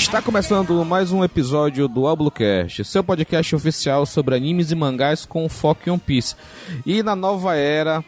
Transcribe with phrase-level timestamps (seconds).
[0.00, 5.46] Está começando mais um episódio do Ablocast, seu podcast oficial sobre animes e mangás com
[5.46, 6.34] foco em One Piece.
[6.86, 8.02] E na nova era,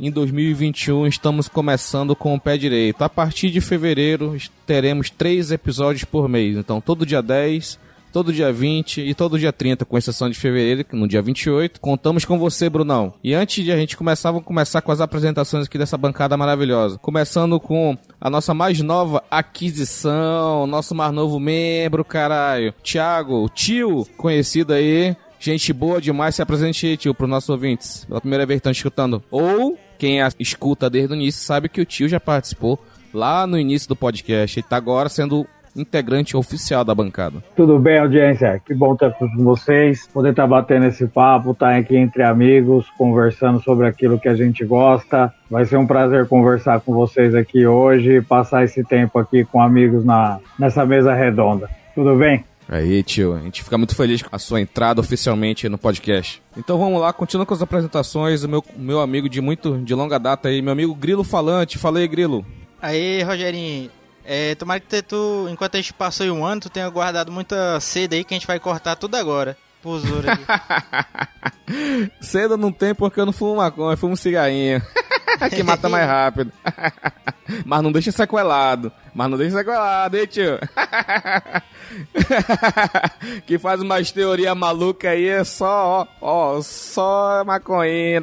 [0.00, 3.02] em 2021, estamos começando com o pé direito.
[3.02, 6.56] A partir de fevereiro, teremos três episódios por mês.
[6.56, 7.78] Então, todo dia 10,
[8.14, 11.80] todo dia 20 e todo dia 30, com exceção de fevereiro, no dia 28.
[11.80, 13.12] Contamos com você, Brunão.
[13.24, 16.96] E antes de a gente começar, vamos começar com as apresentações aqui dessa bancada maravilhosa.
[16.98, 22.72] Começando com a nossa mais nova aquisição, nosso mais novo membro, caralho.
[22.84, 25.16] Thiago, tio, conhecido aí.
[25.40, 28.04] Gente boa demais, se apresente aí, tio, os nossos ouvintes.
[28.04, 29.24] Pela primeira vez estão escutando.
[29.28, 32.78] Ou quem escuta desde o início sabe que o tio já participou
[33.12, 34.60] lá no início do podcast.
[34.60, 35.44] Ele tá agora sendo
[35.74, 37.42] integrante oficial da bancada.
[37.56, 38.60] Tudo bem, audiência?
[38.64, 42.86] Que bom estar com vocês, poder estar batendo esse papo, estar tá aqui entre amigos,
[42.96, 45.32] conversando sobre aquilo que a gente gosta.
[45.50, 50.04] Vai ser um prazer conversar com vocês aqui hoje, passar esse tempo aqui com amigos
[50.04, 51.68] na, nessa mesa redonda.
[51.94, 52.44] Tudo bem?
[52.68, 56.42] Aí, tio, a gente fica muito feliz com a sua entrada oficialmente no podcast.
[56.56, 60.18] Então vamos lá, continuando com as apresentações, o meu, meu amigo de muito de longa
[60.18, 61.78] data aí, meu amigo Grilo Falante.
[61.78, 62.44] Falei, Grilo.
[62.80, 63.90] Aí, Rogerinho,
[64.24, 68.16] é, tomara que tu, enquanto a gente passou um ano, tu tenha guardado muita seda
[68.16, 69.56] aí que a gente vai cortar tudo agora.
[69.82, 70.26] Pro Zoro
[72.18, 74.80] seda não tem porque eu não fumo maconha, eu fumo cigarrinho.
[75.54, 76.50] que mata mais rápido.
[77.66, 78.90] Mas não deixa sequelado.
[79.14, 80.58] Mas não deixa sequelado, hein, tio?
[83.46, 88.22] que faz umas teorias malucas aí é só, ó, ó, só maconha.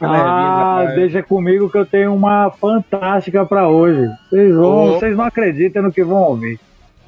[0.00, 4.10] Ah, deixa comigo que eu tenho uma fantástica para hoje.
[4.30, 6.58] Vocês vão, vocês não acreditam no que vão ouvir.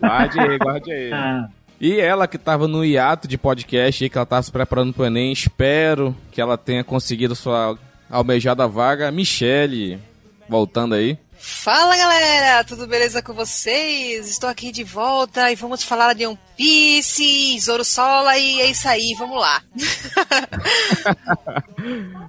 [0.01, 1.11] Guarde aí, guarde aí.
[1.17, 1.49] Ah.
[1.79, 5.03] E ela que estava no hiato de podcast aí, que ela estava se preparando para
[5.03, 7.77] o Enem, espero que ela tenha conseguido sua
[8.09, 9.11] almejada vaga.
[9.11, 9.99] Michele,
[10.49, 11.19] voltando aí.
[11.39, 14.27] Fala galera, tudo beleza com vocês?
[14.29, 18.89] Estou aqui de volta e vamos falar de One Piece, Zoro Sola e é isso
[18.89, 19.63] aí, vamos lá.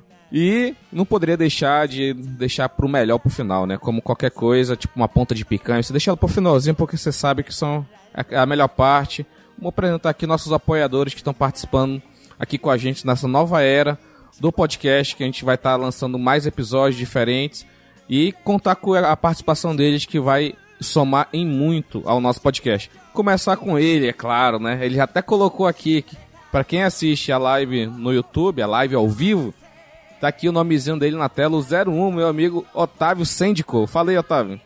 [0.32, 3.78] E não poderia deixar de deixar pro melhor pro final, né?
[3.78, 5.82] Como qualquer coisa, tipo uma ponta de picanha.
[5.82, 9.26] Você deixa ela pro finalzinho porque você sabe que são a melhor parte.
[9.58, 12.02] Vou apresentar aqui nossos apoiadores que estão participando
[12.40, 13.98] aqui com a gente nessa nova era
[14.40, 17.66] do podcast, que a gente vai estar tá lançando mais episódios diferentes
[18.10, 22.92] e contar com a participação deles que vai somar em muito ao nosso podcast.
[23.14, 24.80] Começar com ele, é claro, né?
[24.86, 26.06] Ele até colocou aqui
[26.52, 29.54] para quem assiste a live no YouTube, a live ao vivo,
[30.20, 33.86] Tá aqui o nomezinho dele na tela, o 01, meu amigo Otávio Sêndico.
[33.86, 34.60] Falei, Otávio.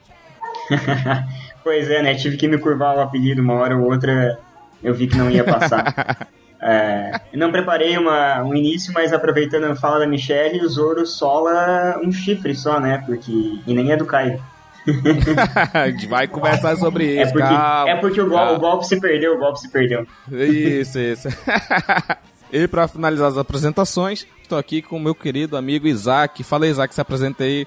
[1.63, 2.16] pois é, né?
[2.16, 4.40] Tive que me curvar o apelido uma hora ou outra,
[4.81, 6.28] eu vi que não ia passar.
[6.61, 12.00] é, não preparei uma, um início, mas aproveitando a fala da Michelle, o Zoro sola
[12.01, 13.03] um chifre só, né?
[13.06, 13.31] Porque.
[13.67, 14.41] E nem é do Caio.
[15.73, 17.29] a gente vai conversar sobre é isso.
[17.29, 20.07] É porque, calma, é porque o, golpe, o golpe se perdeu, o golpe se perdeu.
[20.31, 21.28] Isso, isso.
[22.51, 26.44] E para finalizar as apresentações, estou aqui com o meu querido amigo Isaac.
[26.44, 27.66] Fala, Isaac, se apresenta aí.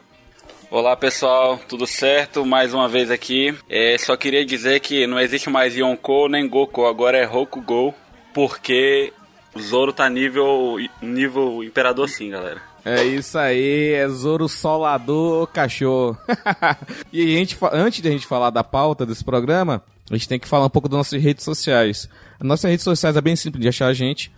[0.71, 2.45] Olá pessoal, tudo certo?
[2.45, 3.56] Mais uma vez aqui.
[3.69, 7.94] É, só queria dizer que não existe mais Yonkou nem Goku, agora é Rokugou,
[8.34, 9.12] porque
[9.55, 12.61] o Zoro tá nível, nível Imperador sim, galera.
[12.84, 16.19] É isso aí, é Zoro Solador Cachorro.
[17.11, 20.39] e a gente, antes de a gente falar da pauta desse programa, a gente tem
[20.39, 22.09] que falar um pouco das nossas redes sociais.
[22.39, 24.31] As nossas redes sociais é bem simples de achar a gente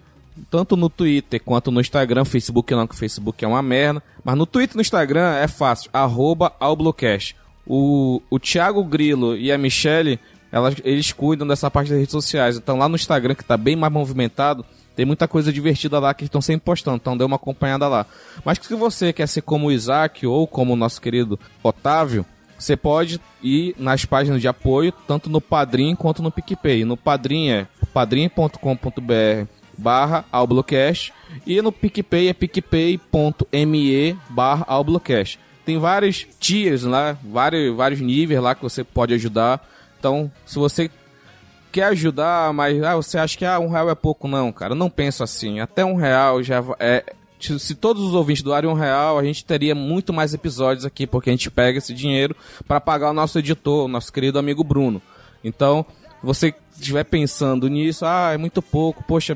[0.51, 2.25] tanto no Twitter quanto no Instagram.
[2.25, 4.03] Facebook não, que o Facebook é uma merda.
[4.25, 7.37] Mas no Twitter e no Instagram é fácil, arroba Alblocast.
[7.67, 10.21] O, o Thiago Grilo e a Michelle,
[10.53, 12.57] elas, eles cuidam dessa parte das redes sociais.
[12.57, 16.25] Então lá no Instagram, que está bem mais movimentado, tem muita coisa divertida lá que
[16.25, 16.97] estão sempre postando.
[16.97, 18.07] Então dê uma acompanhada lá.
[18.45, 22.25] Mas se você quer ser como o Isaac ou como o nosso querido Otávio,
[22.59, 26.85] você pode ir nas páginas de apoio, tanto no Padrim quanto no PicPay.
[26.85, 31.13] No Padrim é padrim.com.br barra Alblocast
[31.47, 35.39] e no PicPay é picpay.me barra Alblocast.
[35.65, 39.69] Tem vários tiers lá, vários, vários níveis lá que você pode ajudar.
[39.99, 40.91] Então, se você
[41.73, 44.73] quer ajudar, mas ah, você acha que ah, um real é pouco, não, cara.
[44.73, 45.61] Eu não penso assim.
[45.61, 47.05] Até um real já é.
[47.39, 51.29] Se todos os ouvintes doarem um real, a gente teria muito mais episódios aqui, porque
[51.29, 52.35] a gente pega esse dinheiro
[52.67, 55.03] para pagar o nosso editor, nosso querido amigo Bruno.
[55.45, 55.85] Então,
[56.23, 59.35] você estiver pensando nisso, ah, é muito pouco, poxa,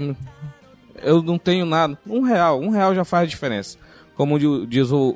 [1.03, 1.99] eu não tenho nada.
[2.07, 3.79] Um real, um real já faz diferença.
[4.17, 5.15] Como diz o,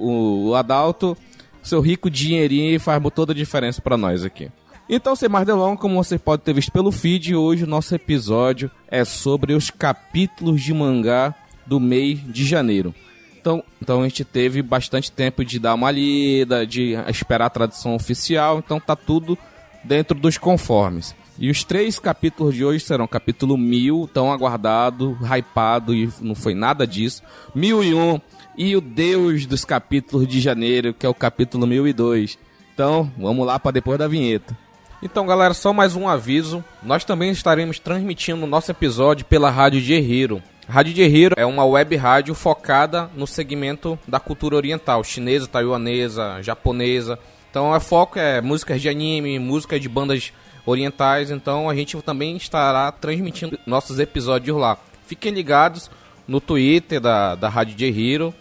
[0.48, 1.16] o Adalto,
[1.62, 4.50] seu rico dinheirinho faz toda a diferença para nós aqui.
[4.88, 8.70] Então, sem mais delongas, como você pode ter visto pelo feed, hoje o nosso episódio
[8.88, 11.34] é sobre os capítulos de mangá
[11.66, 12.94] do mês de janeiro.
[13.40, 17.94] Então, então a gente teve bastante tempo de dar uma lida, de esperar a tradução
[17.94, 19.38] oficial, então tá tudo
[19.82, 21.14] dentro dos conformes.
[21.38, 26.54] E os três capítulos de hoje serão capítulo 1000, tão aguardado, hypado e não foi
[26.54, 27.22] nada disso.
[27.54, 28.20] 1001
[28.56, 32.38] e o Deus dos capítulos de janeiro, que é o capítulo 1002.
[32.72, 34.56] Então, vamos lá para depois da vinheta.
[35.02, 36.64] Então, galera, só mais um aviso.
[36.82, 40.42] Nós também estaremos transmitindo o nosso episódio pela Rádio de.
[40.68, 47.18] Rádio de é uma web rádio focada no segmento da cultura oriental, chinesa, taiwanesa, japonesa.
[47.50, 50.32] Então, o foco é músicas de anime, músicas de bandas
[50.66, 51.30] orientais.
[51.30, 54.78] Então, a gente também estará transmitindo nossos episódios lá.
[55.06, 55.90] Fiquem ligados
[56.26, 58.34] no Twitter da, da Rádio de Hero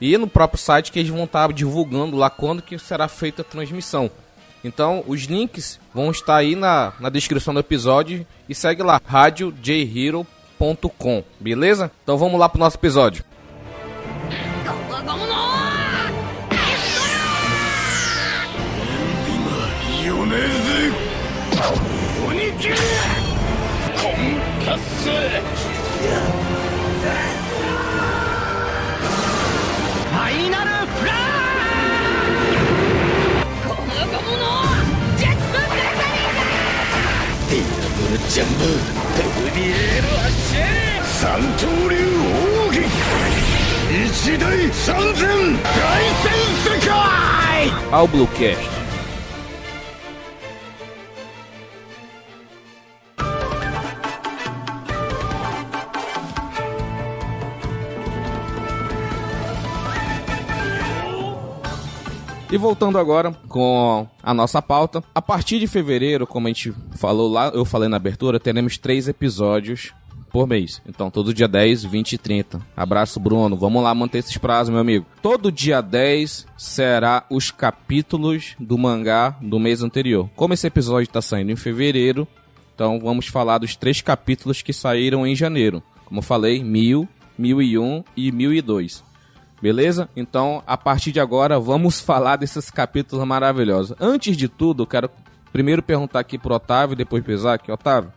[0.00, 3.44] e no próprio site que eles vão estar divulgando lá quando que será feita a
[3.44, 4.10] transmissão.
[4.62, 11.24] Então, os links vão estar aí na, na descrição do episódio e segue lá, radiojhero.com,
[11.38, 11.90] beleza?
[12.02, 13.24] Então vamos lá pro nosso episódio.
[22.60, 22.84] キルコン
[24.66, 31.16] パスファイナルフラッ
[33.66, 34.44] ゴムゴムの
[35.16, 36.44] ジェットブレザリーだ
[37.48, 38.60] ディアブルジャンボ
[39.16, 40.60] トルディエールアッシェ
[41.02, 41.96] 三刀流
[42.66, 42.84] 奥義
[43.90, 45.24] 一大三千
[45.62, 45.72] 大
[46.22, 46.28] 戦
[46.64, 46.92] 世界。
[47.90, 48.79] アウブロキャス
[62.52, 67.30] E voltando agora com a nossa pauta, a partir de fevereiro, como a gente falou
[67.30, 69.92] lá, eu falei na abertura, teremos três episódios
[70.32, 70.82] por mês.
[70.84, 72.60] Então, todo dia 10, 20 e 30.
[72.76, 73.56] Abraço, Bruno.
[73.56, 75.06] Vamos lá manter esses prazos, meu amigo.
[75.22, 80.28] Todo dia 10 será os capítulos do mangá do mês anterior.
[80.34, 82.26] Como esse episódio está saindo em fevereiro,
[82.74, 85.80] então vamos falar dos três capítulos que saíram em janeiro.
[86.04, 87.08] Como eu falei, 1000,
[87.38, 89.09] 1001 e 1002.
[89.60, 90.08] Beleza?
[90.16, 93.96] Então, a partir de agora, vamos falar desses capítulos maravilhosos.
[94.00, 95.10] Antes de tudo, eu quero
[95.52, 97.70] primeiro perguntar aqui pro Otávio depois pro Isaac.
[97.70, 98.12] Otávio,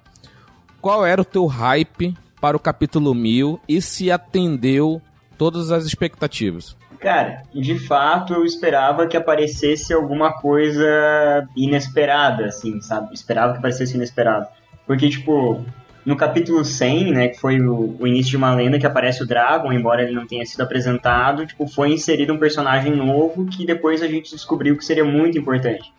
[0.81, 5.01] qual era o teu hype para o capítulo 1000 e se atendeu
[5.37, 6.75] todas as expectativas?
[6.99, 13.13] Cara, de fato eu esperava que aparecesse alguma coisa inesperada, assim, sabe?
[13.13, 14.47] Esperava que aparecesse inesperado.
[14.87, 15.65] Porque, tipo,
[16.05, 19.25] no capítulo 100, né, que foi o, o, início de uma lenda que aparece o
[19.25, 24.01] Dragon, embora ele não tenha sido apresentado, tipo, foi inserido um personagem novo que depois
[24.01, 25.93] a gente descobriu que seria muito importante.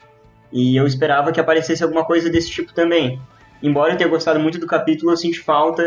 [0.53, 3.19] E eu esperava que aparecesse alguma coisa desse tipo também.
[3.63, 5.83] Embora eu tenha gostado muito do capítulo, eu sinto falta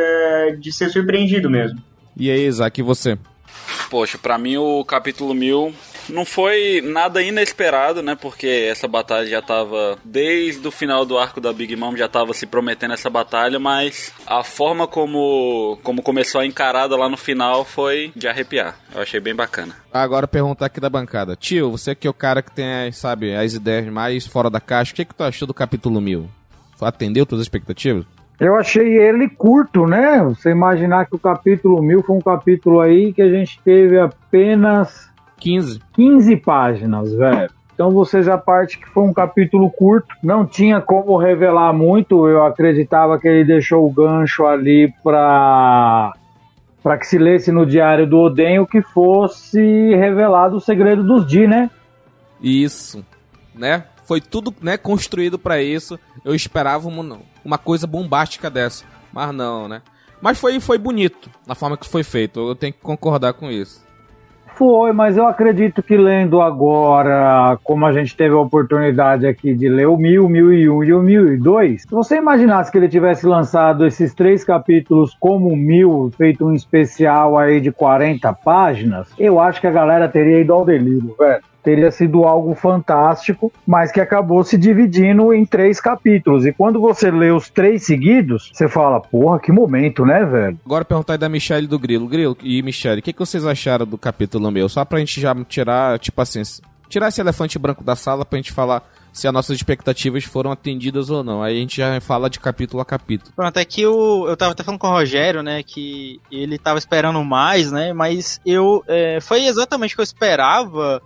[0.60, 1.80] de ser surpreendido mesmo.
[2.16, 3.18] E aí, Isaac, e você?
[3.90, 5.74] Poxa, para mim o capítulo 1000
[6.10, 8.16] não foi nada inesperado, né?
[8.16, 12.34] Porque essa batalha já tava desde o final do arco da Big Mom já tava
[12.34, 17.64] se prometendo essa batalha, mas a forma como como começou a encarada lá no final
[17.64, 18.78] foi de arrepiar.
[18.94, 19.76] Eu achei bem bacana.
[19.92, 21.36] Agora perguntar aqui da bancada.
[21.36, 24.94] Tio, você que é o cara que tem, sabe, as ideias mais fora da caixa,
[24.94, 26.30] o que, que tu achou do capítulo 1000?
[26.80, 28.06] Atendeu todas as expectativas?
[28.40, 30.24] Eu achei ele curto, né?
[30.24, 35.07] Você imaginar que o capítulo 1000 foi um capítulo aí que a gente teve apenas
[35.40, 35.80] 15.
[35.94, 37.50] 15 páginas, velho.
[37.78, 42.28] Então você já parte que foi um capítulo curto, não tinha como revelar muito.
[42.28, 46.12] Eu acreditava que ele deixou o gancho ali para
[46.82, 49.60] para que se lesse no diário do Oden o que fosse
[49.96, 51.70] revelado o segredo dos Di, né?
[52.42, 53.06] Isso,
[53.54, 53.84] né?
[54.06, 56.00] Foi tudo, né, construído para isso.
[56.24, 59.84] Eu esperava uma, uma coisa bombástica dessa, mas não, né?
[60.20, 62.40] Mas foi foi bonito na forma que foi feito.
[62.40, 63.86] Eu tenho que concordar com isso.
[64.58, 69.70] Foi, mas eu acredito que lendo agora, como a gente teve a oportunidade aqui de
[69.70, 74.16] ler o 1000, 1001 e o 1002, se você imaginasse que ele tivesse lançado esses
[74.16, 79.68] três capítulos como o 1000, feito um especial aí de 40 páginas, eu acho que
[79.68, 84.58] a galera teria ido ao delírio, velho teria sido algo fantástico, mas que acabou se
[84.58, 86.46] dividindo em três capítulos.
[86.46, 90.58] E quando você lê os três seguidos, você fala, porra, que momento, né, velho?
[90.66, 92.08] Agora perguntar aí da Michelle do Grilo.
[92.08, 94.70] Grilo e Michelle, o que, que vocês acharam do capítulo meu?
[94.70, 96.42] Só pra gente já tirar, tipo assim,
[96.88, 98.82] tirar esse elefante branco da sala pra gente falar
[99.12, 101.44] se as nossas expectativas foram atendidas ou não.
[101.44, 103.34] Aí a gente já fala de capítulo a capítulo.
[103.36, 106.80] Pronto, é que eu, eu tava até falando com o Rogério, né, que ele tava
[106.80, 111.02] esperando mais, né, mas eu, é, foi exatamente o que eu esperava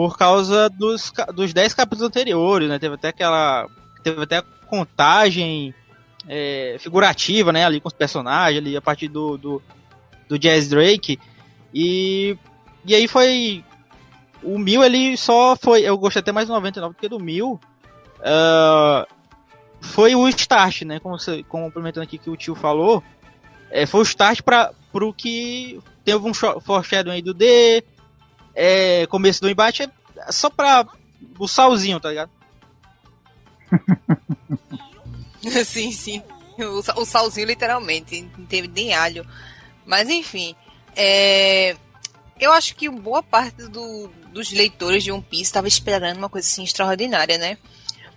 [0.00, 2.78] por causa dos, dos 10 capítulos anteriores, né?
[2.78, 3.66] Teve até aquela.
[4.02, 5.74] Teve até contagem
[6.26, 7.66] é, figurativa, né?
[7.66, 9.62] Ali com os personagens, ali a partir do, do,
[10.26, 11.20] do Jazz Drake.
[11.74, 12.34] E,
[12.82, 13.62] e aí foi.
[14.42, 15.82] O mil ele só foi.
[15.82, 17.60] Eu gostei até mais do 99 do que do mil.
[18.20, 19.06] Uh,
[19.82, 20.98] foi o start, né?
[20.98, 23.04] Como você, complementando aqui que o tio falou,
[23.70, 27.84] é, foi o start para pro que teve um foreshadowing aí do D,
[28.54, 30.86] é, começo do embate, é só pra
[31.38, 32.30] o salzinho, tá ligado?
[35.64, 36.22] sim, sim.
[36.96, 38.28] O, salzinho, literalmente.
[38.36, 39.26] Não teve nem alho.
[39.86, 40.54] Mas, enfim.
[40.94, 41.76] É...
[42.38, 46.46] Eu acho que boa parte do, dos leitores de One Piece estava esperando uma coisa
[46.46, 47.58] assim extraordinária, né?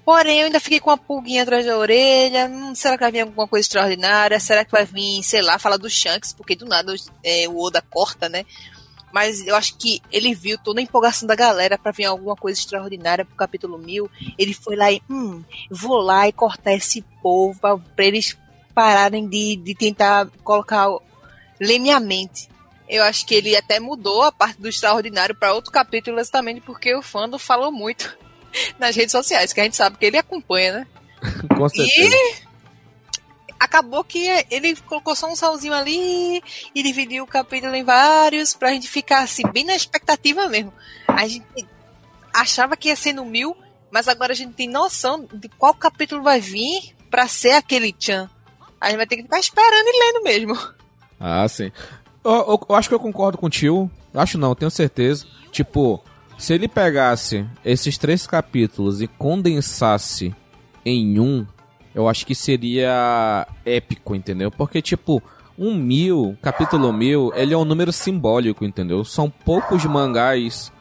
[0.06, 2.48] Porém, eu ainda fiquei com uma pulguinha atrás da orelha.
[2.48, 4.40] Hum, será que vai vir alguma coisa extraordinária?
[4.40, 6.34] Será que vai vir, sei lá, falar do Shanks?
[6.34, 8.46] Porque do nada é, o Oda corta, né?
[9.13, 12.60] Mas eu acho que ele viu toda a empolgação da galera para vir alguma coisa
[12.60, 14.10] extraordinária pro capítulo 1000.
[14.39, 18.36] Ele foi lá e, hum, vou lá e cortar esse povo pra, pra eles
[18.74, 20.88] pararem de, de tentar colocar.
[21.60, 22.50] ler minha mente.
[22.89, 26.96] Eu acho que ele até mudou a parte do extraordinário para outro capítulo, exatamente porque
[26.96, 28.17] o fandom falou muito
[28.79, 30.88] nas redes sociais, que a gente sabe que ele acompanha, né?
[31.55, 32.15] Com certeza.
[32.15, 32.52] E
[33.63, 36.43] acabou que ele colocou só um salzinho ali
[36.75, 40.74] e dividiu o capítulo em vários pra gente ficar assim, bem na expectativa mesmo.
[41.08, 41.46] A gente
[42.34, 43.55] achava que ia ser no mil,
[43.89, 48.29] mas agora a gente tem noção de qual capítulo vai vir pra ser aquele Chan.
[48.82, 50.74] A gente vai ter que ficar esperando e lendo mesmo.
[51.17, 51.72] Ah, sim.
[52.24, 53.89] Eu, eu, eu acho que eu concordo com o tio.
[54.13, 55.25] Acho não, tenho certeza.
[55.51, 56.03] Tipo,
[56.38, 60.36] se ele pegasse esses três capítulos e condensasse
[60.86, 61.48] em um,
[61.94, 64.50] eu acho que seria épico, entendeu?
[64.52, 65.22] Porque, tipo,
[65.58, 69.04] um mil, capítulo mil, ele é um número simbólico, entendeu?
[69.04, 70.72] São poucos mangás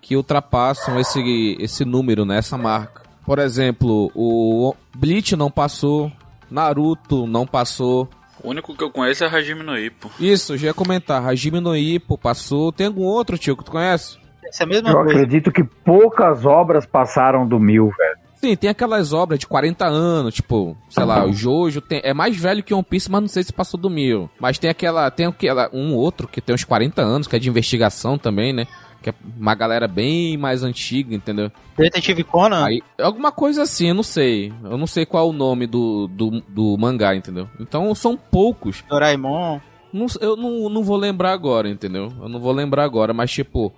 [0.00, 2.38] que ultrapassam esse, esse número, né?
[2.38, 3.02] Essa marca.
[3.24, 6.10] Por exemplo, o Bleach não passou,
[6.50, 8.08] Naruto não passou.
[8.42, 10.10] O único que eu conheço é Hajime no Ippo.
[10.18, 11.22] Isso, já ia comentar.
[11.24, 12.72] Hajime no Ippo passou.
[12.72, 14.18] Tem algum outro, tio, que tu conhece?
[14.48, 15.10] Essa é a mesma Eu coisa.
[15.10, 18.19] acredito que poucas obras passaram do mil, velho.
[18.40, 22.34] Sim, tem aquelas obras de 40 anos, tipo, sei lá, o Jojo tem, é mais
[22.34, 24.30] velho que One Piece, mas não sei se passou do mil.
[24.40, 27.50] Mas tem aquela, tem aquela, um outro que tem uns 40 anos, que é de
[27.50, 28.66] investigação também, né?
[29.02, 31.52] Que é uma galera bem mais antiga, entendeu?
[31.76, 32.64] Detetive Conan.
[32.64, 34.50] Aí, alguma coisa assim, eu não sei.
[34.64, 37.46] Eu não sei qual é o nome do, do, do mangá, entendeu?
[37.60, 38.82] Então são poucos.
[38.88, 39.60] Doraemon.
[39.92, 42.10] Não, eu não, não vou lembrar agora, entendeu?
[42.18, 43.70] Eu não vou lembrar agora, mas tipo,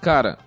[0.00, 0.38] cara,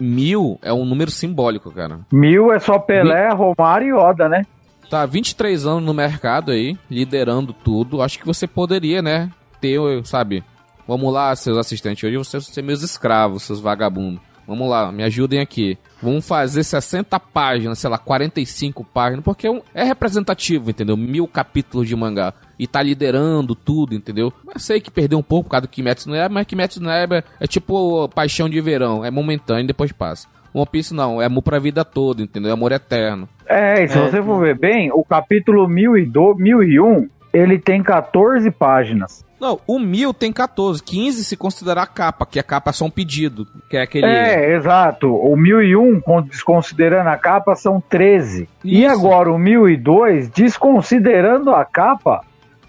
[0.00, 2.00] mil é um número simbólico, cara.
[2.12, 4.42] Mil é só Pelé, Romário e Oda, né?
[4.88, 8.02] Tá 23 anos no mercado aí, liderando tudo.
[8.02, 9.30] Acho que você poderia, né,
[9.60, 10.42] ter, sabe?
[10.86, 12.02] Vamos lá, seus assistentes.
[12.02, 14.20] Hoje vocês vão ser meus escravos, seus vagabundos.
[14.50, 15.78] Vamos lá, me ajudem aqui.
[16.02, 20.96] Vamos fazer 60 páginas, sei lá, 45 páginas, porque é, é representativo, entendeu?
[20.96, 22.34] Mil capítulos de mangá.
[22.62, 24.30] E tá liderando tudo, entendeu?
[24.44, 26.90] Mas sei que perdeu um pouco por causa do Kimetsu no Yaiba, mas Kimetsu no
[26.90, 30.28] Yaiba é tipo paixão de verão, é momentâneo e depois passa.
[30.52, 32.50] One Piece não, é amor pra vida toda, entendeu?
[32.50, 33.26] É amor eterno.
[33.46, 34.02] É, e se É.
[34.02, 39.24] você for ver bem, o capítulo 1002, 1001, ele tem 14 páginas.
[39.40, 42.84] Não, o mil tem 14, 15 se considerar a capa, que a capa é só
[42.84, 44.04] um pedido, que é aquele...
[44.06, 45.06] É, exato.
[45.14, 48.46] O 1001, con- desconsiderando a capa, são 13.
[48.62, 48.92] E Isso.
[48.92, 52.20] agora o 1002, desconsiderando a capa,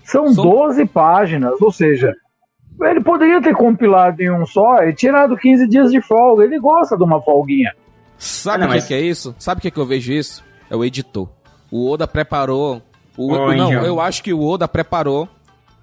[0.04, 1.62] são São- 12 páginas.
[1.62, 2.14] Ou seja,
[2.82, 6.44] ele poderia ter compilado em um só e tirado 15 dias de folga.
[6.44, 7.74] Ele gosta de uma folguinha.
[8.18, 9.36] Sabe Ah, o que, mas- que é isso?
[9.40, 10.44] Sabe o que, que eu vejo isso?
[10.70, 11.28] É o editor.
[11.72, 12.82] O Oda preparou.
[13.18, 15.28] O, Oi, não, eu acho que o Oda preparou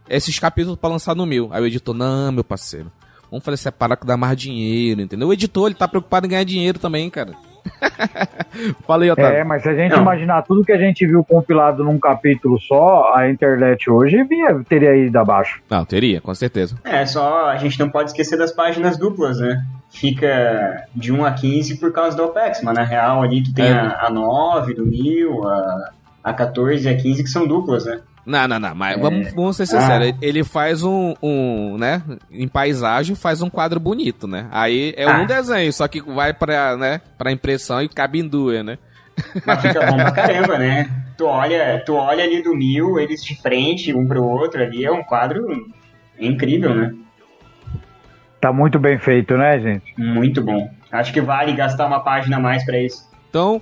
[0.08, 1.48] esses capítulos pra lançar no mil.
[1.52, 2.90] Aí o editor, não, meu parceiro.
[3.30, 5.28] Vamos fazer separar que dá mais dinheiro, entendeu?
[5.28, 7.32] O editor, ele tá preocupado em ganhar dinheiro também, cara.
[8.87, 9.38] Falei, Otávio.
[9.38, 10.02] É, mas se a gente Não.
[10.02, 14.94] imaginar tudo que a gente viu compilado num capítulo só, a internet hoje vinha, teria
[14.96, 15.60] ido abaixo.
[15.70, 16.76] Não, teria, com certeza.
[16.84, 19.62] É, só a gente não pode esquecer das páginas duplas, né?
[19.90, 23.66] Fica de 1 a 15 por causa do OPEX, mas na real ali tu tem
[23.66, 23.72] É.
[23.72, 25.90] a, a 9 do 1000, a,
[26.25, 28.00] a 14 e a 15 que são duplas, né?
[28.28, 29.00] Não, não, não, mas É.
[29.00, 30.12] vamos, vamos ser sinceros.
[30.20, 34.47] Ele faz um, um, né, em paisagem, faz um quadro bonito, né?
[34.50, 35.18] Aí é Ah.
[35.20, 38.76] um desenho, só que vai pra, né, pra impressão e cabe em duas, né?
[39.47, 40.88] Mas fica bom pra caramba, né?
[41.16, 44.92] Tu olha, tu olha ali do 1000, eles de frente, um pro outro ali, é
[44.92, 45.47] um quadro
[46.20, 46.94] incrível, né?
[48.40, 49.92] Tá muito bem feito, né, gente?
[49.99, 50.70] Muito bom.
[50.92, 53.08] Acho que vale gastar uma página a mais pra isso.
[53.30, 53.61] Então,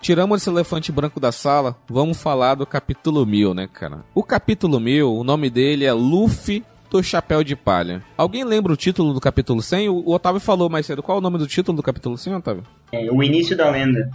[0.00, 4.04] tiramos esse elefante branco da sala, vamos falar do capítulo 1000, né, cara?
[4.14, 8.02] O capítulo 1000, o nome dele é Luffy do Chapéu de Palha.
[8.16, 9.88] Alguém lembra o título do capítulo 100?
[9.88, 11.02] O o Otávio falou mais cedo.
[11.02, 12.64] Qual é o nome do título do capítulo 100, Otávio?
[12.90, 14.10] É, o início da lenda.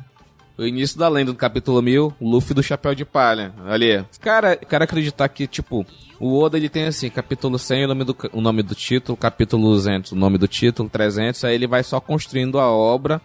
[0.57, 3.53] O início da lenda do capítulo 1000, o Luffy do Chapéu de Palha.
[3.65, 4.03] Ali.
[4.19, 5.85] Cara, quero acreditar que, tipo,
[6.19, 9.69] o Oda ele tem assim, capítulo 100 o nome do, o nome do título, capítulo
[9.71, 13.21] 200 o nome do título, 300, aí ele vai só construindo a obra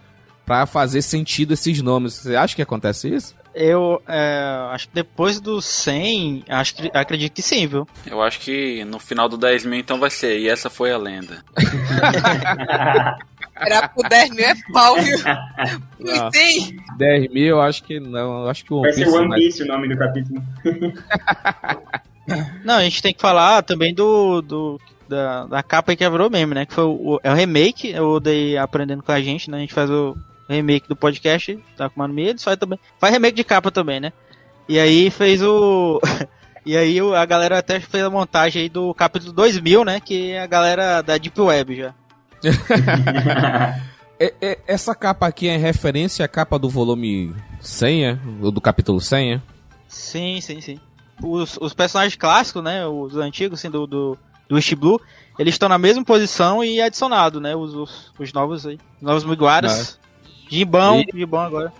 [0.51, 2.15] pra fazer sentido esses nomes.
[2.15, 3.33] Você acha que acontece isso?
[3.55, 7.87] Eu é, acho que depois do 100, acho que, acredito que sim, viu?
[8.05, 10.39] Eu acho que no final do 10 mil então vai ser.
[10.39, 11.41] E essa foi a lenda.
[13.55, 15.17] Era por 10 mil é pau, viu?
[15.99, 16.31] Não.
[16.33, 16.75] Sim.
[16.97, 18.43] 10 mil, eu acho que não.
[18.43, 19.37] eu Acho que o Vai ser One né?
[19.37, 20.43] Piece o nome do capítulo.
[22.65, 26.55] Não, a gente tem que falar também do, do da, da capa que virou meme,
[26.55, 26.65] né?
[26.65, 29.57] Que foi o, é o remake, o Oday aprendendo com a gente, né?
[29.57, 30.17] A gente faz o
[30.51, 32.79] remake do podcast, tá com o Mano eles faz também.
[32.99, 34.13] Faz remake de capa também, né?
[34.67, 35.99] E aí fez o.
[36.65, 39.99] e aí a galera até fez a montagem aí do capítulo 2000, né?
[39.99, 41.93] Que é a galera da Deep Web já.
[44.21, 48.13] É- é- essa capa aqui é referência à capa do volume 100, é?
[48.13, 49.41] Do do capítulo 100, é?
[49.87, 50.79] Sim, sim, sim.
[51.23, 52.85] Os, os personagens clássicos, né?
[52.85, 54.15] Os antigos, assim, do, do,
[54.47, 55.01] do East Blue,
[55.39, 57.55] eles estão na mesma posição e adicionado, né?
[57.55, 58.77] Os, os, os novos aí.
[58.97, 59.23] Os novos
[60.51, 60.97] Mugiwaras.
[60.97, 61.73] Gimbão, Gimbão agora.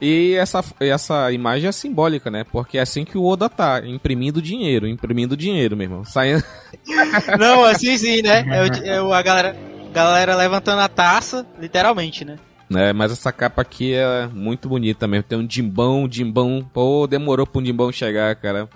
[0.00, 2.44] E essa, essa imagem é simbólica, né?
[2.44, 6.04] Porque é assim que o Oda tá, imprimindo dinheiro, imprimindo dinheiro, meu irmão.
[6.04, 6.42] Saindo...
[7.38, 8.44] Não, assim sim, né?
[8.48, 9.56] É, o- é o- a galera,
[9.92, 12.36] galera levantando a taça, literalmente, né?
[12.68, 12.92] né?
[12.92, 15.22] Mas essa capa aqui é muito bonita mesmo.
[15.24, 16.68] Tem um Jimbão, Jimbão.
[16.72, 18.68] Pô, demorou pro Jimbão chegar, cara.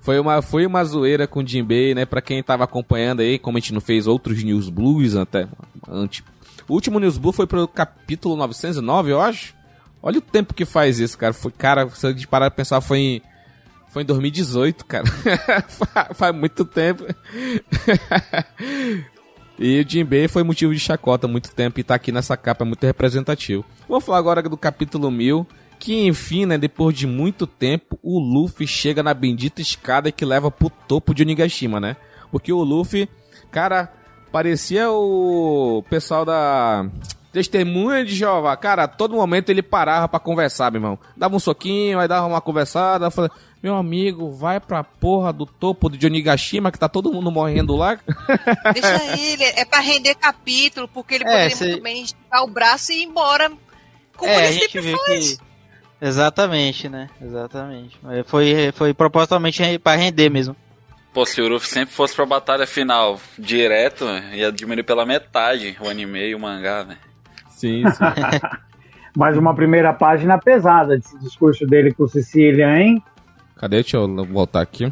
[0.00, 2.04] Foi uma, foi uma zoeira com o Jinbei, né?
[2.04, 5.46] Pra quem tava acompanhando aí, como a gente não fez outros News Blues até.
[5.88, 6.24] Antes.
[6.68, 9.54] O último News Blue foi pro capítulo 909, eu acho.
[10.02, 11.32] Olha o tempo que faz isso, cara.
[11.32, 13.22] Foi, cara, se gente parar pra pensar, foi em.
[13.88, 15.04] Foi em 2018, cara.
[15.68, 17.04] Fa- faz muito tempo.
[19.58, 22.64] E o Jinbei foi motivo de chacota há muito tempo e tá aqui nessa capa,
[22.64, 23.64] é muito representativo.
[23.88, 25.46] Vamos falar agora do capítulo 1000,
[25.78, 30.50] que enfim, né, depois de muito tempo, o Luffy chega na bendita escada que leva
[30.50, 31.96] pro topo de Onigashima, né?
[32.30, 33.08] Porque o Luffy,
[33.52, 33.92] cara,
[34.32, 36.86] parecia o pessoal da
[37.32, 38.56] Testemunha de Jeová.
[38.56, 40.98] Cara, a todo momento ele parava pra conversar, meu irmão.
[41.16, 45.88] Dava um soquinho, aí dava uma conversada, falava, meu amigo, vai pra porra do topo
[45.88, 47.98] de Onigashima que tá todo mundo morrendo lá.
[48.74, 52.48] Deixa ele, é pra render capítulo, porque ele É, poderia cê- muito bem esticar o
[52.50, 53.52] braço e ir embora.
[54.16, 55.32] Como é, a ele gente sempre vê faz.
[55.38, 55.52] que.
[56.04, 57.08] Exatamente, né?
[57.20, 57.96] Exatamente.
[58.26, 60.56] Foi, foi propositalmente pra render mesmo.
[61.12, 65.88] Pô, se o Luffy sempre fosse pra batalha final direto, ia diminuir pela metade o
[65.88, 66.96] anime e o mangá, né?
[67.50, 68.04] Sim, sim.
[69.14, 73.02] Mais uma primeira página pesada desse discurso dele com Cecília, hein?
[73.56, 73.76] Cadê?
[73.82, 74.90] Deixa eu voltar aqui.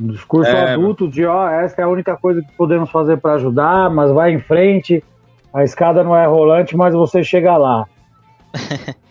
[0.00, 3.34] Um discurso É, adulto de, ó, essa é a única coisa que podemos fazer para
[3.34, 5.02] ajudar, mas vai em frente.
[5.52, 7.84] A escada não é rolante, mas você chega lá.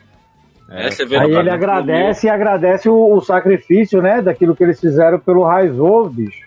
[0.69, 4.79] É, você vê Aí ele agradece e agradece o, o sacrifício, né, daquilo que eles
[4.79, 6.45] fizeram pelo Raizou, bicho.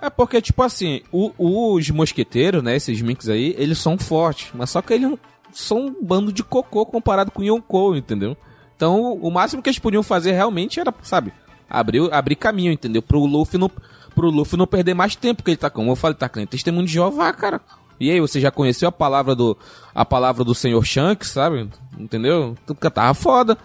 [0.00, 4.70] É porque, tipo assim, o- os mosqueteiros, né, esses minks aí, eles são fortes, mas
[4.70, 5.12] só que eles
[5.52, 8.36] são um bando de cocô comparado com o Yonkou, entendeu?
[8.76, 11.32] Então, o máximo que eles podiam fazer realmente era, sabe,
[11.70, 13.00] abrir, abrir caminho, entendeu?
[13.00, 13.70] Pro Luffy não,
[14.14, 16.86] pro Luffy não perder mais tempo, que ele tá, como eu falei, tá com testemunho
[16.86, 17.60] de Jeová, cara.
[18.00, 19.56] E aí, você já conheceu a palavra do,
[19.94, 21.68] a palavra do Senhor Shanks, sabe?
[21.98, 22.56] Entendeu?
[22.66, 23.56] Tu tava foda.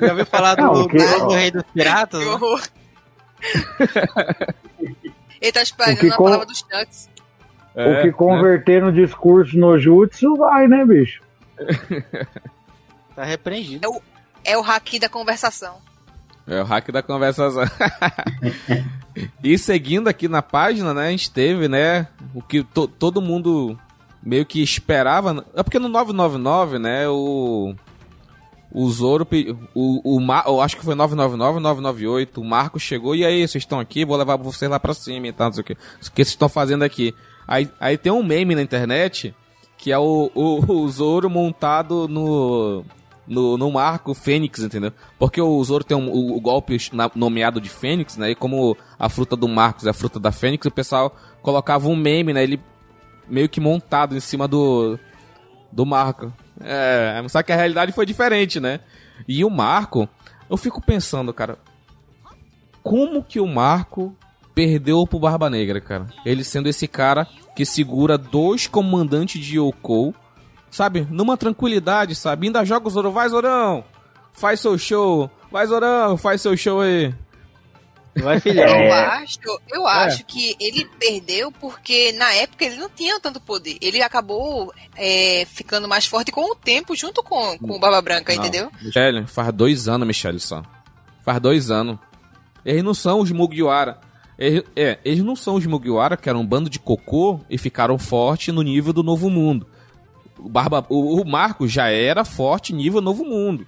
[0.00, 2.20] Já ouviu falar do, Não, do, o que- do Rei dos Piratas?
[2.20, 2.32] Que né?
[2.34, 2.62] horror.
[5.40, 7.08] ele tá O espalhando a palavra dos Shanks.
[7.74, 11.20] É, o que converter no discurso no jutsu vai, né, bicho?
[13.14, 13.88] Tá repreendido.
[14.44, 15.76] É o haki da conversação.
[16.46, 17.64] É o hack da conversação.
[19.42, 23.78] e seguindo aqui na página, né, a gente teve, né, o que to- todo mundo
[24.22, 25.44] meio que esperava.
[25.54, 27.74] É porque no 999, né, o
[28.72, 29.26] o Zoro,
[29.74, 33.62] o, o Mar, eu acho que foi 999, 998, o Marco chegou e aí, vocês
[33.62, 35.72] estão aqui, vou levar vocês lá pra cima e tal, não sei o que.
[35.72, 37.14] O que vocês estão fazendo aqui?
[37.48, 39.34] Aí, aí tem um meme na internet
[39.78, 42.84] que é o, o, o Zoro montado no,
[43.26, 44.92] no, no Marco Fênix, entendeu?
[45.18, 48.30] Porque o Zoro tem um- o, o golpe na- nomeado de Fênix, né?
[48.30, 51.96] E como a fruta do Marcos é a fruta da Fênix, o pessoal colocava um
[51.96, 52.42] meme, né?
[52.42, 52.60] Ele
[53.28, 54.98] meio que montado em cima do,
[55.72, 56.32] do Marco.
[56.60, 58.80] É, só que a realidade foi diferente, né?
[59.26, 60.08] E o Marco,
[60.48, 61.58] eu fico pensando, cara,
[62.82, 64.14] como que o Marco
[64.54, 66.06] perdeu pro Barba Negra, cara?
[66.24, 70.14] Ele sendo esse cara que segura dois comandantes de Yoko,
[70.76, 71.06] sabe?
[71.10, 72.46] Numa tranquilidade, sabe?
[72.46, 73.82] Ainda joga o Zoro, vai Zorão,
[74.34, 77.14] faz seu show, vai Zorão, faz seu show aí.
[78.14, 78.66] Vai, filhão.
[78.66, 79.04] Eu É.
[79.22, 79.38] acho,
[79.72, 83.76] eu acho que ele perdeu porque na época ele não tinha tanto poder.
[83.80, 88.34] Ele acabou é, ficando mais forte com o tempo, junto com, com o Barba Branca,
[88.34, 88.70] entendeu?
[88.82, 90.62] Michele, faz dois anos, Michele, só.
[91.24, 91.98] Faz dois anos.
[92.64, 93.98] Eles não são os Mugiwara.
[94.38, 97.98] Eles, é, eles não são os Mugiwara, que eram um bando de cocô e ficaram
[97.98, 99.66] fortes no nível do Novo Mundo.
[100.38, 103.66] O, Barba, o, o Marco já era forte nível Novo Mundo.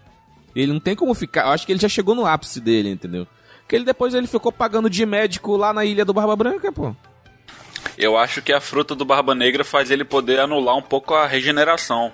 [0.55, 1.43] Ele não tem como ficar.
[1.47, 3.27] Eu acho que ele já chegou no ápice dele, entendeu?
[3.61, 6.95] Porque ele depois ele ficou pagando de médico lá na ilha do Barba Branca, pô.
[7.97, 11.27] Eu acho que a fruta do Barba Negra faz ele poder anular um pouco a
[11.27, 12.13] regeneração.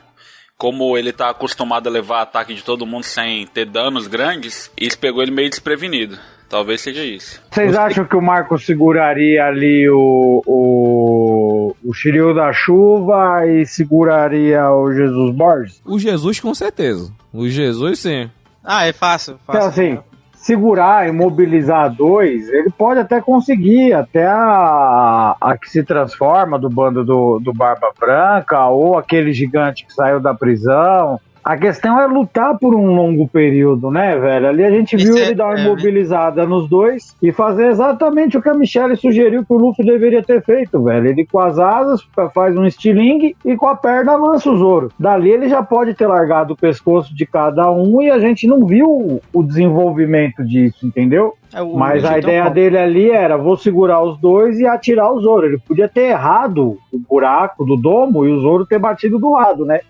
[0.57, 4.99] Como ele tá acostumado a levar ataque de todo mundo sem ter danos grandes, isso
[4.99, 6.19] pegou ele meio desprevenido.
[6.49, 7.43] Talvez seja isso.
[7.51, 14.71] Vocês acham que o Marco seguraria ali o, o, o Shiryu da Chuva e seguraria
[14.71, 15.83] o Jesus Borges?
[15.85, 17.11] O Jesus, com certeza.
[17.33, 18.31] O Jesus, sim.
[18.63, 19.39] Ah, é fácil.
[19.47, 19.59] fácil.
[19.59, 19.99] Então, assim,
[20.45, 27.03] segurar, imobilizar dois, ele pode até conseguir, até a, a que se transforma do bando
[27.03, 31.19] do, do Barba Branca, ou aquele gigante que saiu da prisão.
[31.45, 34.49] A questão é lutar por um longo período, né, velho?
[34.49, 35.65] Ali a gente viu é- ele dar uma é, né?
[35.65, 40.23] imobilizada nos dois e fazer exatamente o que a Michelle sugeriu que o Luffy deveria
[40.23, 41.07] ter feito, velho.
[41.07, 42.01] Ele com as asas
[42.33, 44.91] faz um estilingue e com a perna lança o Zoro.
[44.99, 48.65] Dali ele já pode ter largado o pescoço de cada um e a gente não
[48.65, 51.35] viu o desenvolvimento disso, entendeu?
[51.53, 52.51] É, Mas a ideia é bom.
[52.53, 55.47] dele ali era: vou segurar os dois e atirar o Zoro.
[55.47, 59.67] Ele podia ter errado o buraco do domo e o Zoro ter batido do lado,
[59.67, 59.81] né?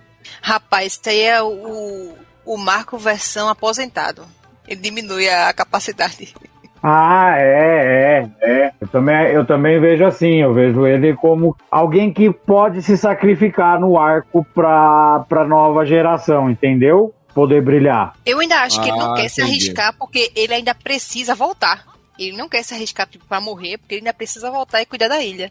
[0.43, 2.13] Rapaz, isso aí é o,
[2.45, 4.25] o Marco versão aposentado.
[4.67, 6.35] Ele diminui a capacidade.
[6.83, 8.73] Ah, é, é, é.
[8.81, 10.43] Eu também, eu também vejo assim.
[10.43, 16.51] Eu vejo ele como alguém que pode se sacrificar no arco pra, pra nova geração,
[16.51, 17.15] entendeu?
[17.35, 18.15] Poder brilhar.
[18.25, 19.57] Eu ainda acho que ele não Ah, quer se entendi.
[19.65, 21.85] arriscar porque ele ainda precisa voltar.
[22.19, 25.09] Ele não quer se arriscar tipo, pra morrer porque ele ainda precisa voltar e cuidar
[25.09, 25.51] da ilha.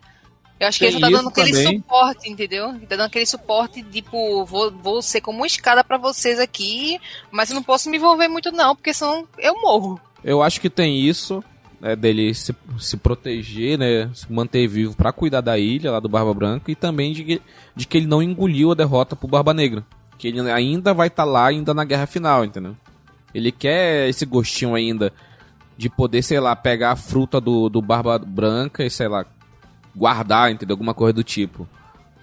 [0.63, 1.78] Eu acho que ele só tá dando aquele também.
[1.78, 2.67] suporte, entendeu?
[2.88, 6.99] Tá dando aquele suporte, tipo, vou, vou ser como uma escada pra vocês aqui,
[7.30, 9.99] mas eu não posso me envolver muito não, porque senão eu morro.
[10.23, 11.43] Eu acho que tem isso,
[11.82, 16.08] né, dele se, se proteger, né, se manter vivo pra cuidar da ilha lá do
[16.08, 17.41] Barba Branca e também de que,
[17.76, 19.86] de que ele não engoliu a derrota pro Barba Negra.
[20.17, 22.78] Que ele ainda vai estar lá ainda na guerra final, entendeu?
[23.36, 25.12] Ele quer esse gostinho ainda
[25.76, 29.26] de poder, sei lá, pegar a fruta do, do Barba Branca e, sei lá,
[29.96, 30.74] guardar, entendeu?
[30.74, 31.68] Alguma coisa do tipo.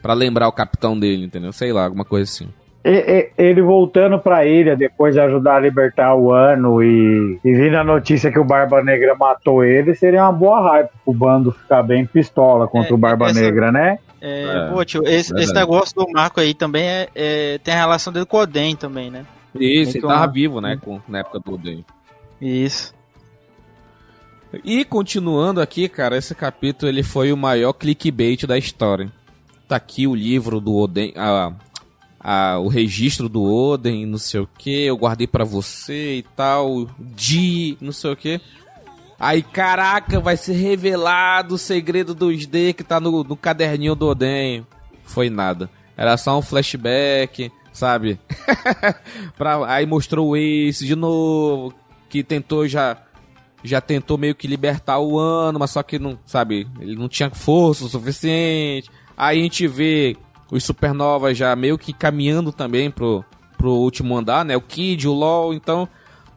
[0.03, 1.53] Pra lembrar o capitão dele, entendeu?
[1.53, 2.49] Sei lá, alguma coisa assim.
[2.83, 7.53] E- e- Ele voltando pra ilha depois de ajudar a libertar o ano e, e
[7.55, 11.53] vindo a notícia que o Barba Negra matou ele, seria uma boa hype pro bando
[11.53, 13.99] ficar bem pistola contra É, o Barba essa- Negra, né?
[14.23, 17.79] É, É, pô, tio, esse, esse negócio do Marco aí também é, é- tem a
[17.79, 19.27] relação dele com o Oden também, né?
[19.55, 21.85] Isso, ele tava vivo, né, com, na época do Oden.
[22.41, 22.95] Isso.
[24.65, 29.11] E continuando aqui, cara, esse capítulo ele foi o maior clickbait da história.
[29.69, 31.53] Tá aqui o livro do Oden, a,
[32.19, 36.89] a, o registro do Oden, não sei o que, eu guardei pra você e tal,
[36.99, 38.41] de não sei o que.
[39.19, 44.09] Aí, caraca, vai ser revelado o segredo dos D que tá no, no caderninho do
[44.09, 44.67] Oden.
[45.05, 45.71] Foi nada.
[45.97, 48.19] Era só um flashback, sabe?
[49.39, 51.73] pra, aí mostrou o Ace de novo,
[52.09, 52.97] que tentou já
[53.63, 57.31] já tentou meio que libertar o ano, mas só que não, sabe, ele não tinha
[57.31, 58.91] força o suficiente.
[59.17, 60.17] Aí a gente vê
[60.51, 63.25] os supernovas já meio que caminhando também pro,
[63.57, 64.57] pro último andar, né?
[64.57, 65.89] O Kid, o LoL, então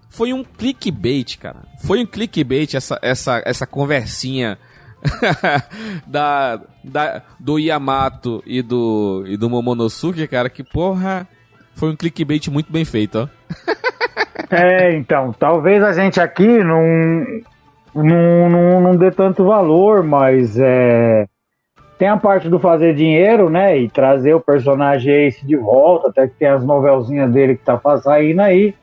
[0.10, 1.64] foi um clickbait, cara.
[1.84, 4.60] Foi um clickbait essa essa essa conversinha
[6.06, 11.28] da, da do Yamato e do e do Momonosuke, cara, que porra,
[11.74, 13.28] foi um clickbait muito bem feito, ó.
[14.50, 16.84] É, então, talvez a gente aqui não,
[17.96, 21.28] não, não, não dê tanto valor, mas é,
[21.98, 23.78] tem a parte do fazer dinheiro, né?
[23.78, 27.80] E trazer o personagem Ace de volta, até que tem as novelzinhas dele que tá
[28.00, 28.76] saindo aí.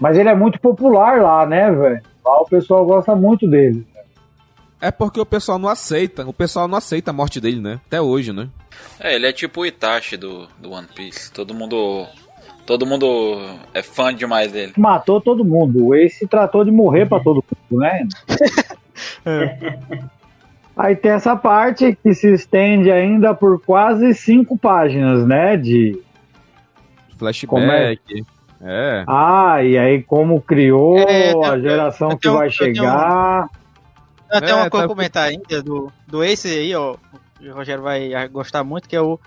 [0.00, 2.02] Mas ele é muito popular lá, né, velho?
[2.24, 3.86] Lá o pessoal gosta muito dele.
[4.80, 7.80] É porque o pessoal não aceita, o pessoal não aceita a morte dele, né?
[7.86, 8.48] Até hoje, né?
[9.00, 11.32] É, ele é tipo o Itachi do, do One Piece.
[11.32, 12.06] Todo mundo.
[12.68, 13.06] Todo mundo
[13.72, 14.74] é fã demais dele.
[14.76, 15.86] Matou todo mundo.
[15.86, 18.06] O Ace tratou de morrer pra todo mundo, né?
[20.76, 25.56] Aí tem essa parte que se estende ainda por quase cinco páginas, né?
[25.56, 26.00] De
[27.16, 28.24] Flashback.
[28.60, 29.04] É.
[29.06, 33.48] Ah, e aí como criou É, a geração que tenho- vai eu tenho- chegar.
[34.30, 36.96] Até É, uma coisa tá- a comentar ainda do, do Ace aí, ó.
[37.40, 39.18] O Rogério vai gostar muito, que é o.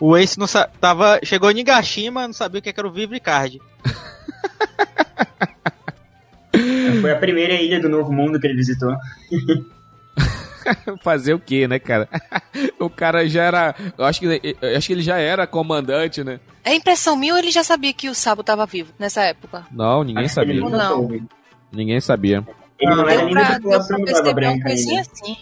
[0.00, 3.20] O Ace não sa- tava, chegou em Nigashima, não sabia o que era o Vivre
[3.20, 3.60] Card.
[7.00, 8.94] Foi a primeira ilha do Novo Mundo que ele visitou.
[11.02, 12.08] Fazer o quê, né, cara?
[12.78, 13.74] o cara já era.
[13.96, 16.38] Eu acho que, eu acho que ele já era comandante, né?
[16.64, 19.64] É impressão minha ou ele já sabia que o Sabo tava vivo nessa época?
[19.70, 20.78] Não, ninguém Acho que ele sabia.
[20.78, 21.20] Não.
[21.72, 22.46] Ninguém sabia.
[22.78, 25.10] Ele não era Deu nem da população Barba perceber uma Branca coisinha ainda.
[25.12, 25.36] assim.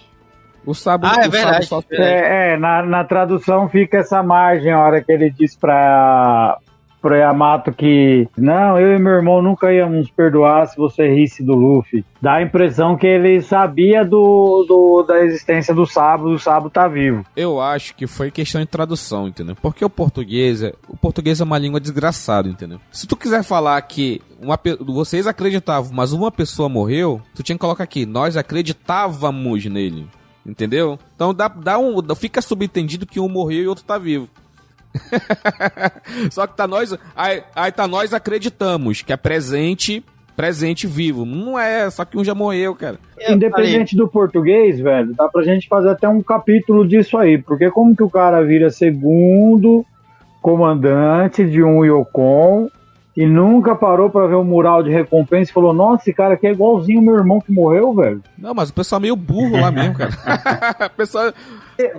[0.66, 1.66] O Sabo, Ah, é o verdade.
[1.66, 5.56] Sabo só- É, é, na, na tradução fica essa margem a hora que ele diz
[5.56, 6.58] pra,
[7.00, 11.54] pro Yamato que não, eu e meu irmão nunca íamos perdoar se você risse do
[11.54, 12.04] Luffy.
[12.20, 16.86] Dá a impressão que ele sabia do, do da existência do Sabo, o Sabo tá
[16.88, 17.24] vivo.
[17.36, 19.56] Eu acho que foi questão de tradução, entendeu?
[19.62, 22.80] Porque o português, é, o português é uma língua desgraçada, entendeu?
[22.90, 27.60] Se tu quiser falar que uma, vocês acreditavam, mas uma pessoa morreu, tu tinha que
[27.60, 30.06] colocar aqui, nós acreditávamos nele.
[30.48, 30.98] Entendeu?
[31.14, 34.30] Então dá, dá um, fica subentendido que um morreu e outro tá vivo.
[36.32, 36.96] Só que tá nós.
[37.14, 40.02] Aí, aí tá nós acreditamos que é presente,
[40.34, 41.26] presente vivo.
[41.26, 42.98] Não é, só que um já morreu, cara.
[43.28, 47.36] Independente do português, velho, dá pra gente fazer até um capítulo disso aí.
[47.36, 49.84] Porque como que o cara vira segundo
[50.40, 52.70] comandante de um Yokon
[53.18, 56.34] e nunca parou para ver o um mural de recompensa e falou: Nossa, esse cara
[56.34, 58.22] aqui é igualzinho o meu irmão que morreu, velho.
[58.38, 60.88] Não, mas o pessoal é meio burro lá mesmo, cara.
[60.96, 61.32] pessoal.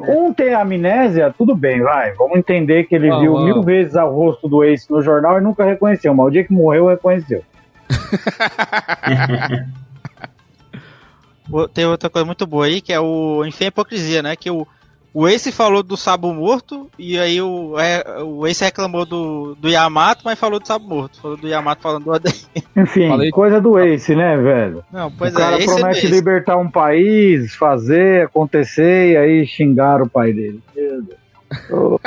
[0.07, 2.13] Um tem amnésia, tudo bem, vai.
[2.13, 5.65] Vamos entender que ele viu mil vezes o rosto do Ace no jornal e nunca
[5.65, 7.43] reconheceu, mas o dia que morreu, reconheceu.
[11.73, 14.37] tem outra coisa muito boa aí, que é o Enfim a Hipocrisia, né?
[14.37, 14.65] Que o
[15.13, 19.67] o Ace falou do Sabo morto, e aí o, é, o Ace reclamou do, do
[19.67, 21.19] Yamato, mas falou do Sabo morto.
[21.19, 22.29] Falou do Yamato falando do AD.
[22.75, 23.31] Enfim, Falei...
[23.31, 24.83] coisa do Ace, né, velho?
[24.91, 30.05] Não, pois o cara é, promete é libertar um país, fazer, acontecer, e aí xingaram
[30.05, 30.61] o pai dele.
[30.75, 31.19] Meu Deus.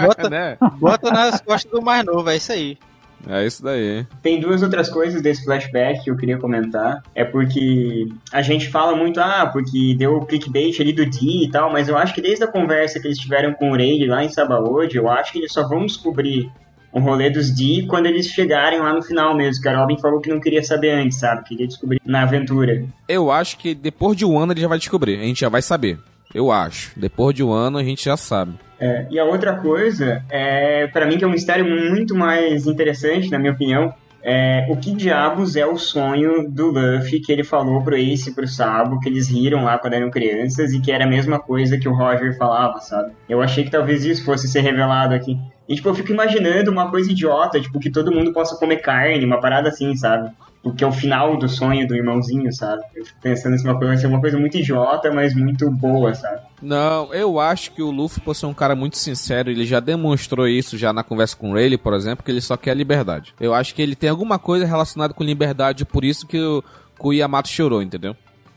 [0.00, 0.56] bota, né?
[0.78, 2.76] bota nas costas do mais novo, é isso aí.
[3.26, 4.06] É isso daí.
[4.22, 7.02] Tem duas outras coisas desse flashback que eu queria comentar.
[7.14, 11.50] É porque a gente fala muito, ah, porque deu o clickbait ali do D e
[11.50, 14.24] tal, mas eu acho que desde a conversa que eles tiveram com o Ray lá
[14.24, 16.50] em Sabaody, eu acho que eles só vão descobrir
[16.92, 20.20] o rolê dos D quando eles chegarem lá no final mesmo, que a Robin falou
[20.20, 21.44] que não queria saber antes, sabe?
[21.44, 22.84] Queria descobrir na aventura.
[23.08, 25.62] Eu acho que depois de um ano ele já vai descobrir, a gente já vai
[25.62, 25.98] saber.
[26.34, 26.92] Eu acho.
[26.96, 28.54] Depois de um ano a gente já sabe.
[28.80, 33.30] É, e a outra coisa, é, para mim que é um mistério muito mais interessante,
[33.30, 37.82] na minha opinião, é, o que diabos é o sonho do Luffy que ele falou
[37.82, 41.04] pro Ace e pro Sabo, que eles riram lá quando eram crianças e que era
[41.04, 43.12] a mesma coisa que o Roger falava, sabe?
[43.28, 45.38] Eu achei que talvez isso fosse ser revelado aqui.
[45.68, 49.24] E, tipo, eu fico imaginando uma coisa idiota, tipo, que todo mundo possa comer carne,
[49.24, 50.30] uma parada assim, sabe?
[50.68, 52.82] O que é o final do sonho do irmãozinho, sabe?
[52.94, 56.14] Eu fico pensando nessa uma coisa, vai ser uma coisa muito idiota, mas muito boa,
[56.14, 56.40] sabe?
[56.60, 60.46] Não, eu acho que o Luffy, por ser um cara muito sincero, ele já demonstrou
[60.46, 63.34] isso já na conversa com o Rayleigh, por exemplo, que ele só quer liberdade.
[63.40, 67.06] Eu acho que ele tem alguma coisa relacionada com liberdade, por isso que o, que
[67.06, 68.16] o Yamato chorou, entendeu?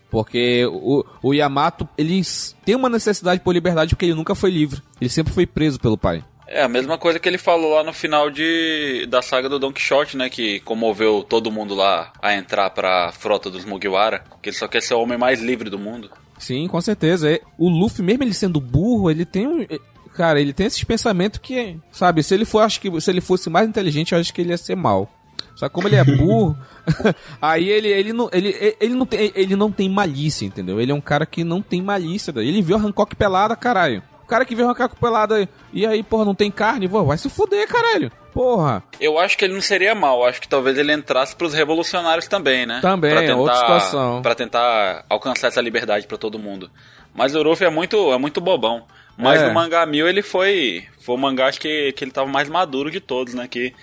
[0.10, 2.21] Porque o, o Yamato, ele
[2.65, 4.82] tem uma necessidade por liberdade porque ele nunca foi livre.
[5.00, 6.21] Ele sempre foi preso pelo pai.
[6.54, 9.72] É a mesma coisa que ele falou lá no final de, da saga do Don
[9.72, 10.30] Quixote, né?
[10.30, 14.22] Que comoveu todo mundo lá a entrar pra frota dos Mugiwara.
[14.42, 16.12] Que ele só quer ser o homem mais livre do mundo.
[16.38, 17.40] Sim, com certeza.
[17.58, 19.66] O Luffy, mesmo ele sendo burro, ele tem um.
[20.14, 23.50] Cara, ele tem esses pensamentos que, sabe, se ele for, acho que se ele fosse
[23.50, 25.10] mais inteligente, eu acho que ele ia ser mal.
[25.56, 26.58] Só que como ele é burro,
[27.42, 30.82] aí ele, ele, não, ele, ele, não tem, ele não tem malícia, entendeu?
[30.82, 32.34] Ele é um cara que não tem malícia.
[32.36, 36.24] Ele viu a Hancock pelada, caralho cara que vê uma caco pelada e aí, porra,
[36.24, 38.10] não tem carne, pô, vai se fuder, caralho.
[38.34, 38.82] Porra.
[38.98, 42.65] Eu acho que ele não seria mal, acho que talvez ele entrasse pros revolucionários também,
[42.65, 42.80] né?
[42.82, 44.22] Também, pra tentar, outra situação.
[44.22, 46.72] Pra tentar alcançar essa liberdade para todo mundo.
[47.13, 48.86] Mas o Luffy é muito, é muito bobão.
[49.17, 49.48] Mas é.
[49.48, 50.86] no mangá mil ele foi.
[51.02, 53.50] Foi o mangá acho que, que ele tava mais maduro de todos, né?
[53.50, 53.74] Que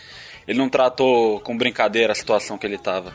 [0.47, 3.13] ele não tratou com brincadeira a situação que ele tava.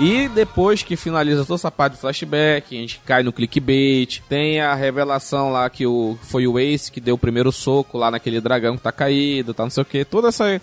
[0.00, 4.22] E depois que finaliza toda essa parte do flashback, a gente cai no clickbait.
[4.30, 8.10] Tem a revelação lá que o, foi o Ace que deu o primeiro soco lá
[8.10, 10.02] naquele dragão que tá caído, tá não sei o que.
[10.02, 10.58] Toda essa,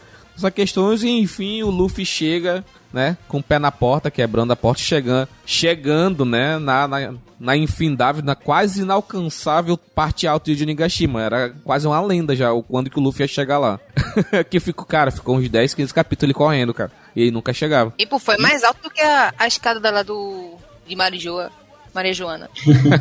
[0.53, 4.81] questões e enfim o Luffy chega, né, com o pé na porta, quebrando a porta,
[4.81, 11.21] chegando, chegando, né, na, na, na infindável, na quase inalcançável parte alta de Nigashima.
[11.21, 13.79] Era quase uma lenda já, quando que o Luffy ia chegar lá.
[14.49, 16.91] que ficou, cara, ficou uns 10, 15 capítulos correndo, cara.
[17.17, 17.95] E ele nunca chegava.
[17.97, 20.53] E pô, foi mais alto do que a, a escada da lá do.
[20.87, 21.51] de Marijoa.
[21.91, 22.47] Maria Joana.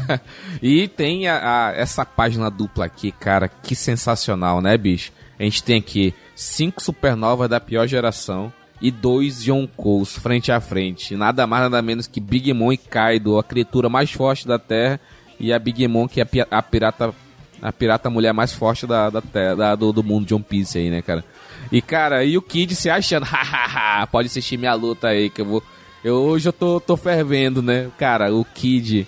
[0.63, 5.13] e tem a, a, essa página dupla aqui, cara, que sensacional, né, bicho?
[5.39, 8.51] A gente tem aqui cinco supernovas da pior geração
[8.81, 11.15] e dois Yonkous frente a frente.
[11.15, 14.99] Nada mais, nada menos que Big Mom e Kaido, a criatura mais forte da Terra,
[15.39, 17.15] e a Big Mom, que é a pirata
[17.61, 20.79] a pirata mulher mais forte da, da, terra, da do, do mundo de One Piece
[20.79, 21.25] aí, né, cara?
[21.71, 25.47] E, cara, e o Kid se achando, hahaha, pode assistir minha luta aí, que eu
[25.47, 25.63] vou.
[26.05, 27.91] Eu, hoje eu tô, tô fervendo, né?
[27.99, 29.07] Cara, o Kid.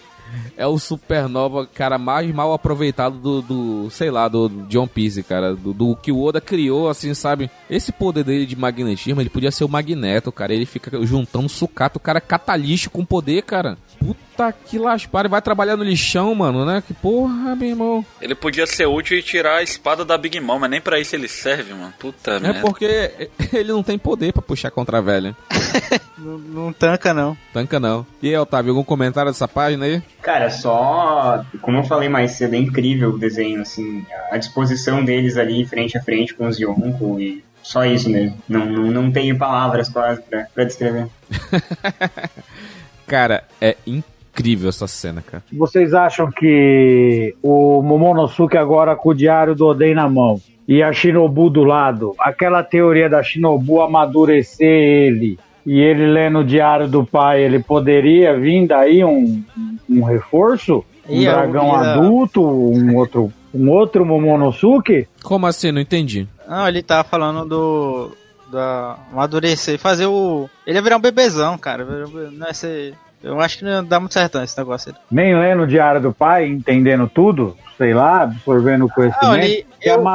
[0.56, 5.22] é o Supernova, cara, mais mal aproveitado do, do sei lá, do, do One Piece,
[5.22, 5.54] cara.
[5.54, 7.50] Do, do, que o Oda criou, assim, sabe?
[7.70, 10.52] Esse poder dele de magnetismo, ele podia ser o Magneto, cara.
[10.52, 13.78] Ele fica juntando sucata, o cara é catalixo com poder, cara.
[13.98, 16.82] Puta que laspar, ele vai trabalhar no lixão, mano, né?
[16.86, 18.06] Que porra, meu irmão.
[18.20, 21.14] Ele podia ser útil e tirar a espada da Big Mom, mas nem pra isso
[21.16, 21.92] ele serve, mano.
[21.98, 22.60] Puta É merda.
[22.60, 23.10] porque
[23.52, 25.36] ele não tem poder pra puxar contra a velha.
[26.18, 27.36] Não, não tanca, não.
[27.52, 28.04] Tanca não.
[28.20, 30.02] E aí, Otávio, algum comentário dessa página aí?
[30.20, 31.44] Cara, só.
[31.62, 34.04] Como eu falei mais cedo, é incrível o desenho, assim.
[34.32, 37.44] A disposição deles ali frente a frente com os Yonko e.
[37.62, 38.36] Só isso mesmo.
[38.48, 41.06] Não, não, não tenho palavras quase pra, pra descrever.
[43.08, 45.42] Cara, é incrível essa cena, cara.
[45.52, 50.92] Vocês acham que o Momonosuke agora com o diário do Oden na mão e a
[50.92, 57.04] Shinobu do lado, aquela teoria da Shinobu amadurecer ele e ele lendo o diário do
[57.04, 59.42] pai, ele poderia vir daí um,
[59.88, 60.84] um reforço?
[61.08, 61.92] Um Ia, dragão ia.
[61.92, 65.08] adulto, um outro, um outro Momonosuke?
[65.22, 65.72] Como assim?
[65.72, 66.28] Não entendi.
[66.46, 68.10] Não, ele tá falando do.
[68.50, 70.48] Da amadurecer, fazer o.
[70.66, 71.84] Ele ia virar um bebezão, cara.
[71.84, 72.94] Não é ser.
[73.22, 74.98] Eu acho que não dá muito certo esse negócio aí.
[75.10, 79.24] Nem lendo o diário do pai, entendendo tudo, sei lá, absorvendo o conhecimento.
[79.26, 79.66] Não, ele.
[79.80, 80.08] que Eu, eu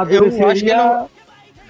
[0.48, 1.08] acho que ele não.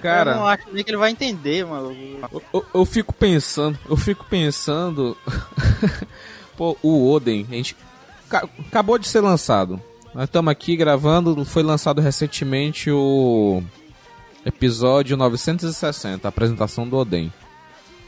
[0.01, 1.91] Cara, Eu não acho nem que ele vai entender, mano.
[2.31, 5.17] eu, eu- eu fico pensando, eu fico pensando.
[6.57, 7.75] Pô, o Oden, a gente.
[8.29, 9.79] ca- acabou de ser lançado.
[10.13, 13.61] Nós estamos aqui gravando, foi lançado recentemente o
[14.45, 17.33] episódio 960, a apresentação do Oden.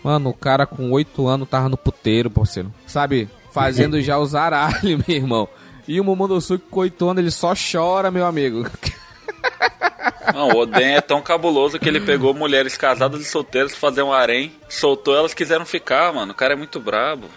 [0.04, 2.72] Mano, o cara com 8 anos tava no puteiro, parceiro.
[2.86, 3.28] Sabe?
[3.52, 5.50] Fazendo já os aralhos, meu irmão.
[5.88, 8.66] E o Momonosuke com 8 anos, ele só chora, meu amigo.
[10.34, 14.04] Não, o Oden é tão cabuloso que ele pegou mulheres casadas e solteiras pra fazer
[14.04, 16.34] um harém, soltou, elas quiseram ficar, mano.
[16.34, 17.28] O cara é muito brabo.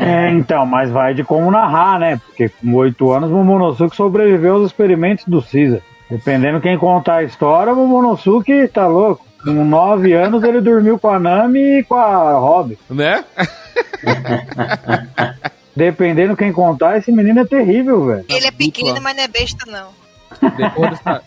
[0.00, 2.20] É, então, mas vai de como narrar, né?
[2.26, 5.80] Porque com oito anos o Momonosuke sobreviveu aos experimentos do Caesar.
[6.10, 9.26] Dependendo quem contar a história, o Momonosuke tá louco.
[9.42, 12.76] Com nove anos ele dormiu com a Nami e com a Robin.
[12.88, 13.24] Né?
[15.74, 18.24] Dependendo quem contar, esse menino é terrível, velho.
[18.28, 19.02] Ele é pequeno, dupla.
[19.02, 19.88] mas não é besta, não.
[20.56, 21.22] Depois dessa,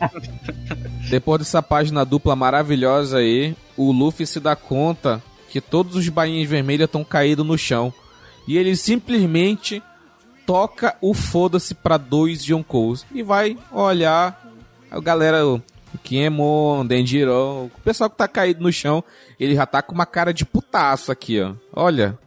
[1.10, 6.50] depois dessa página dupla maravilhosa aí, o Luffy se dá conta que todos os bainhas
[6.50, 7.94] vermelhas estão caídos no chão.
[8.48, 9.84] E ele simplesmente
[10.46, 14.49] toca o foda-se pra dois Yonkous e vai olhar
[14.92, 15.62] a galera, o
[16.04, 17.32] Kiemon, Denjiro,
[17.66, 19.04] o pessoal que tá caído no chão,
[19.40, 21.54] ele já tá com uma cara de putaço aqui, ó.
[21.74, 22.18] Olha,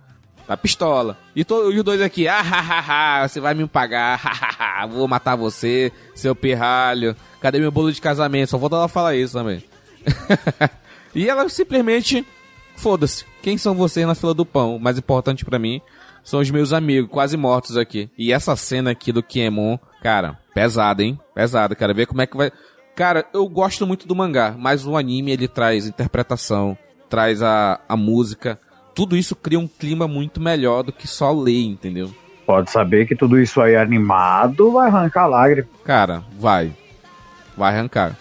[0.46, 1.16] tá pistola.
[1.34, 4.30] E, to- e os dois aqui, ah, ha, ha, ha, você vai me pagar, ha,
[4.30, 7.16] ha, ha, vou matar você, seu pirralho.
[7.40, 8.50] Cadê meu bolo de casamento?
[8.50, 9.62] Só vou ela falar isso também.
[11.14, 12.26] e ela simplesmente,
[12.76, 14.76] foda-se, quem são vocês na fila do pão?
[14.76, 15.80] O mais importante pra mim
[16.24, 18.10] são os meus amigos, quase mortos aqui.
[18.16, 21.18] E essa cena aqui do Kiemon, cara, pesada, hein?
[21.34, 21.94] Pesada, cara.
[21.94, 22.50] Ver como é que vai.
[22.94, 26.76] Cara, eu gosto muito do mangá, mas o anime ele traz interpretação,
[27.08, 28.58] traz a, a música.
[28.94, 32.12] Tudo isso cria um clima muito melhor do que só ler, entendeu?
[32.44, 35.68] Pode saber que tudo isso aí animado vai arrancar lágrima.
[35.84, 36.72] Cara, vai.
[37.56, 38.16] Vai arrancar.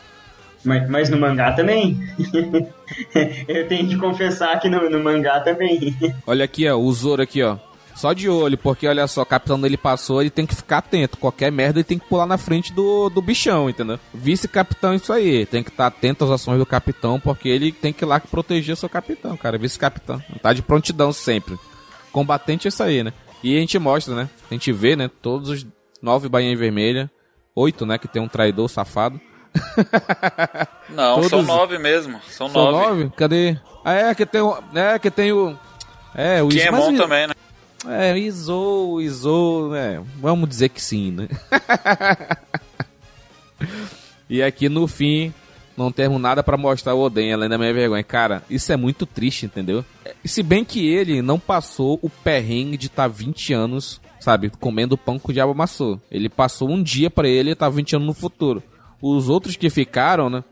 [0.64, 2.00] Mas, mas no mangá também.
[3.48, 5.96] eu tenho que confessar que no, no mangá também.
[6.26, 7.58] Olha aqui, ó, o Zoro aqui, ó.
[7.96, 11.18] Só de olho, porque olha só, o capitão dele passou, ele tem que ficar atento.
[11.18, 14.00] Qualquer merda ele tem que pular na frente do, do bichão, entendeu?
[14.14, 15.46] Vice-capitão, isso aí.
[15.46, 18.76] Tem que estar atento às ações do capitão, porque ele tem que ir lá proteger
[18.76, 19.58] seu capitão, cara.
[19.58, 20.22] Vice-capitão.
[20.42, 21.60] Tá de prontidão sempre.
[22.12, 23.14] Combatente é isso aí, né?
[23.44, 24.30] E a gente mostra, né?
[24.50, 25.10] A gente vê, né?
[25.22, 25.68] Todos os
[26.02, 27.08] nove bainhas vermelhas.
[27.56, 27.98] Oito, né?
[27.98, 29.20] Que tem um traidor safado.
[30.90, 32.20] Não, Todos- são nove mesmo.
[32.30, 32.86] São, São nove.
[33.04, 33.12] nove?
[33.16, 33.58] Cadê?
[33.84, 34.58] Ah, é, que tem o.
[34.74, 35.58] É, que tem o.
[36.14, 37.34] É, o Que é bom também, né?
[37.88, 41.28] É, Izou, Izou, é, vamos dizer que sim, né?
[44.30, 45.34] e aqui no fim,
[45.76, 48.04] não temos nada pra mostrar o Oden, além da minha vergonha.
[48.04, 49.84] Cara, isso é muito triste, entendeu?
[50.24, 55.18] Se bem que ele não passou o perrengue de estar 20 anos, sabe, comendo pão
[55.18, 56.00] que o diabo amassou.
[56.12, 58.62] Ele passou um dia pra ele e tá 20 anos no futuro.
[59.02, 60.44] Os outros que ficaram, né?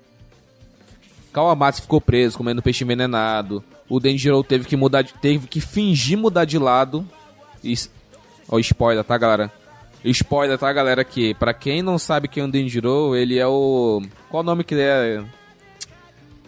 [1.32, 3.64] Kawamatsu ficou preso comendo peixe envenenado.
[3.88, 7.06] O Denjiro teve que mudar, de, teve que fingir mudar de lado.
[7.64, 7.90] Is-
[8.50, 9.52] Ó, spoiler, tá, galera?
[10.04, 11.04] Spoiler, tá, galera?
[11.04, 14.02] Que pra quem não sabe quem é o Denjiro, ele é o.
[14.30, 15.24] Qual o nome que ele é?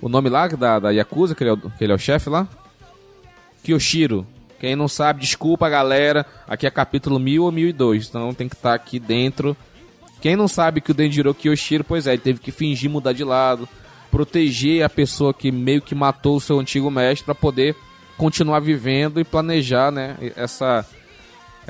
[0.01, 2.29] O nome lá da, da Yakuza, que ele é o, que ele é o chefe
[2.29, 2.47] lá?
[3.63, 4.25] Kyoshiro.
[4.59, 6.25] Quem não sabe, desculpa, galera.
[6.47, 9.55] Aqui é capítulo 1000 ou 1002, então tem que estar aqui dentro.
[10.21, 13.23] Quem não sabe que o Denjiro Kyoshiro, pois é, ele teve que fingir mudar de
[13.23, 13.67] lado,
[14.11, 17.75] proteger a pessoa que meio que matou o seu antigo mestre pra poder
[18.17, 20.85] continuar vivendo e planejar, né, essa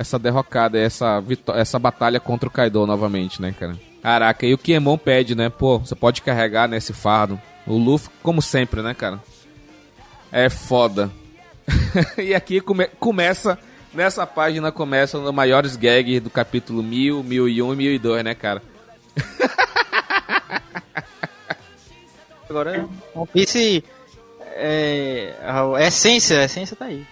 [0.01, 1.23] essa derrocada, essa,
[1.55, 3.77] essa batalha contra o Kaido novamente, né, cara?
[4.01, 5.49] Caraca, e o Kiemon pede, né?
[5.49, 7.39] Pô, você pode carregar nesse fardo.
[7.67, 9.21] O Luffy, como sempre, né, cara?
[10.31, 11.11] É foda.
[12.17, 13.59] e aqui come começa,
[13.93, 18.63] nessa página começa os maiores gags do capítulo 1000, 1001 e 1002, né, cara?
[22.49, 23.83] Agora, One Piece,
[24.55, 27.05] é, a essência, a essência tá aí.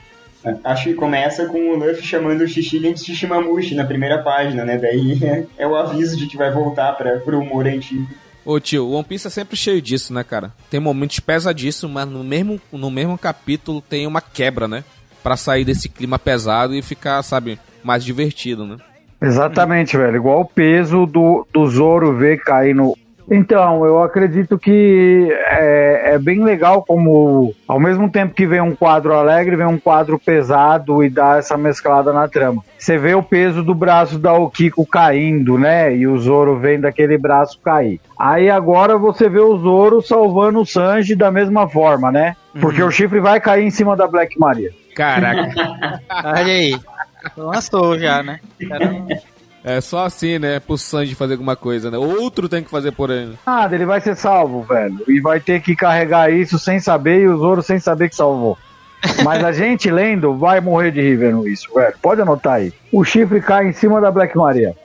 [0.63, 4.77] Acho que começa com o Luffy chamando o Shishigin de Shishimamushi na primeira página, né?
[4.77, 8.07] Daí é, é o aviso de que vai voltar para pro humor antigo.
[8.45, 10.53] Ô tio, o One Piece é sempre cheio disso, né, cara?
[10.69, 14.83] Tem momentos pesadíssimos, mas no mesmo, no mesmo capítulo tem uma quebra, né?
[15.21, 18.77] Pra sair desse clima pesado e ficar, sabe, mais divertido, né?
[19.21, 20.15] Exatamente, velho.
[20.15, 22.97] Igual o peso do, do Zoro ver cair no,
[23.31, 28.75] então, eu acredito que é, é, bem legal como, ao mesmo tempo que vem um
[28.75, 32.63] quadro alegre, vem um quadro pesado e dá essa mesclada na trama.
[32.77, 35.95] Você vê o peso do braço da Okiko caindo, né?
[35.95, 37.99] E o Zoro vem daquele braço cair.
[38.17, 42.35] Aí agora você vê o Zoro salvando o Sanji da mesma forma, né?
[42.59, 42.87] Porque uhum.
[42.87, 44.71] o chifre vai cair em cima da Black Maria.
[44.95, 45.53] Caraca.
[46.25, 46.79] Olha aí.
[47.37, 48.39] Lançou já, né?
[48.67, 49.07] Caramba.
[49.63, 50.59] É só assim, né?
[50.59, 51.97] Pro Sanji fazer alguma coisa, né?
[51.97, 53.37] Outro tem que fazer por ele.
[53.45, 55.03] Nada, ele vai ser salvo, velho.
[55.07, 58.57] E vai ter que carregar isso sem saber e o Zoro sem saber que salvou.
[59.23, 61.93] Mas a gente lendo vai morrer de rir vendo isso, velho.
[62.01, 62.73] Pode anotar aí.
[62.91, 64.75] O chifre cai em cima da Black Maria.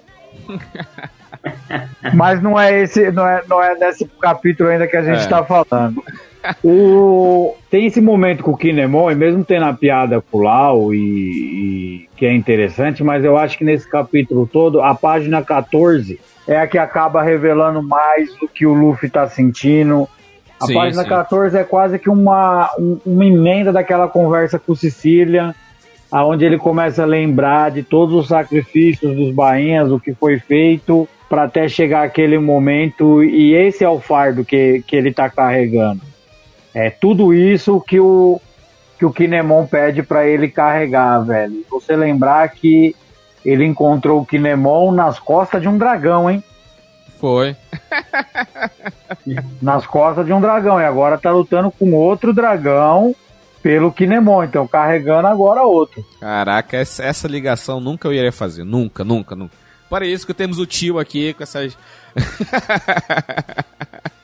[2.14, 5.28] Mas não é esse, não é, não é nesse capítulo ainda que a gente é.
[5.28, 6.02] tá falando.
[6.62, 10.94] O, tem esse momento com o Kinemon, e mesmo tendo a piada com o Lau,
[10.94, 16.20] e, e, que é interessante, mas eu acho que nesse capítulo todo, a página 14
[16.46, 20.08] é a que acaba revelando mais o que o Luffy tá sentindo.
[20.60, 21.08] A sim, página sim.
[21.08, 22.70] 14 é quase que uma,
[23.04, 25.54] uma emenda daquela conversa com Sicília,
[26.12, 31.08] aonde ele começa a lembrar de todos os sacrifícios dos bainhas, o que foi feito
[31.28, 36.13] para até chegar aquele momento, e esse é o fardo que, que ele tá carregando.
[36.74, 38.40] É tudo isso que o
[38.98, 41.64] que o Kinemon pede para ele carregar, velho.
[41.70, 42.94] Você lembrar que
[43.44, 46.42] ele encontrou o Kinemon nas costas de um dragão, hein?
[47.20, 47.56] Foi.
[49.60, 50.80] nas costas de um dragão.
[50.80, 53.14] E agora tá lutando com outro dragão
[53.62, 54.44] pelo Kinemon.
[54.44, 56.04] Então carregando agora outro.
[56.20, 58.64] Caraca, essa, ligação nunca eu iria fazer.
[58.64, 59.54] Nunca, nunca, nunca.
[59.90, 61.76] Para isso que temos o tio aqui com essas.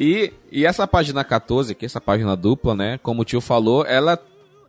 [0.00, 2.98] E, e essa página 14, que é essa página dupla, né?
[3.02, 4.18] Como o tio falou, ela.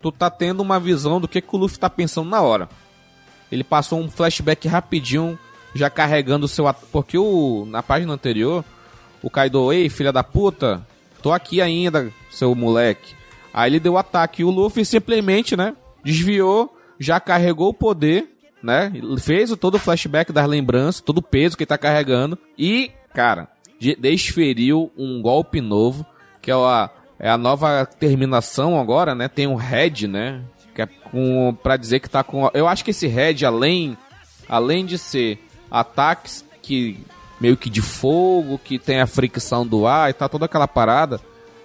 [0.02, 2.68] Tu tá tendo uma visão do que, que o Luffy tá pensando na hora.
[3.52, 5.38] Ele passou um flashback rapidinho,
[5.74, 6.66] já carregando o seu.
[6.92, 8.66] Porque o, na página anterior,
[9.22, 10.86] o Kaido, ei, filha da puta,
[11.22, 13.16] tô aqui ainda, seu moleque.
[13.54, 15.76] Aí ele deu ataque e o Luffy simplesmente, né?
[16.04, 18.28] Desviou, já carregou o poder,
[18.62, 18.92] né?
[19.20, 22.38] Fez todo o flashback das lembranças, todo o peso que ele tá carregando.
[22.58, 23.50] E, cara,
[24.00, 26.06] desferiu um golpe novo,
[26.42, 29.28] que é a, é a nova terminação agora, né?
[29.28, 30.42] Tem um head, né?
[30.76, 32.50] Que é com, pra dizer que tá com...
[32.54, 33.98] Eu acho que esse head, além,
[34.48, 37.00] além de ser ataques que
[37.40, 41.20] meio que de fogo, que tem a fricção do ar e tá toda aquela parada,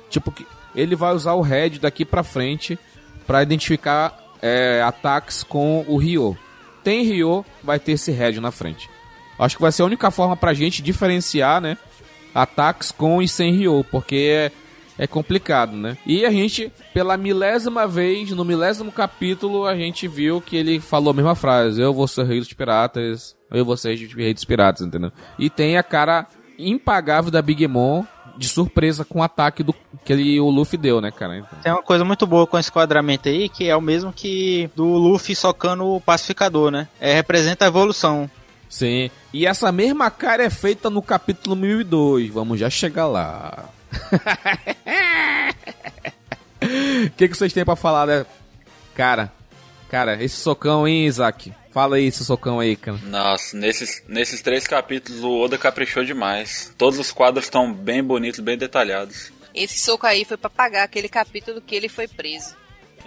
[0.09, 2.79] tipo que ele vai usar o head daqui pra frente
[3.27, 6.37] para identificar é, ataques com o Ryo.
[6.83, 8.89] Tem Ryo, vai ter esse head na frente.
[9.39, 11.77] Acho que vai ser a única forma pra gente diferenciar, né?
[12.37, 14.53] Ataques com e sem Ryo, porque é,
[14.99, 15.97] é complicado, né?
[16.07, 21.11] E a gente, pela milésima vez, no milésimo capítulo, a gente viu que ele falou
[21.11, 24.87] a mesma frase: Eu vou ser rei dos piratas, eu vou ser rei dos piratas,
[24.87, 25.11] entendeu?
[25.39, 26.27] E tem a cara
[26.59, 28.05] impagável da Big Mom
[28.37, 29.75] de surpresa com o ataque do,
[30.05, 31.39] que ele, o Luffy deu, né, cara?
[31.39, 31.59] Então.
[31.63, 34.85] Tem uma coisa muito boa com esse quadramento aí, que é o mesmo que do
[34.85, 36.87] Luffy socando o pacificador, né?
[37.01, 38.31] É, representa a evolução.
[38.69, 39.11] Sim.
[39.33, 42.31] E essa mesma cara é feita no capítulo 1002.
[42.31, 43.69] Vamos já chegar lá.
[47.07, 48.27] O que, que vocês têm para falar, né?
[48.95, 49.33] Cara,
[49.89, 51.53] cara, esse socão, hein, Isaac?
[51.71, 52.99] Fala aí esse socão aí, cara.
[53.05, 56.73] Nossa, nesses, nesses três capítulos o Oda caprichou demais.
[56.79, 59.31] Todos os quadros estão bem bonitos, bem detalhados.
[59.55, 62.57] Esse soco aí foi para pagar aquele capítulo que ele foi preso.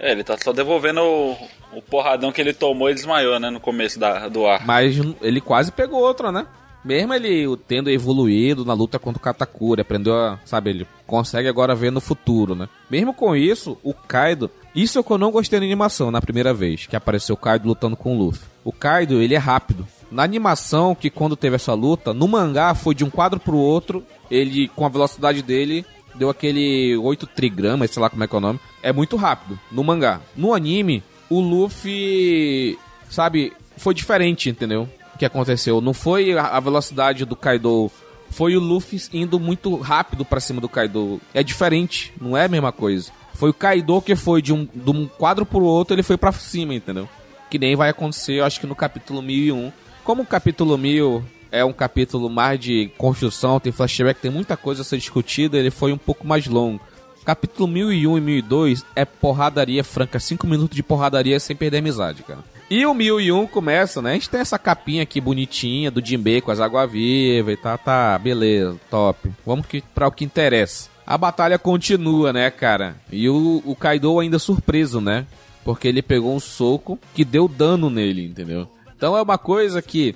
[0.00, 1.36] É, ele tá só devolvendo o,
[1.76, 4.66] o porradão que ele tomou e desmaiou, né, no começo da, do ar.
[4.66, 6.46] Mas ele quase pegou outra, né?
[6.82, 11.74] Mesmo ele tendo evoluído na luta contra o Katakuri, aprendeu a, sabe, ele consegue agora
[11.74, 12.68] ver no futuro, né?
[12.90, 16.22] Mesmo com isso, o Kaido, isso é o que eu não gostei na animação na
[16.22, 18.48] primeira vez, que apareceu o Kaido lutando com o Luffy.
[18.64, 19.86] O Kaido, ele é rápido.
[20.10, 24.02] Na animação, que quando teve essa luta, no mangá foi de um quadro pro outro,
[24.30, 25.84] ele, com a velocidade dele,
[26.14, 28.60] deu aquele 8 trigramas, sei lá como é que é o nome.
[28.82, 30.20] É muito rápido, no mangá.
[30.36, 32.78] No anime, o Luffy
[33.08, 34.88] sabe, foi diferente, entendeu?
[35.14, 35.80] O que aconteceu.
[35.80, 37.90] Não foi a velocidade do Kaido,
[38.30, 41.20] foi o Luffy indo muito rápido pra cima do Kaido.
[41.34, 43.10] É diferente, não é a mesma coisa.
[43.34, 46.32] Foi o Kaido que foi de um, de um quadro pro outro, ele foi pra
[46.32, 47.08] cima, entendeu?
[47.50, 49.72] Que nem vai acontecer, eu acho que no capítulo 1001.
[50.04, 54.82] Como o capítulo 1000 é um capítulo mais de construção, tem flashback, tem muita coisa
[54.82, 56.80] a ser discutida, ele foi um pouco mais longo.
[57.24, 62.40] Capítulo 1001 e 1002 é porradaria franca, 5 minutos de porradaria sem perder amizade, cara.
[62.70, 64.12] E o 1001 começa, né?
[64.12, 67.76] A gente tem essa capinha aqui bonitinha do Jinbei com as águas vivas e tá,
[67.76, 69.30] tá, beleza, top.
[69.44, 70.88] Vamos que, pra o que interessa.
[71.04, 72.96] A batalha continua, né, cara?
[73.10, 75.26] E o, o Kaido ainda surpreso, né?
[75.64, 78.68] Porque ele pegou um soco que deu dano nele, entendeu?
[78.96, 80.14] Então é uma coisa que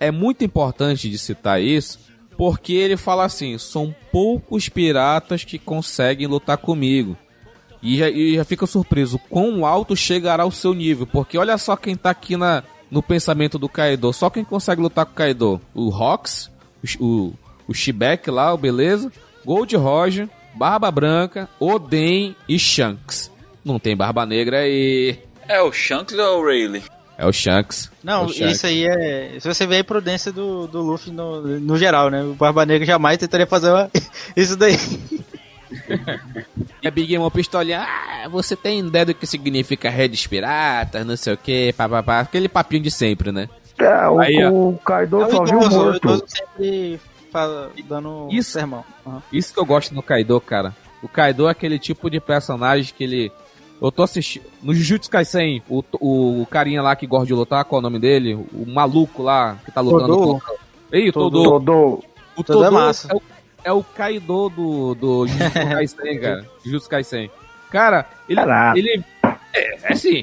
[0.00, 2.00] é muito importante de citar isso,
[2.36, 7.16] porque ele fala assim: são poucos piratas que conseguem lutar comigo.
[7.82, 11.76] E já, e já fica surpreso quão alto chegará o seu nível, porque olha só
[11.76, 14.12] quem tá aqui na, no pensamento do Kaido.
[14.12, 16.50] Só quem consegue lutar com o Kaido: o Rox,
[17.00, 17.34] o, o,
[17.68, 19.10] o Shibek lá, o beleza,
[19.44, 23.30] Gold Roger, Barba Branca, Oden e Shanks.
[23.64, 25.18] Não tem Barba Negra aí.
[25.48, 26.84] É o Shanks ou o Rayleigh?
[27.18, 27.90] É o Shanks.
[28.02, 28.56] Não, É o Shanks.
[28.56, 29.36] isso aí é.
[29.38, 32.22] Se você vê a imprudência do, do Luffy no, no geral, né?
[32.22, 33.90] O Barba Negra jamais tentaria fazer uma-
[34.36, 34.76] isso daí.
[36.82, 41.16] E a Big Mom pistolinha, ah, você tem ideia do que significa redes piratas, não
[41.16, 43.48] sei o que, papapá, aquele papinho de sempre, né?
[43.78, 46.24] É, o, Aí, o Kaido É só viu o morto.
[46.28, 47.00] sempre
[47.32, 48.50] fala- dando Isso.
[48.50, 48.84] sermão.
[49.06, 49.22] Aham.
[49.32, 50.74] Isso que eu gosto no Kaido, cara.
[51.02, 53.32] O Kaido é aquele tipo de personagem que ele.
[53.82, 54.44] Eu tô assistindo.
[54.62, 57.82] No Jujutsu Kaisen, o, o, o carinha lá que gosta de lutar, qual é o
[57.82, 58.34] nome dele?
[58.34, 60.38] O maluco lá que tá lutando Todô?
[60.38, 60.40] com.
[60.92, 61.42] Ei, o Todô.
[61.42, 61.50] Todô.
[61.60, 62.04] Todo.
[62.36, 63.08] O Todô é Todô massa.
[63.10, 63.22] é o,
[63.64, 66.46] é o Kaido do, do Jujutsu Kaisen, cara.
[66.64, 67.30] Jujutsu Kaisen.
[67.70, 68.36] Cara, ele.
[68.40, 68.78] Caraca.
[68.78, 69.04] ele
[69.52, 70.22] é, é assim.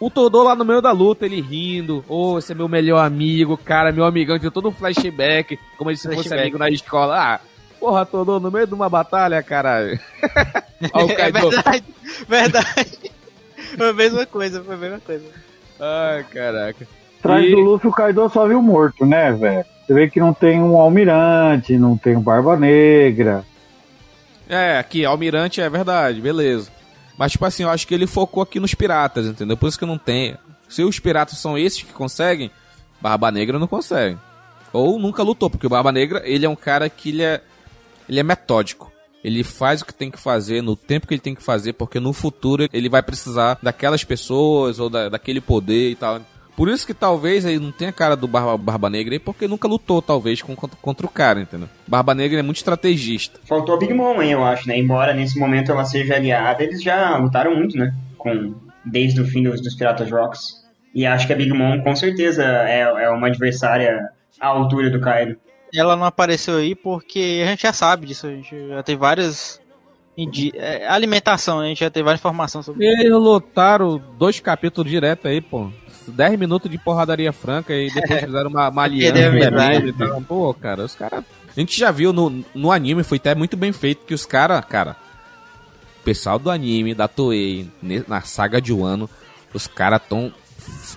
[0.00, 2.04] O Todô lá no meio da luta, ele rindo.
[2.08, 4.38] Ô, esse é meu melhor amigo, cara, meu amigão.
[4.38, 7.16] Tinha todo um flashback, como se fosse amigo na escola.
[7.16, 7.40] Ah,
[7.78, 9.98] porra, Todô, no meio de uma batalha, caralho.
[10.92, 11.50] Ó, o É Kaido.
[11.50, 11.84] verdade,
[12.28, 13.10] verdade.
[13.76, 15.24] Foi a mesma coisa, foi a mesma coisa.
[15.80, 16.86] Ai, caraca.
[17.18, 19.64] Atrás E- do Luffy, o Kaido só viu morto, né, velho?
[19.86, 23.44] Você vê que não tem um almirante, não tem um Barba Negra.
[24.48, 26.70] É, aqui, Almirante é verdade, beleza.
[27.18, 29.56] Mas, tipo assim, eu acho que ele focou aqui nos piratas, entendeu?
[29.56, 30.36] Por isso que não tem.
[30.68, 32.50] Se os piratas são esses que conseguem,
[33.00, 34.16] Barba Negra não consegue.
[34.72, 37.40] Ou nunca lutou, porque o Barba Negra, ele é um cara que ele é,
[38.08, 38.92] ele é metódico.
[39.24, 41.98] Ele faz o que tem que fazer no tempo que ele tem que fazer, porque
[41.98, 46.20] no futuro ele vai precisar daquelas pessoas ou da, daquele poder e tal.
[46.56, 49.46] Por isso que talvez ele não tenha a cara do Barba, Barba Negra aí, porque
[49.46, 51.68] nunca lutou, talvez, com, contra, o cara, entendeu?
[51.86, 53.38] Barba Negra é muito estrategista.
[53.44, 54.78] Faltou a Big Mom aí, eu acho, né?
[54.78, 57.94] Embora nesse momento ela seja aliada, eles já lutaram muito, né?
[58.16, 60.64] Com, desde o fim dos, dos Piratas Rocks.
[60.94, 64.08] E acho que a Big Mom, com certeza, é, é uma adversária
[64.40, 65.36] à altura do Kaido.
[65.74, 69.60] Ela não apareceu aí porque a gente já sabe disso, a gente já tem várias.
[70.54, 75.40] é, alimentação, a gente já tem várias informações sobre Eles lutaram dois capítulos direto aí,
[75.40, 75.70] pô.
[76.08, 79.18] 10 minutos de porradaria franca e depois fizeram uma, uma aliança.
[79.18, 79.88] É verdade.
[79.88, 80.22] e tal.
[80.22, 81.24] Pô, cara, os caras.
[81.48, 84.64] A gente já viu no, no anime, foi até muito bem feito que os caras,
[84.64, 84.96] cara.
[86.00, 87.68] O pessoal do anime, da Toei,
[88.06, 89.10] na saga de Wano,
[89.52, 90.32] os caras tão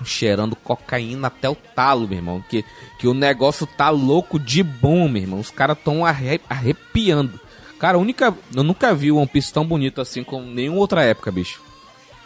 [0.05, 2.43] cheirando cocaína até o talo, meu irmão.
[2.49, 2.63] Que,
[2.97, 5.39] que o negócio tá louco de bom, meu irmão.
[5.39, 7.39] Os caras tão arre- arrepiando.
[7.79, 8.35] Cara, única.
[8.55, 11.61] Eu nunca vi One Piece tão bonito assim como nenhuma outra época, bicho.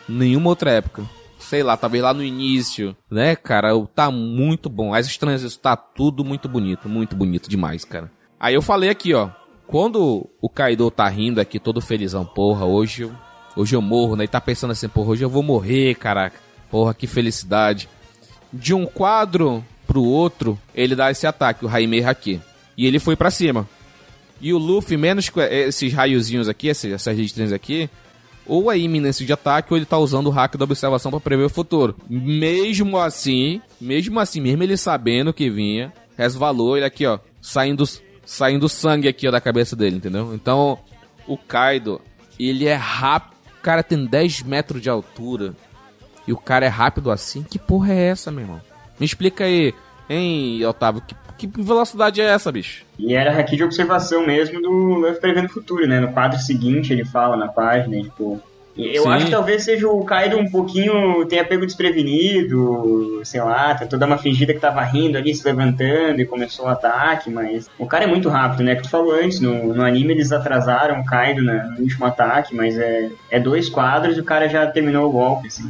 [0.07, 1.03] Nenhuma outra época.
[1.39, 3.69] Sei lá, talvez lá no início, né, cara?
[3.93, 4.93] Tá muito bom.
[4.93, 6.87] As transições tá tudo muito bonito.
[6.89, 8.09] Muito bonito demais, cara.
[8.39, 9.29] Aí eu falei aqui, ó.
[9.67, 13.09] Quando o Kaido tá rindo aqui, todo felizão, porra, hoje
[13.55, 14.23] hoje eu morro, né?
[14.25, 16.37] E tá pensando assim, porra, hoje eu vou morrer, caraca.
[16.73, 17.87] Porra, que felicidade.
[18.51, 22.41] De um quadro pro outro, ele dá esse ataque, o Raimei Haki.
[22.75, 23.69] E ele foi pra cima.
[24.41, 27.87] E o Luffy, menos esses raiozinhos aqui, essas listrinhas aqui,
[28.47, 31.43] ou é iminência de ataque, ou ele tá usando o hack da observação pra prever
[31.43, 31.95] o futuro.
[32.09, 37.83] Mesmo assim, mesmo assim, mesmo ele sabendo que vinha, resvalou ele aqui, ó, saindo,
[38.25, 40.33] saindo sangue aqui, ó, da cabeça dele, entendeu?
[40.33, 40.79] Então,
[41.27, 42.01] o Kaido,
[42.39, 45.55] ele é rápido, o cara tem 10 metros de altura,
[46.27, 47.43] e o cara é rápido assim?
[47.43, 48.61] Que porra é essa, meu irmão?
[48.99, 49.73] Me explica aí,
[50.09, 51.15] hein, Otávio, que,
[51.47, 52.85] que velocidade é essa, bicho?
[52.97, 55.99] E era aqui de observação mesmo do Luffy prevendo o futuro, né?
[55.99, 58.41] No quadro seguinte ele fala na página, tipo...
[58.75, 59.09] Eu Sim.
[59.09, 64.07] acho que talvez seja o Kaido um pouquinho, tenha pego desprevenido, sei lá, tentou dar
[64.07, 68.05] uma fingida que tava rindo ali, se levantando e começou o ataque, mas o cara
[68.05, 68.75] é muito rápido, né?
[68.75, 72.55] Que tu falou antes, no, no anime eles atrasaram o Kaido na- no último ataque,
[72.55, 75.69] mas é, é dois quadros e o cara já terminou o golpe, assim.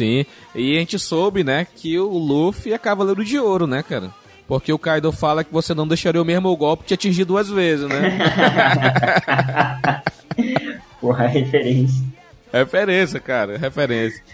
[0.00, 0.24] Sim,
[0.54, 4.10] e a gente soube, né, que o Luffy é Cavaleiro de Ouro, né, cara?
[4.48, 7.86] Porque o Kaido fala que você não deixaria o mesmo golpe te atingir duas vezes,
[7.86, 8.18] né?
[10.98, 12.02] Porra, referência.
[12.50, 14.24] Referência, cara, referência.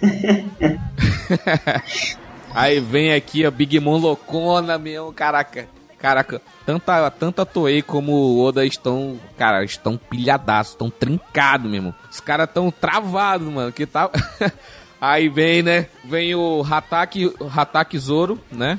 [2.54, 5.66] Aí vem aqui a Big Mom loucona, meu, caraca.
[5.98, 11.92] Caraca, tanta, tanta Toei como o Oda estão, cara, estão pilhadaços, estão trincados mesmo.
[12.08, 14.08] Os caras estão travados, mano, que tá...
[15.00, 18.78] Aí vem, né, vem o Hataki, Hataki Zoro, né?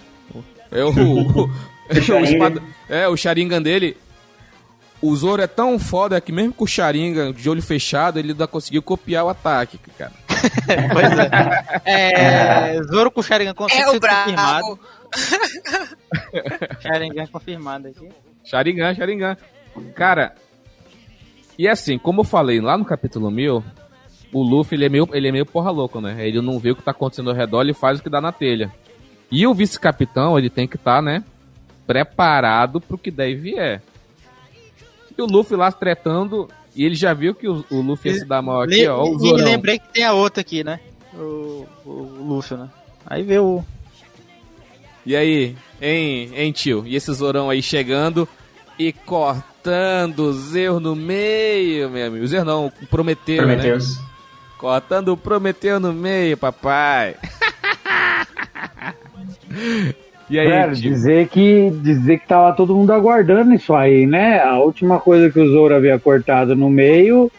[0.72, 3.95] É o, o, o espada, é, o Sharingan dele.
[4.99, 8.47] O Zoro é tão foda que mesmo com o Sharingan de olho fechado, ele ainda
[8.47, 10.11] conseguiu copiar o ataque, cara.
[10.91, 11.11] pois
[11.86, 12.76] é.
[12.76, 12.84] é.
[12.84, 14.80] Zoro com Sharingan é o confirmado.
[16.82, 18.09] Sharingan confirmado aqui.
[18.43, 19.38] Sharingan, Sharingan.
[19.95, 20.34] Cara,
[21.57, 23.63] e assim, como eu falei lá no capítulo 1000,
[24.32, 26.28] o Luffy ele é meio, ele é meio porra louco, né?
[26.28, 28.32] Ele não vê o que tá acontecendo ao redor, ele faz o que dá na
[28.32, 28.72] telha.
[29.32, 31.24] E o vice-capitão, ele tem que estar, tá, né?
[31.86, 33.82] Preparado pro que daí vier.
[35.18, 38.26] E o Luffy lá tretando, e ele já viu que o, o Luffy ia se
[38.26, 39.04] dar mal aqui, Le ó.
[39.04, 40.80] O e lembrei que tem a outra aqui, né?
[41.14, 42.70] O, o, o Luffy, né?
[43.06, 43.64] Aí vê o.
[45.06, 46.84] E aí, hein, hein, tio?
[46.86, 48.28] E esse Zorão aí chegando
[48.78, 52.24] e cortando o Zerro no meio, meu amigo.
[52.24, 53.98] O Zerro não, Prometeu, Prometeus.
[53.98, 54.08] né?
[54.58, 57.16] Cortando o Prometeu no meio, papai.
[60.30, 64.41] E aí, Velho, dizer que dizer que tava todo mundo aguardando isso aí, né?
[64.41, 67.32] A última coisa que o Zoro havia cortado no meio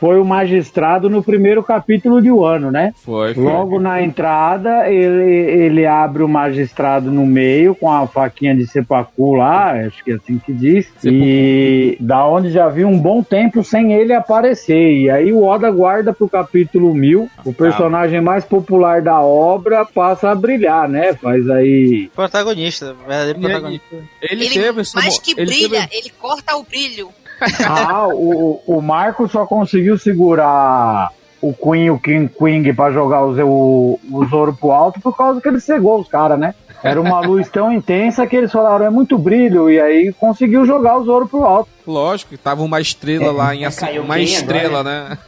[0.00, 2.92] foi o magistrado no primeiro capítulo de um ano, né?
[2.96, 3.44] Foi, foi.
[3.44, 9.34] Logo na entrada, ele, ele abre o magistrado no meio com a faquinha de sepacu
[9.34, 11.08] lá, acho que é assim que diz, Sepacu.
[11.08, 14.92] e da onde já vi um bom tempo sem ele aparecer.
[14.98, 20.30] E aí o Oda guarda pro capítulo 1000, o personagem mais popular da obra passa
[20.30, 21.14] a brilhar, né?
[21.14, 22.10] Faz aí...
[22.14, 23.96] Protagonista, verdadeiro protagonista.
[24.22, 24.82] Ele, ele teve...
[24.94, 25.96] Mais que ele brilha, teve...
[25.96, 27.10] ele corta o brilho.
[27.66, 31.10] Ah, o, o Marco só conseguiu segurar
[31.40, 35.16] o Queen e o King Queen pra jogar o, o, o Zoro pro alto por
[35.16, 36.54] causa que ele cegou os caras, né?
[36.82, 40.98] Era uma luz tão intensa que eles falaram, é muito brilho, e aí conseguiu jogar
[40.98, 41.68] o Zoro pro alto.
[41.86, 45.08] Lógico, tava uma estrela é, lá em assim, uma estrela, agora?
[45.10, 45.18] né?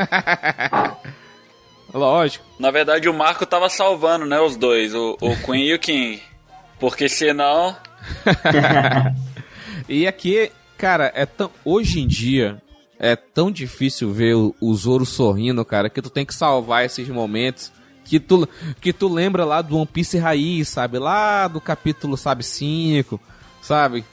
[1.93, 2.45] Lógico.
[2.59, 6.23] Na verdade, o Marco tava salvando, né, os dois, o, o Queen e o King.
[6.79, 7.77] Porque senão.
[9.89, 11.51] e aqui Cara, é tão.
[11.62, 12.61] Hoje em dia,
[12.99, 17.07] é tão difícil ver o, o Zoro sorrindo, cara, que tu tem que salvar esses
[17.07, 17.70] momentos.
[18.03, 18.49] Que tu,
[18.81, 20.99] que tu lembra lá do One Piece raiz, sabe?
[20.99, 23.20] Lá do capítulo, sabe, 5,
[23.61, 24.05] sabe?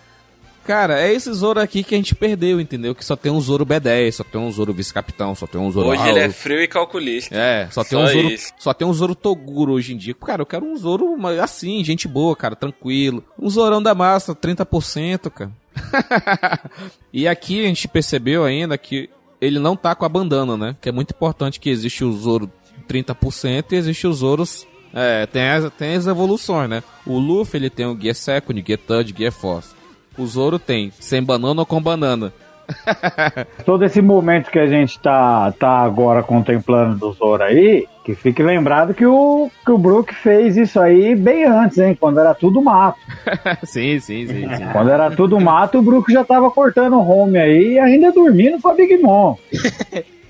[0.65, 2.93] Cara, é esse Zoro aqui que a gente perdeu, entendeu?
[2.93, 5.87] Que só tem um Zoro B10, só tem um Zoro vice-capitão, só tem um Zoro...
[5.87, 7.33] Hoje ele é frio e calculista.
[7.33, 8.29] É, só tem só um Zoro...
[8.29, 8.53] Isso.
[8.59, 10.13] Só tem um Zoro Toguro hoje em dia.
[10.13, 13.23] Cara, eu quero um Zoro assim, gente boa, cara, tranquilo.
[13.39, 15.51] Um Zorão da massa, 30%, cara.
[17.11, 19.09] e aqui a gente percebeu ainda que
[19.39, 20.75] ele não tá com a bandana, né?
[20.81, 22.51] Que é muito importante que existe o Zoro
[22.87, 24.65] 30% e existe os Zoros.
[24.93, 26.83] É, tem as, tem as evoluções, né?
[27.05, 29.75] O Luffy ele tem o Gear Second, Gear Third, Gear Force.
[30.17, 32.33] O Zoro tem sem banana ou com banana.
[33.65, 38.41] Todo esse momento que a gente tá, tá agora contemplando do Zoro aí, que fique
[38.43, 41.97] lembrado que o, que o Brook fez isso aí bem antes, hein?
[41.99, 42.99] Quando era tudo mato.
[43.63, 47.37] sim, sim, sim, sim, Quando era tudo mato, o Brook já tava cortando o home
[47.37, 49.35] aí e ainda dormindo com a Big Mom.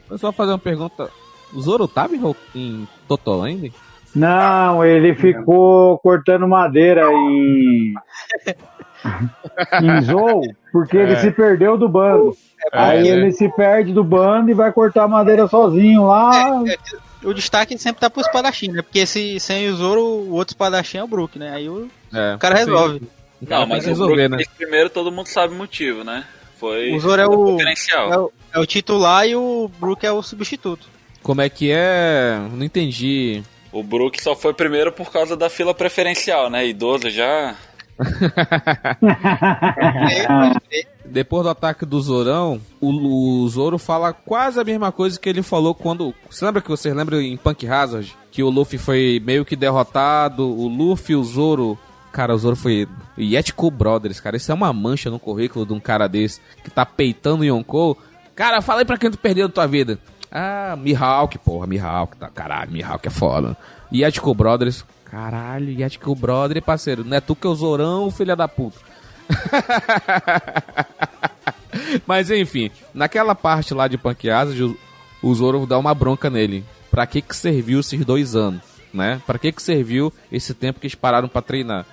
[0.07, 1.09] Vou só fazer uma pergunta.
[1.53, 3.71] O Zoro tava em, em Totoland?
[4.15, 7.93] Não, ele ficou cortando madeira em
[10.03, 10.41] Zou,
[10.71, 11.03] porque é.
[11.03, 12.35] ele se perdeu do bando.
[12.73, 16.63] É, Aí é, ele se perde do bando e vai cortar madeira sozinho lá.
[16.67, 16.77] É, é,
[17.23, 18.81] o destaque sempre tá pro espadachim, né?
[18.81, 21.53] Porque se, sem o Zoro, o outro espadachim é o Brook, né?
[21.53, 23.01] Aí o, o cara resolve.
[23.41, 24.51] Não, mas resolver, Brook, né?
[24.57, 26.25] primeiro todo mundo sabe o motivo, né?
[26.59, 30.23] Foi o Zoro é o, é o, é o titular e o Brook é o
[30.23, 30.87] substituto.
[31.21, 32.39] Como é que é?
[32.51, 33.43] Não entendi.
[33.71, 36.65] O Brook só foi primeiro por causa da fila preferencial, né?
[36.65, 37.55] Idoso já.
[41.05, 45.41] Depois do ataque do Zorão, o, o Zoro fala quase a mesma coisa que ele
[45.41, 46.13] falou quando.
[46.29, 48.15] Você lembra que vocês lembram em Punk Hazard?
[48.31, 51.77] Que o Luffy foi meio que derrotado, o Luffy e o Zoro.
[52.11, 52.87] Cara, o Zoro foi.
[53.17, 54.37] Yetiko Brothers, cara.
[54.37, 57.97] Isso é uma mancha no currículo de um cara desse que tá peitando Yonkou.
[58.35, 59.97] Cara, fala aí pra quem tu perdeu tua vida.
[60.31, 63.57] Ah, Mihawk, porra, Mihawk, tá, caralho, Mihawk é foda.
[63.93, 67.03] Yetiko Brothers, Caralho, Yatic o brother, parceiro.
[67.03, 68.77] Não é tu que é o Zorão, filha da puta.
[72.05, 74.55] Mas enfim, naquela parte lá de Panqueadas,
[75.21, 76.63] o Zoro dá uma bronca nele.
[76.89, 78.61] Pra que que serviu esses dois anos?
[78.93, 79.21] né?
[79.25, 81.85] Para que que serviu esse tempo que eles pararam para treinar?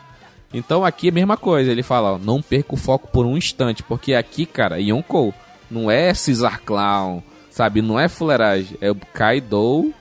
[0.52, 3.36] Então aqui é a mesma coisa, ele fala, ó, não perca o foco por um
[3.36, 5.34] instante, porque aqui, cara, Yonkou
[5.70, 7.82] não é Caesar Clown, sabe?
[7.82, 9.92] Não é fuleiragem, é o Kaido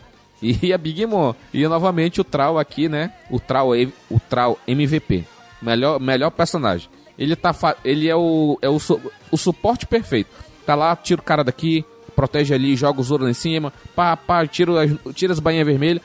[0.44, 1.34] e a Big Mom.
[1.54, 3.14] E novamente o Trau aqui, né?
[3.30, 3.70] O Trau,
[4.10, 5.24] o Trau MVP.
[5.62, 6.90] Melhor, melhor personagem.
[7.18, 8.78] Ele tá ele é o é o,
[9.32, 10.30] o suporte perfeito.
[10.66, 11.86] Tá lá, tira o cara daqui,
[12.16, 15.66] protege ali, joga o Zoro lá em cima, pá, pá, tira as, tira as bainhas
[15.66, 16.04] vermelhas.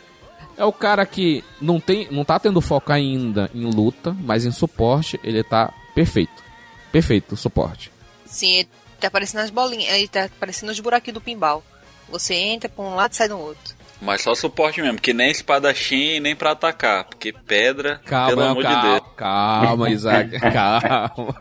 [0.57, 4.51] É o cara que não tem, não tá tendo foco ainda em luta, mas em
[4.51, 6.43] suporte ele tá perfeito.
[6.91, 7.93] Perfeito, o suporte.
[8.26, 8.68] Sim, ele
[9.01, 11.62] tá parecendo as bolinhas, ele tá parecendo os buraquinhos do pinball.
[12.11, 13.78] Você entra pra um lado e sai do outro.
[14.01, 18.62] Mas só suporte mesmo, que nem espadachim nem pra atacar, porque pedra, calma, pelo amor
[18.62, 19.03] calma, de Deus.
[19.16, 21.34] Calma, Isaac, calma.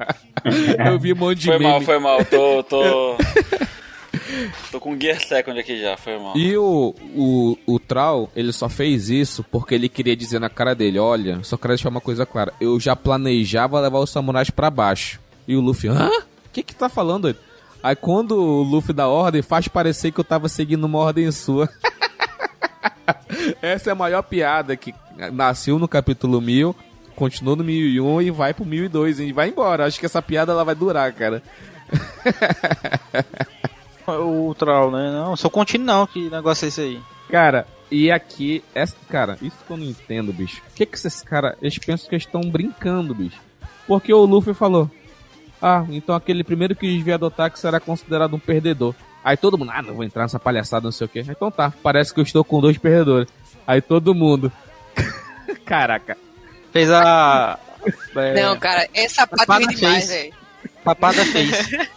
[0.91, 1.69] Eu vi um monte de Foi meme.
[1.71, 3.15] mal, foi mal, tô, tô...
[4.71, 6.35] tô com Gear Second aqui já, foi mal.
[6.35, 10.73] E o, o, o Trau, ele só fez isso porque ele queria dizer na cara
[10.73, 14.71] dele, olha, só quero deixar uma coisa clara, eu já planejava levar os samurais pra
[14.71, 15.19] baixo.
[15.47, 16.09] E o Luffy, hã?
[16.09, 17.35] O que que tá falando?
[17.83, 21.69] Aí quando o Luffy dá ordem, faz parecer que eu tava seguindo uma ordem sua.
[23.61, 24.93] Essa é a maior piada que
[25.31, 26.75] nasceu no capítulo 1000,
[27.15, 29.85] continuou no 1001 e vai pro 1002 e vai embora.
[29.85, 31.41] Acho que essa piada ela vai durar, cara.
[34.07, 35.11] O Troll, né?
[35.11, 37.01] Não, sou contínuo não, que negócio é esse aí?
[37.29, 40.61] Cara, e aqui, essa, cara, isso que eu não entendo, bicho.
[40.71, 43.41] O que que esses caras, eles pensam que eles estão brincando, bicho?
[43.85, 44.89] Porque o Luffy falou,
[45.61, 48.93] ah, então aquele primeiro que desvia adotar que será considerado um perdedor.
[49.23, 51.23] Aí todo mundo, ah, não vou entrar nessa palhaçada, não sei o quê.
[51.27, 53.27] Então tá, parece que eu estou com dois perdedores.
[53.65, 54.51] Aí todo mundo.
[55.65, 56.17] Caraca.
[56.71, 57.59] Fez a.
[58.15, 60.33] é, Não, cara, essa parte Papada é demais, velho.
[60.83, 61.51] Papada fez.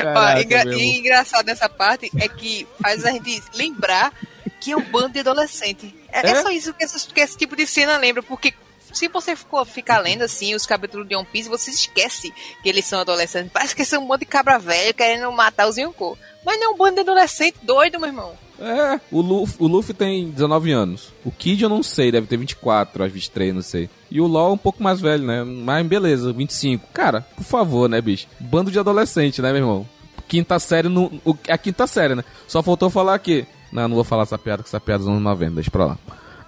[0.00, 4.12] Ó, Caraca, engra- meu e engraçado nessa parte é que faz a gente lembrar
[4.60, 5.94] que é um bando de adolescente.
[6.10, 6.42] É, é É?
[6.42, 8.54] só isso que, essas- que esse tipo de cena lembra, porque
[8.94, 12.32] se você for ficar lendo assim os capítulos de One Piece, você esquece
[12.62, 13.50] que eles são adolescentes.
[13.52, 16.16] Parece que são um monte de cabra velho querendo matar os Yonkou.
[16.44, 18.32] Mas não é um bando de adolescente doido, meu irmão.
[18.60, 21.12] É, o Luffy, o Luffy tem 19 anos.
[21.24, 23.90] O Kid eu não sei, deve ter 24, acho 23, não sei.
[24.10, 25.42] E o LOL é um pouco mais velho, né?
[25.42, 26.86] Mas beleza, 25.
[26.92, 28.28] Cara, por favor, né, bicho?
[28.38, 29.88] Bando de adolescente, né, meu irmão?
[30.28, 32.22] Quinta série, no, o- a quinta série, né?
[32.46, 33.44] Só faltou falar aqui.
[33.72, 35.86] Não, não vou falar essa piada, que essa piada é dos anos 90, deixa pra
[35.86, 35.98] lá.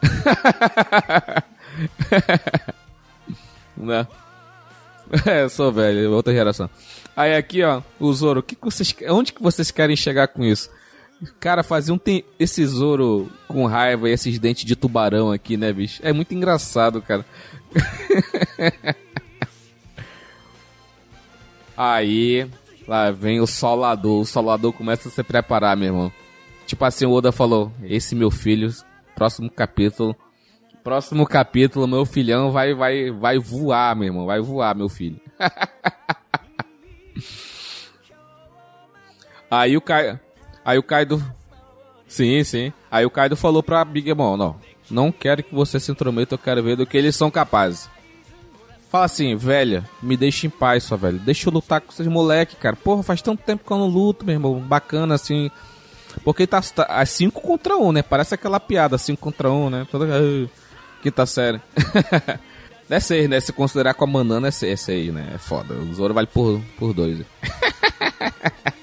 [3.76, 4.06] né?
[5.24, 6.68] É, sou velho, outra geração.
[7.16, 10.70] Aí aqui, ó, o Zoro, que que vocês, onde que vocês querem chegar com isso?
[11.40, 15.72] Cara, fazer um tem esse Zoro com raiva e esses dentes de tubarão aqui, né,
[15.72, 16.00] bicho?
[16.04, 17.24] É muito engraçado, cara.
[21.76, 22.48] Aí,
[22.86, 24.20] lá vem o solador.
[24.20, 26.12] O solador começa a se preparar, meu irmão.
[26.66, 28.70] Tipo assim, o Oda falou: Esse meu filho,
[29.14, 30.14] próximo capítulo.
[30.86, 34.24] Próximo capítulo, meu filhão vai, vai, vai voar, meu irmão.
[34.24, 35.20] Vai voar, meu filho.
[39.50, 40.20] Aí o Kai,
[40.64, 41.20] aí o Kaido,
[42.06, 42.72] sim, sim.
[42.88, 44.56] Aí o Kaido falou pra Big Mom, não,
[44.88, 47.90] não quero que você se intrometa, eu quero ver do que eles são capazes.
[48.88, 51.18] Fala assim, velha, me deixa em paz, sua velha.
[51.18, 52.76] Deixa eu lutar com esses moleque, cara.
[52.76, 54.60] Porra, faz tanto tempo que eu não luto, meu irmão.
[54.60, 55.50] Bacana, assim.
[56.24, 58.02] Porque tá, tá é 5 contra 1, um, né?
[58.02, 59.86] Parece aquela piada, 5 contra 1, um, né?
[59.90, 60.06] Toda
[61.06, 61.60] quinta série.
[62.90, 63.38] é seis, né?
[63.38, 65.32] Se considerar com a Manana, é seis, aí, né?
[65.34, 65.74] É foda.
[65.74, 67.20] O Zoro vale por, por dois.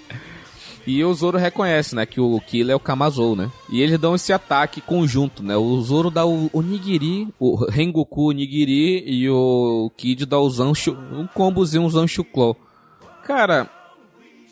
[0.85, 3.49] E o Zoro reconhece, né, que o Killer é o Kamazou, né?
[3.69, 5.55] E eles dão esse ataque conjunto, né?
[5.55, 11.25] O Zoro dá o Onigiri, o Rengoku Onigiri e o Kid dá o Zanshu, um
[11.25, 12.57] combozinho, um Zanshu Claw.
[13.23, 13.69] Cara,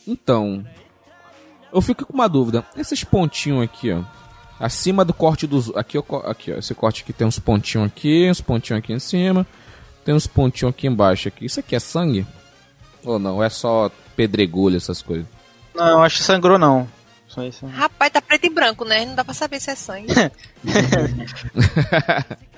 [0.08, 0.66] então,
[1.74, 2.66] eu fico com uma dúvida.
[2.78, 4.02] Esses pontinhos aqui, ó,
[4.62, 8.30] acima do corte dos, aqui, ó, aqui, ó, esse corte aqui tem uns pontinhos aqui,
[8.30, 9.46] uns pontinhos aqui em cima,
[10.06, 11.46] tem uns pontinhos aqui embaixo aqui.
[11.46, 12.26] Isso aqui é sangue?
[13.04, 13.44] Ou não?
[13.44, 15.26] É só pedregulho essas coisas?
[15.74, 16.88] Não, acho que sangrou não.
[17.28, 17.66] Só isso.
[17.66, 19.06] Rapaz, tá preto e branco, né?
[19.06, 20.14] Não dá pra saber se é sangue.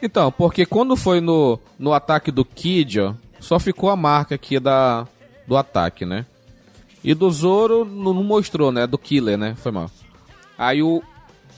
[0.00, 4.60] Então, porque quando foi no, no ataque do Kid, ó, só ficou a marca aqui
[4.60, 5.06] da,
[5.46, 6.26] do ataque, né?
[7.02, 8.86] E do Zoro não, não mostrou, né?
[8.86, 9.54] Do Killer, né?
[9.56, 9.90] Foi mal.
[10.58, 11.02] Aí o,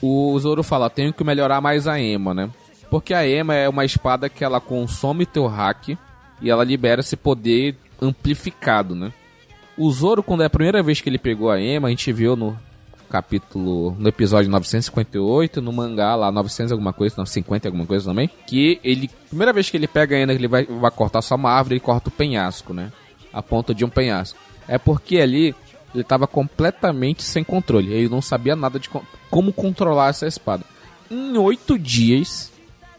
[0.01, 2.49] o Zoro fala, tenho que melhorar mais a Ema, né?
[2.89, 5.89] Porque a Ema é uma espada que ela consome teu hack
[6.41, 9.11] e ela libera esse poder amplificado, né?
[9.77, 12.35] O Zoro, quando é a primeira vez que ele pegou a Ema, a gente viu
[12.35, 12.57] no
[13.09, 18.79] capítulo, no episódio 958, no mangá lá, 900 alguma coisa, 950 alguma coisa também, que
[18.83, 21.75] ele, primeira vez que ele pega a Ema, ele vai, vai cortar só uma árvore,
[21.75, 22.91] ele corta o penhasco, né?
[23.33, 24.39] A ponta de um penhasco.
[24.67, 25.55] É porque ali
[25.93, 30.63] ele estava completamente sem controle, ele não sabia nada de co- como controlar essa espada.
[31.11, 32.51] em oito dias,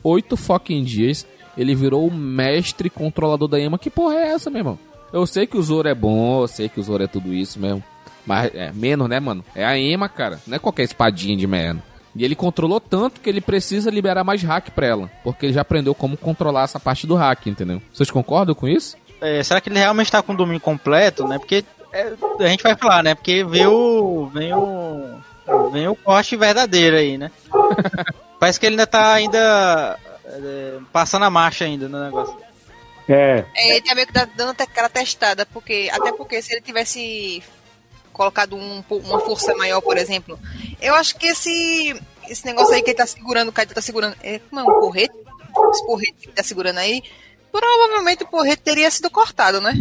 [0.03, 1.25] oito fucking dias,
[1.57, 3.79] ele virou o mestre controlador da Ema.
[3.79, 4.79] Que porra é essa, meu irmão?
[5.13, 7.59] Eu sei que o Zoro é bom, eu sei que o Zoro é tudo isso
[7.61, 7.83] mesmo.
[8.27, 9.45] Mas é menos, né, mano?
[9.55, 10.41] É a Ema, cara.
[10.47, 11.83] Não é qualquer espadinha de merda.
[12.15, 15.11] E ele controlou tanto que ele precisa liberar mais hack pra ela.
[15.23, 17.81] Porque ele já aprendeu como controlar essa parte do hack, entendeu?
[17.93, 18.97] Vocês concordam com isso?
[19.21, 21.39] É, será que ele realmente tá com o domínio completo, né?
[21.39, 23.15] Porque é, a gente vai falar, né?
[23.15, 25.21] Porque veio, vem o
[25.73, 27.31] vem o corte verdadeiro aí, né?
[28.39, 32.37] Parece que ele ainda tá ainda é, passando a marcha ainda no negócio.
[33.09, 33.45] É.
[33.55, 36.61] É, ele tá meio que tá dando até aquela testada, porque até porque se ele
[36.61, 37.43] tivesse
[38.13, 40.39] colocado um, uma força maior, por exemplo,
[40.81, 44.17] eu acho que esse esse negócio aí que ele tá segurando, o Kaido tá segurando,
[44.23, 45.15] é como é um porrete?
[45.73, 47.03] Esse porrete que ele tá segurando aí,
[47.51, 49.75] provavelmente o porrete teria sido cortado, né?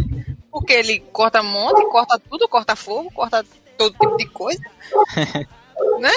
[0.51, 3.45] Porque ele corta monte, corta tudo, corta fogo, corta
[3.77, 4.61] todo tipo de coisa.
[5.99, 6.11] né?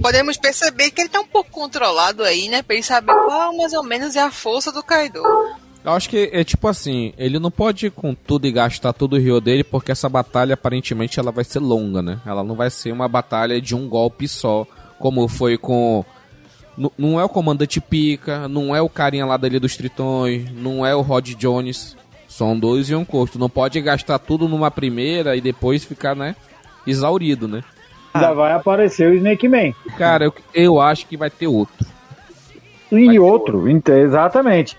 [0.00, 2.62] Podemos perceber que ele tá um pouco controlado aí, né?
[2.62, 5.22] Pra ele saber qual mais ou menos é a força do Kaido.
[5.84, 9.14] Eu acho que é tipo assim, ele não pode ir com tudo e gastar todo
[9.14, 12.20] o rio dele, porque essa batalha aparentemente ela vai ser longa, né?
[12.26, 14.66] Ela não vai ser uma batalha de um golpe só,
[14.98, 16.04] como foi com
[16.96, 20.94] não é o comandante Pica, não é o carinha lá dali dos Tritões, não é
[20.94, 21.96] o Rod Jones.
[22.38, 23.36] São dois e um custo.
[23.36, 26.36] Não pode gastar tudo numa primeira e depois ficar, né?
[26.86, 27.64] Exaurido, né?
[28.14, 29.72] Ainda vai aparecer o Snake Man.
[29.96, 31.84] Cara, eu, eu acho que vai ter outro.
[32.92, 34.76] E outro, outro, exatamente.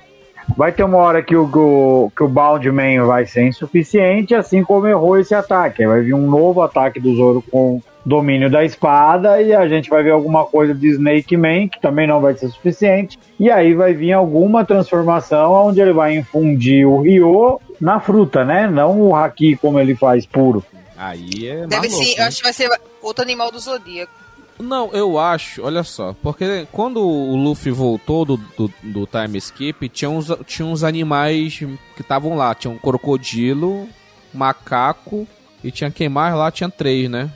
[0.55, 5.20] Vai ter uma hora que o, que o Boundman vai ser insuficiente, assim como errou
[5.20, 5.86] esse ataque.
[5.86, 10.01] Vai vir um novo ataque do Zoro com domínio da espada e a gente vai
[10.01, 13.20] ver alguma coisa de Snake Man, que também não vai ser suficiente.
[13.39, 18.68] E aí vai vir alguma transformação onde ele vai infundir o Ryo na fruta, né?
[18.68, 20.66] Não o Haki como ele faz puro.
[20.97, 22.24] Aí é Deve maluco, sim, né?
[22.24, 22.70] eu acho que vai ser
[23.01, 24.12] outro animal do Zodíaco.
[24.60, 29.88] Não, eu acho, olha só, porque quando o Luffy voltou do, do, do time skip,
[29.88, 31.60] tinha uns, tinha uns animais
[31.95, 32.53] que estavam lá.
[32.53, 33.88] Tinha um crocodilo,
[34.34, 35.26] macaco
[35.64, 36.51] e tinha quem mais lá?
[36.51, 37.30] Tinha três, né?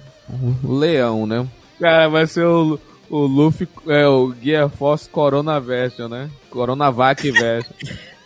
[0.64, 1.48] O leão, né?
[1.80, 2.80] Cara, vai ser o,
[3.10, 6.30] o Luffy, é o Gear Force Corona Version, né?
[6.50, 7.74] Coronavac Version.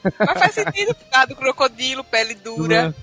[0.19, 2.93] Mas faz sentido por causa do crocodilo, pele dura.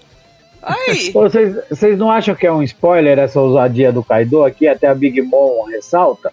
[0.63, 1.11] Aí.
[1.13, 4.67] Vocês, vocês não acham que é um spoiler essa ousadia do Kaido aqui?
[4.67, 6.33] Até a Big Mom ressalta.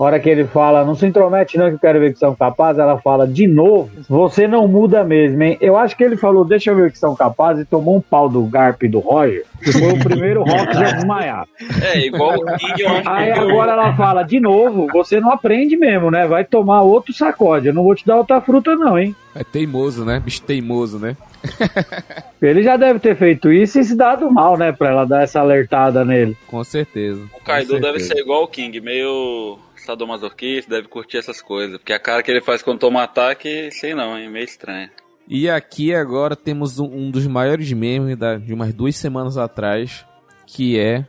[0.00, 2.34] A hora que ele fala, não se intromete não que eu quero ver que são
[2.34, 5.58] capazes, ela fala, de novo, você não muda mesmo, hein?
[5.60, 8.26] Eu acho que ele falou, deixa eu ver que são capazes, e tomou um pau
[8.26, 11.46] do Garp e do Roger, que foi o primeiro rock a desmaiar.
[11.82, 15.76] É, igual o King, eu acho Aí agora ela fala, de novo, você não aprende
[15.76, 16.26] mesmo, né?
[16.26, 19.14] Vai tomar outro sacode, eu não vou te dar outra fruta não, hein?
[19.34, 20.18] É teimoso, né?
[20.18, 21.14] Bicho teimoso, né?
[22.40, 24.72] Ele já deve ter feito isso e se dado mal, né?
[24.72, 26.36] Pra ela dar essa alertada nele.
[26.46, 27.20] Com certeza.
[27.34, 28.14] o Kaido Com deve certeza.
[28.14, 29.58] ser igual o King, meio
[29.90, 31.78] sadomasoquista, deve curtir essas coisas.
[31.78, 34.28] Porque a cara que ele faz quando toma ataque, sei não, hein?
[34.30, 34.88] Meio estranho.
[35.28, 40.04] E aqui agora temos um, um dos maiores memes da- de umas duas semanas atrás,
[40.46, 41.04] que é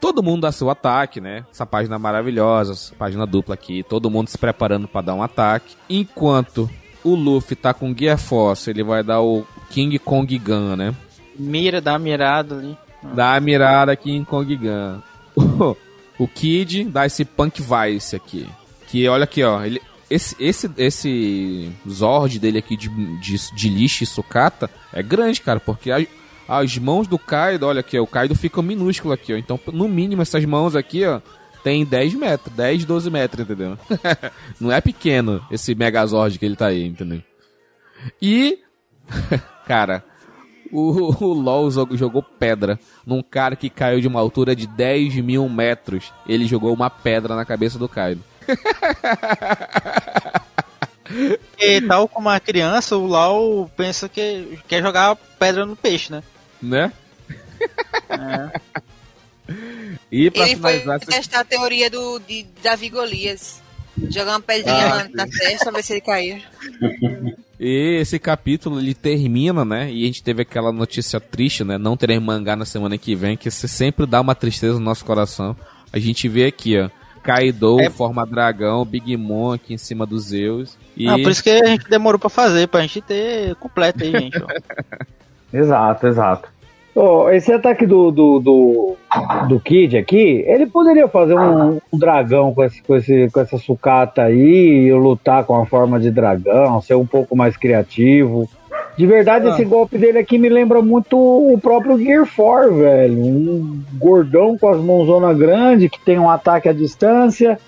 [0.00, 1.44] todo mundo dá seu ataque, né?
[1.50, 5.76] Essa página maravilhosa, essa página dupla aqui, todo mundo se preparando pra dar um ataque.
[5.88, 6.68] Enquanto
[7.04, 10.94] o Luffy tá com Gear Force, ele vai dar o King Kong Gun, né?
[11.38, 12.76] Mira, dá uma mirada ali.
[13.14, 15.00] Dá a mirada aqui em Kong Gun.
[16.18, 18.48] O, Kid dá esse Punk Vice aqui.
[18.88, 19.64] Que olha aqui, ó.
[19.64, 22.88] Ele, esse, esse, esse Zord dele aqui de,
[23.20, 25.58] de, de lixo e sucata é grande, cara.
[25.60, 26.06] Porque a-
[26.48, 29.36] as mãos do Kaido, olha aqui, o Kaido fica minúsculo aqui, ó.
[29.36, 31.20] Então, no mínimo, essas mãos aqui, ó,
[31.64, 33.76] tem 10 metros, 10, 12 metros, entendeu?
[34.60, 37.20] Não é pequeno esse Megazord que ele tá aí, entendeu?
[38.22, 38.60] E,
[39.66, 40.04] cara,
[40.72, 45.48] o, o LoL jogou pedra num cara que caiu de uma altura de 10 mil
[45.48, 46.12] metros.
[46.26, 48.22] Ele jogou uma pedra na cabeça do Kaido.
[51.58, 56.22] E tal como a criança, o Lau pensa que quer jogar pedra no peixe, né?
[56.60, 56.92] Né?
[58.08, 58.60] É.
[60.10, 63.62] E pra Ele foi finalizar, testar a teoria do, de Davi Golias.
[64.10, 66.42] Jogar uma pedrinha Ah, na, na testa, ver se ele caía.
[67.58, 69.90] E esse capítulo ele termina, né?
[69.90, 71.78] E a gente teve aquela notícia triste, né?
[71.78, 75.56] Não teremos mangá na semana que vem, que sempre dá uma tristeza no nosso coração.
[75.92, 76.90] A gente vê aqui, ó.
[77.22, 77.90] Kaido, É.
[77.90, 80.76] forma dragão, Big Mom aqui em cima dos Zeus.
[80.96, 84.12] E Ah, por isso que a gente demorou pra fazer, pra gente ter completo aí,
[84.12, 84.38] gente.
[84.40, 84.46] ó.
[85.52, 86.48] Exato, exato.
[86.96, 88.96] Ô, esse ataque do, do, do,
[89.48, 93.58] do Kid aqui, ele poderia fazer um, um dragão com, esse, com, esse, com essa
[93.58, 98.48] sucata aí, e lutar com a forma de dragão, ser um pouco mais criativo.
[98.96, 99.50] De verdade, Ah.
[99.50, 103.18] esse golpe dele aqui me lembra muito o próprio Gear 4, velho.
[103.18, 107.58] Um gordão com as mãozonas grandes, que tem um ataque à distância.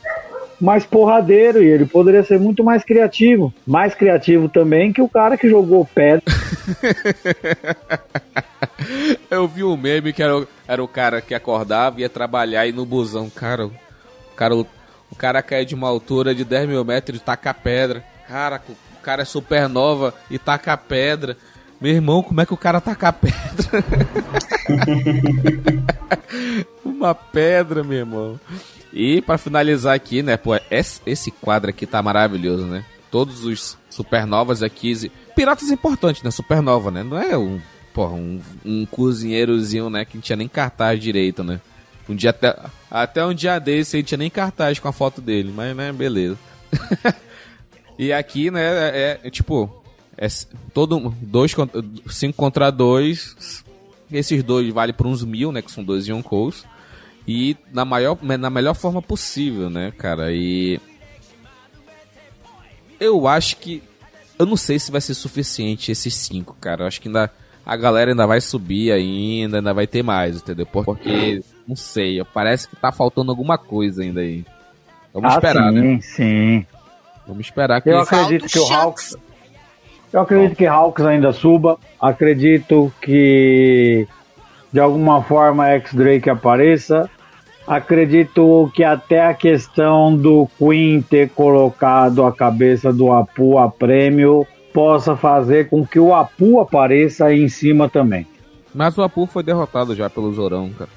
[0.60, 3.52] Mais porradeiro e ele poderia ser muito mais criativo.
[3.66, 6.22] Mais criativo também que o cara que jogou pedra.
[9.30, 12.72] Eu vi um meme que era, o- era o cara que acordava, ia trabalhar e
[12.72, 13.72] no busão, cara, o
[14.36, 14.66] cara, o,
[15.10, 18.02] o cara cai de uma altura de 10 mil metros e taca pedra.
[18.26, 21.36] Cara, o cara é supernova e taca pedra.
[21.80, 23.84] Meu irmão, como é que o cara taca pedra?
[26.84, 28.40] uma pedra, meu irmão.
[28.92, 32.84] E pra finalizar aqui, né, pô, esse, quadro aqui tá maravilhoso, né?
[33.10, 35.10] Todos os supernovas aqui.
[35.34, 36.30] Piratas é importante, né?
[36.30, 37.02] Supernova, né?
[37.02, 37.60] Não é um,
[37.92, 40.04] porra, um, um cozinheirozinho, né?
[40.04, 41.60] Que não tinha nem cartaz direito, né?
[42.08, 42.56] Um dia até,
[42.90, 46.38] até um dia desse aí tinha nem cartaz com a foto dele, mas, né, beleza.
[47.98, 49.82] e aqui, né, é, é, tipo,
[50.16, 50.26] é
[50.72, 51.54] todo dois,
[52.08, 53.64] cinco contra dois.
[54.10, 55.60] Esses dois vale por uns mil, né?
[55.60, 56.64] Que são dois Yonkous.
[57.28, 60.32] E na, maior, na melhor forma possível, né, cara?
[60.32, 60.80] E.
[62.98, 63.82] Eu acho que.
[64.38, 66.84] Eu não sei se vai ser suficiente esses cinco, cara.
[66.84, 67.30] Eu acho que ainda.
[67.66, 70.64] A galera ainda vai subir ainda, ainda vai ter mais, entendeu?
[70.64, 74.42] Porque, não sei, parece que tá faltando alguma coisa ainda aí.
[75.12, 76.00] Vamos esperar, ah, sim, né?
[76.00, 76.66] sim.
[77.26, 79.18] Vamos esperar que Eu acredito que o Hawks.
[80.10, 81.78] Eu acredito que Hawks ainda suba.
[82.00, 84.08] Acredito que
[84.72, 87.10] de alguma forma X-Drake apareça.
[87.68, 94.46] Acredito que até a questão do Queen ter colocado a cabeça do Apu a prêmio
[94.72, 98.26] possa fazer com que o Apu apareça aí em cima também.
[98.74, 100.90] Mas o Apu foi derrotado já pelo Zorão, cara.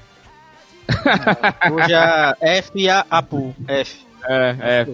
[1.74, 3.54] Hoje a F e a Apu.
[3.68, 4.06] F.
[4.26, 4.88] É, é.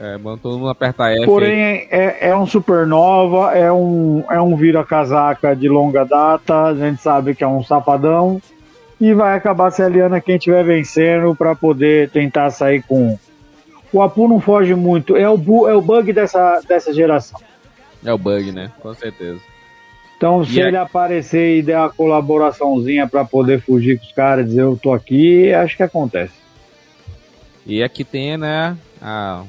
[0.00, 1.26] É, mano, todo mundo apertar F.
[1.26, 7.02] Porém, é, é um supernova, é um, é um vira-casaca de longa data, a gente
[7.02, 8.40] sabe que é um safadão,
[9.00, 13.18] e vai acabar se aliando a quem estiver vencendo para poder tentar sair com.
[13.92, 17.40] O Apu não foge muito, é o, bu- é o bug dessa, dessa geração.
[18.04, 18.70] É o bug, né?
[18.80, 19.40] Com certeza.
[20.16, 24.12] Então, se E é- ele aparecer e der uma colaboraçãozinha para poder fugir com os
[24.12, 26.34] caras e dizer eu tô aqui, acho que acontece.
[27.64, 29.42] E aqui tem, né, a.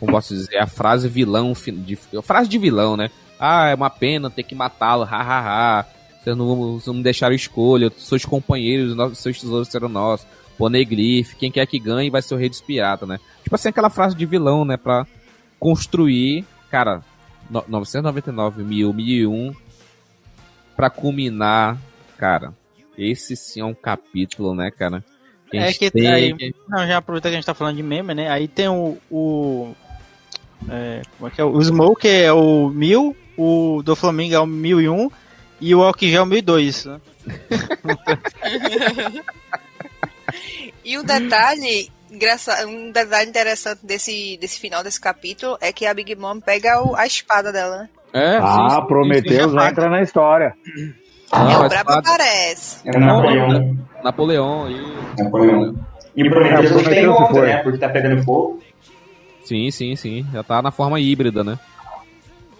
[0.00, 0.58] Como posso dizer?
[0.58, 1.52] A frase vilão.
[1.66, 3.10] De, a frase de vilão, né?
[3.38, 5.86] Ah, é uma pena ter que matá-lo, hahaha.
[6.24, 10.26] Vocês não, não me deixaram escolha, seus companheiros, nossos- seus tesouros serão nossos.
[10.56, 13.18] Poneglyph, quem quer que ganhe vai ser o rei dos piratas, né?
[13.42, 14.76] Tipo assim, aquela frase de vilão, né?
[14.76, 15.06] Pra
[15.60, 17.02] construir, cara,
[17.50, 19.52] no- 999, 1000, 1001,
[20.76, 21.76] pra culminar,
[22.16, 22.52] cara.
[22.96, 25.04] Esse sim é um capítulo, né, cara?
[25.52, 27.82] a É que tem aí- que- Não, já aproveita que a gente tá falando de
[27.82, 28.28] meme, né?
[28.28, 28.96] Aí tem o.
[29.10, 29.72] o
[30.68, 31.44] é, como é que é?
[31.44, 35.10] O Smoke é o 1000, o do Flamengo é o 1001 e
[35.72, 36.84] o Alkija é o 1002.
[36.86, 37.00] Né?
[40.84, 45.94] E um detalhe, engraçado, um detalhe interessante desse, desse final desse capítulo é que a
[45.94, 47.88] Big Mom pega o- a espada dela, né?
[48.12, 49.56] É, ah, sim, sim, Prometheus sim.
[49.56, 50.54] vai entrar na história.
[51.32, 52.78] Ah, é o brabo aparece.
[52.84, 53.78] É o Napoleão.
[54.02, 55.22] Napoleão e.
[55.22, 55.74] Napoleão.
[56.16, 57.46] E o É, Prometheus o hoje tá em Prometheus volta, foi.
[57.48, 57.56] né?
[57.62, 58.60] Porque tá pegando fogo.
[59.44, 60.26] Sim, sim, sim.
[60.32, 61.58] Já tá na forma híbrida, né?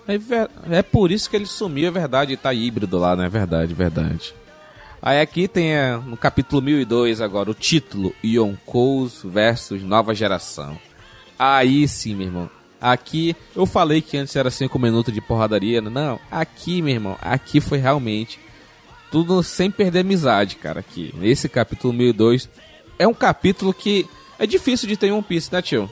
[0.07, 3.29] É, é por isso que ele sumiu, é verdade, tá híbrido lá, né?
[3.29, 4.35] Verdade, verdade.
[5.01, 10.79] Aí aqui tem é, no capítulo 1002 agora o título Yonkous versus Nova Geração.
[11.39, 12.51] Aí sim, meu irmão.
[12.81, 15.91] Aqui eu falei que antes era 5 minutos de porradaria, né?
[15.91, 16.21] não.
[16.31, 18.39] Aqui, meu irmão, aqui foi realmente
[19.11, 20.81] tudo sem perder amizade, cara.
[20.81, 22.49] Aqui nesse capítulo 1002
[22.99, 24.07] é um capítulo que
[24.39, 25.91] é difícil de ter em One Piece, né, tio?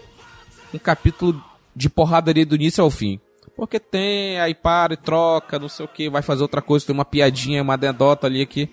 [0.74, 1.42] um capítulo
[1.74, 3.20] de porradaria do início ao fim.
[3.56, 6.94] Porque tem, aí para e troca, não sei o que, vai fazer outra coisa, tem
[6.94, 8.70] uma piadinha, uma anedota ali aqui.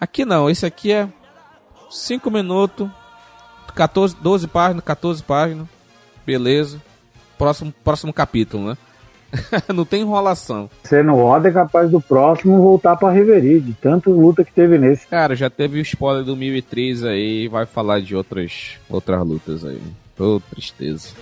[0.00, 1.08] Aqui não, esse aqui é
[1.90, 2.88] 5 minutos,
[3.74, 5.66] 14, 12 páginas, 14 páginas,
[6.24, 6.80] beleza.
[7.36, 8.76] Próximo, próximo capítulo, né?
[9.74, 10.68] não tem enrolação.
[10.84, 15.06] Sendo Oda é capaz do próximo voltar pra Reverie, de tanto luta que teve nesse.
[15.06, 19.80] Cara, já teve o spoiler do 1003 aí, vai falar de outras, outras lutas aí.
[20.18, 21.14] Ô, tristeza.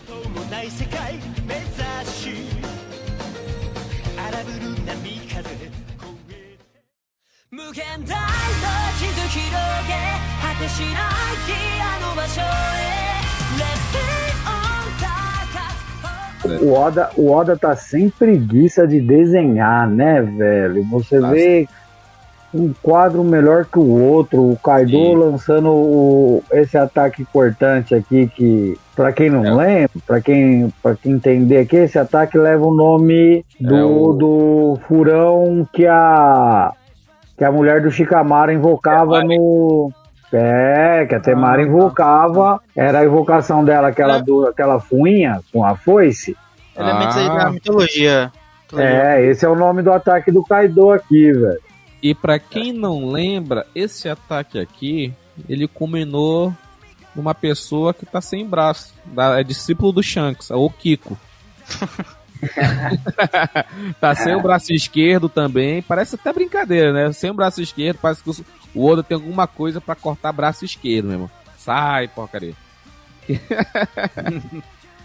[7.51, 8.25] 無限大の
[8.97, 9.41] 地図広
[9.87, 9.93] げ
[10.41, 10.93] 果てしない
[11.79, 12.45] あの場所へ
[13.57, 14.01] Let's stay
[14.45, 14.83] on
[16.49, 20.83] target O Oda, o Oda tá sem preguiça de desenhar, né, velho?
[20.91, 21.29] Você Tá.
[21.31, 21.67] vê
[22.53, 25.15] um quadro melhor que o outro, o Kaido Sim.
[25.15, 29.53] lançando o- esse ataque cortante aqui que, pra quem não É.
[29.53, 34.13] lembra, pra quem, pra quem entender aqui, esse ataque leva o nome do, É o-
[34.13, 36.71] do furão que a
[37.40, 39.90] que a mulher do Shikamaru invocava É, no
[40.30, 45.74] É, que a Temara invocava, era a invocação dela, aquela, do, aquela fuinha com a
[45.74, 46.36] foice.
[46.76, 47.44] Elementos aí Ah.
[47.44, 48.32] da mitologia.
[48.76, 51.58] É, esse é o nome do ataque do Kaido aqui, velho.
[52.02, 55.14] E pra quem não lembra, esse ataque aqui,
[55.48, 56.52] ele culminou
[57.16, 58.92] numa pessoa que tá sem braço.
[59.06, 61.16] Da, é discípulo do Shanks, é o Kiko.
[64.00, 65.82] tá sem o braço esquerdo também.
[65.82, 67.12] Parece até brincadeira, né?
[67.12, 71.06] Sem o braço esquerdo, parece que o- Oda tem alguma coisa pra cortar braço esquerdo,
[71.06, 71.30] meu irmão.
[71.58, 72.54] Sai, porcaria.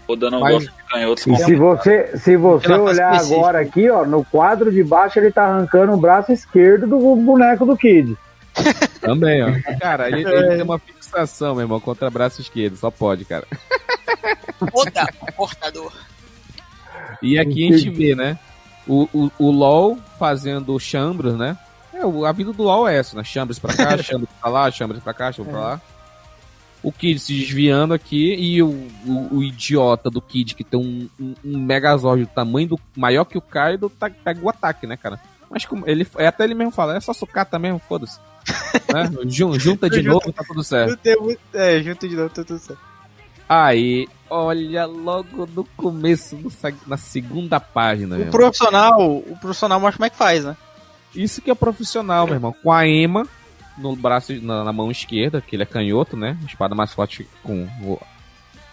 [0.08, 4.04] O Dano Mas- gosta de canhotos E se você, se você olhar agora aqui, ó,
[4.04, 8.16] no quadro de baixo ele tá arrancando o braço esquerdo do boneco do Kid.
[9.00, 9.48] Também, ó.
[9.80, 12.76] Cara, ele, ele tem uma fixação, meu irmão, contra braço esquerdo.
[12.76, 13.46] Só pode, cara.
[14.72, 15.92] Oda, portador.
[17.22, 18.38] E aqui a gente vê, né?
[18.86, 21.56] O, o, o LOL fazendo o Chambres, né?
[21.92, 23.24] É, a vida do LOL é essa, né?
[23.24, 25.80] Chambres pra cá, Chambres pra lá, Chambres pra cá, Chambres pra lá.
[26.82, 28.68] O Kid se desviando aqui e o,
[29.04, 32.80] o, o idiota do Kid, que tem um, um, um Megazord do tamanho do.
[32.96, 35.18] maior que o Kaido, tá, pega o ataque, né, cara?
[35.50, 38.20] Mas como ele, é, até ele mesmo fala, é só sucata mesmo, foda-se.
[38.94, 39.10] né?
[39.26, 40.10] Jun- Junta de Junta.
[40.10, 40.98] novo, tá tudo certo.
[41.54, 42.80] É, junto de novo, tá tudo certo.
[43.48, 46.50] Aí, olha logo no começo, no
[46.86, 48.18] na segunda página.
[48.18, 50.56] O profissional, o profissional mostra como é que faz, né?
[51.14, 52.54] Isso que é profissional, meu irmão.
[52.62, 53.26] Com a Ema
[53.78, 56.36] no braço, na, na mão esquerda, que ele é canhoto, né?
[56.46, 58.00] Espada mais forte com o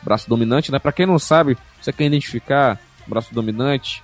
[0.01, 0.79] braço dominante, né?
[0.79, 4.01] Pra quem não sabe, você quer identificar o braço dominante,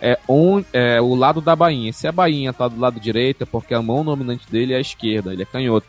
[0.00, 1.92] é, on, é o lado da bainha.
[1.92, 4.80] Se a bainha tá do lado direito, é porque a mão dominante dele é a
[4.80, 5.86] esquerda, ele é canhoto.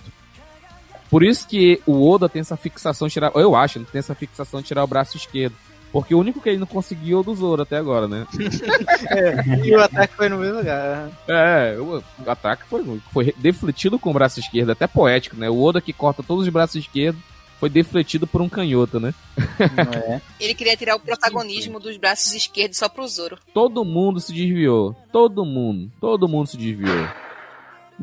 [1.13, 3.31] Por isso que o Oda tem essa fixação de tirar.
[3.35, 5.53] Eu acho, ele tem essa fixação de tirar o braço esquerdo.
[5.91, 8.25] Porque o único que ele não conseguiu é o do Zoro até agora, né?
[9.63, 11.11] E o ataque foi no mesmo lugar.
[11.27, 15.47] É, o o ataque foi, foi defletido com o braço esquerdo, até poético, né?
[15.51, 17.21] O Oda que corta todos os braços esquerdos
[17.59, 19.13] foi defletido por um canhoto, né?
[19.37, 20.19] É.
[20.43, 23.37] Ele queria tirar o protagonismo dos braços esquerdos só pro Zoro.
[23.53, 24.95] Todo mundo se desviou.
[25.11, 25.91] Todo mundo.
[26.01, 27.07] Todo mundo se desviou.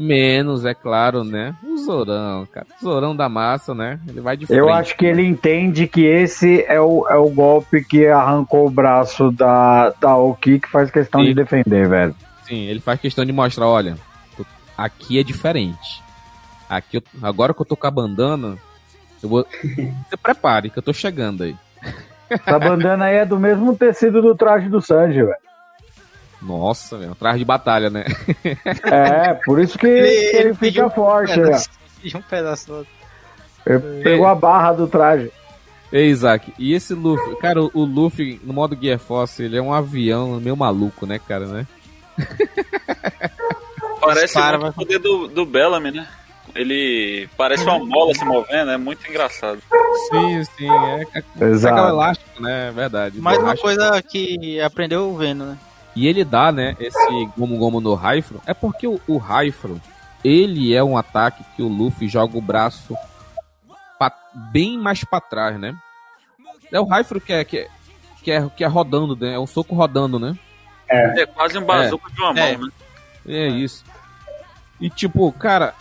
[0.02, 1.54] Menos, é claro, né?
[1.62, 2.66] O Zorão, cara.
[2.80, 4.00] O Zorão da massa, né?
[4.08, 4.58] Ele vai de frente.
[4.58, 8.70] Eu acho que ele entende que esse é o, é o golpe que arrancou o
[8.70, 11.26] braço da, da Oki, que faz questão Sim.
[11.28, 12.14] de defender, velho.
[12.44, 13.94] Sim, ele faz questão de mostrar, olha,
[14.76, 16.02] aqui é diferente.
[16.66, 18.56] Aqui, eu- agora que eu tô com a bandana,
[19.22, 19.46] eu vou...
[20.08, 21.54] Se prepare, que eu tô chegando aí.
[22.30, 25.36] Essa bandana aí é do mesmo tecido do traje do Sanji, velho.
[26.42, 28.04] Nossa, velho, traje de batalha, né?
[28.84, 31.46] É, por isso que ele, ele pediu fica forte, um né?
[31.46, 31.68] pedaço,
[32.02, 32.86] pediu um pedaço do-
[33.66, 35.30] Ele pegou a barra do traje.
[35.92, 37.36] Ei, Isaac, e esse Luffy?
[37.36, 41.46] Cara, o, Luffy, no modo Gear Force, ele é um avião meio maluco, né, cara,
[41.46, 41.66] né?
[44.00, 46.06] Parece Para, o poder do, do Bellamy, né?
[46.54, 49.60] Ele parece uma mola se movendo, é muito engraçado.
[50.10, 53.20] Sim, sim, é, é, é elástico, né, é verdade.
[53.20, 55.58] Mais uma coisa que aprendeu vendo, né?
[56.00, 59.78] E ele dá, né, esse Gomu Gomu no Raifro, é porque o, o Raifro,
[60.24, 62.96] ele é um ataque que o Luffy joga o braço
[63.98, 64.16] pa-
[64.50, 65.76] bem mais pra trás, né?
[66.72, 67.68] É o Raifro que é, que é,
[68.22, 69.34] que é, que é rodando, né?
[69.34, 70.34] É um soco rodando, né?
[70.88, 72.56] É quase um bazuca de uma É.
[72.56, 72.72] mão, né?
[73.26, 73.84] É isso.
[74.80, 75.74] E tipo, cara,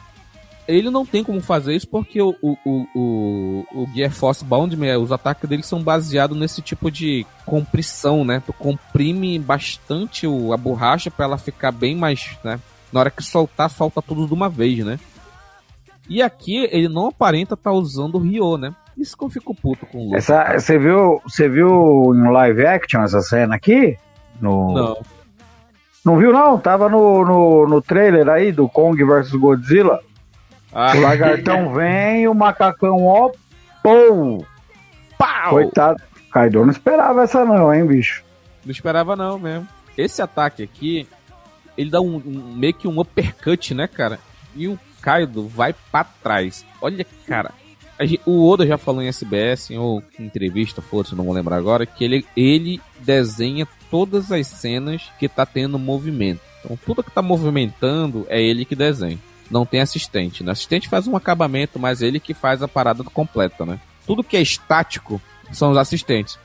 [0.70, 2.56] ele não tem como fazer isso porque o, o,
[2.96, 8.42] o, o, Gear Force Bound, os ataques dele são baseados nesse tipo de compressão, né?
[8.46, 12.60] Tu comprime bastante o, a borracha pra ela ficar bem mais, né?
[12.94, 15.00] Na hora que soltar, solta tudo de uma vez, né?
[16.08, 18.74] E aqui ele não aparenta estar usando o Ryo, né?
[18.96, 20.18] Isso que eu fico puto com o Luffy.
[20.18, 23.98] Essa, você viu, você viu em live action essa cena aqui?
[24.40, 24.98] No, Não.
[26.06, 26.58] Não viu, não?
[26.58, 30.00] Tava no, no, no trailer aí do Kong vs Godzilla.
[30.74, 33.32] Ah, O lagartão vem, o macacão, ó,
[33.84, 34.46] pô!
[35.18, 35.50] pau!
[35.52, 36.02] Coitado.
[36.32, 38.24] Kaido não esperava essa não, hein, bicho?
[38.64, 39.68] Não esperava não mesmo.
[39.98, 41.08] Esse ataque aqui,
[41.78, 44.20] ele dá um, um- meio que um uppercut, né, cara?
[44.56, 46.66] E o Kaido vai pra trás.
[46.82, 47.52] Olha, cara.
[48.26, 52.04] o Oda já falou em SBS, ou em entrevista, foda-se, não vou lembrar agora, que
[52.04, 56.42] ele, ele desenha todas as cenas que tá tendo movimento.
[56.64, 59.18] Então, tudo que tá movimentando é ele que desenha.
[59.50, 60.52] Não tem assistente, né?
[60.52, 63.80] Assistente faz um acabamento, mas ele que faz a parada completa, né?
[64.06, 65.22] Tudo que é estático
[65.52, 66.38] são os assistentes.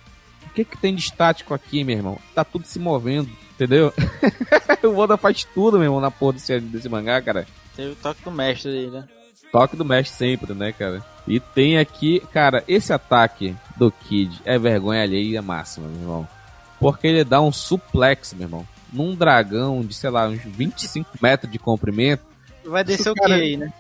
[0.47, 2.19] O que que tem de estático aqui, meu irmão?
[2.35, 3.93] Tá tudo se movendo, entendeu?
[4.85, 7.47] o Oda faz tudo, meu irmão, na porra desse, desse mangá, cara.
[7.77, 9.05] Teve o toque do mestre aí, né?
[9.51, 11.05] Toque do mestre sempre, né, cara?
[11.27, 16.29] E tem aqui, cara, esse ataque do Kid é vergonha alheia máxima, meu irmão.
[16.79, 21.51] Porque ele dá um suplex, meu irmão, num dragão de, sei lá, uns 25 metros
[21.51, 22.23] de comprimento.
[22.67, 23.73] Vai descer o que cara- aí, né?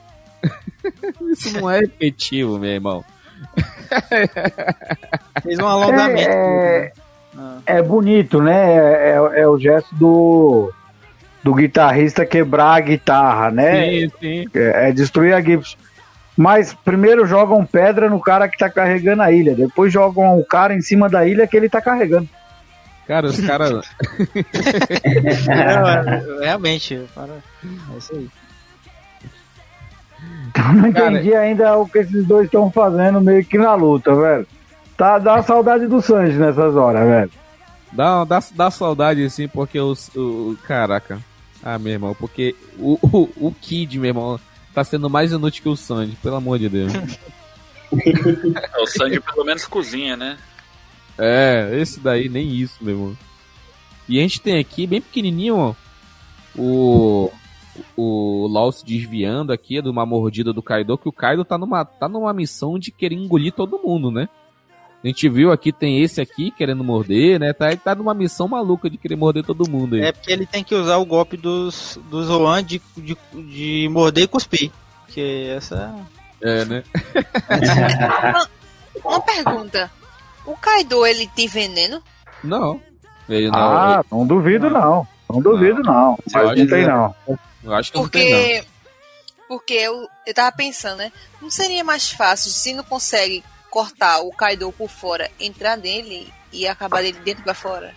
[1.32, 3.04] Isso não é efetivo, meu irmão.
[5.42, 6.28] Fez um alongamento.
[6.30, 6.92] É,
[7.36, 7.58] Ah.
[7.66, 8.74] é bonito, né?
[8.74, 10.72] É, é- é o gesto do,
[11.42, 13.84] do guitarrista quebrar a guitarra, né?
[13.90, 14.48] Sim, sim.
[14.54, 15.76] É, é destruir a Gibson.
[16.36, 20.74] Mas primeiro jogam pedra no cara que tá carregando a ilha, depois jogam o cara
[20.74, 22.28] em cima da ilha que ele tá carregando.
[23.06, 23.84] Cara, os caras.
[25.48, 27.32] É- realmente, para.
[27.34, 28.28] É isso aí.
[30.54, 34.14] Então não Cara, entendi ainda o que esses dois estão fazendo meio que na luta,
[34.14, 34.46] velho.
[34.96, 37.30] Tá, dá saudade do Sanji nessas horas, velho.
[37.92, 40.08] Dá, dá, dá saudade, assim, porque os.
[40.14, 41.18] O, caraca.
[41.62, 44.38] Ah, meu irmão, porque o, o, o Kid, meu irmão,
[44.72, 46.92] tá sendo mais inútil que o Sandy, pelo amor de Deus.
[46.92, 50.36] É, O Sandy pelo menos cozinha, né?
[51.16, 53.18] É, esse daí nem isso, meu irmão.
[54.08, 55.74] E a gente tem aqui, bem pequenininho, ó,
[56.56, 57.32] o.
[57.96, 61.84] O Lau se desviando aqui de uma mordida do Kaido, que o Kaido tá numa,
[61.84, 64.28] tá numa missão de querer engolir todo mundo, né?
[65.02, 67.52] A gente viu aqui, tem esse aqui querendo morder, né?
[67.52, 70.02] Tá, ele tá numa missão maluca de querer morder todo mundo aí.
[70.02, 74.24] É porque ele tem que usar o golpe dos, do Zoan de, de, de morder
[74.24, 74.72] e cuspir.
[75.08, 75.94] Que essa.
[76.40, 76.82] É, né?
[79.04, 79.90] Uma pergunta.
[80.46, 82.02] O Kaido, ele tem veneno?
[82.42, 82.80] Não.
[83.28, 83.58] Ele não.
[83.58, 85.06] Ah, não duvido não.
[85.28, 86.12] Não duvido não.
[86.12, 87.14] Eu Mas não tem não.
[87.64, 88.38] Eu acho que não tem, não.
[88.38, 88.74] Porque.
[89.46, 91.12] Porque eu, eu tava pensando, né?
[91.40, 96.66] Não seria mais fácil se não consegue cortar o Kaido por fora, entrar nele e
[96.66, 97.92] acabar dele dentro pra fora?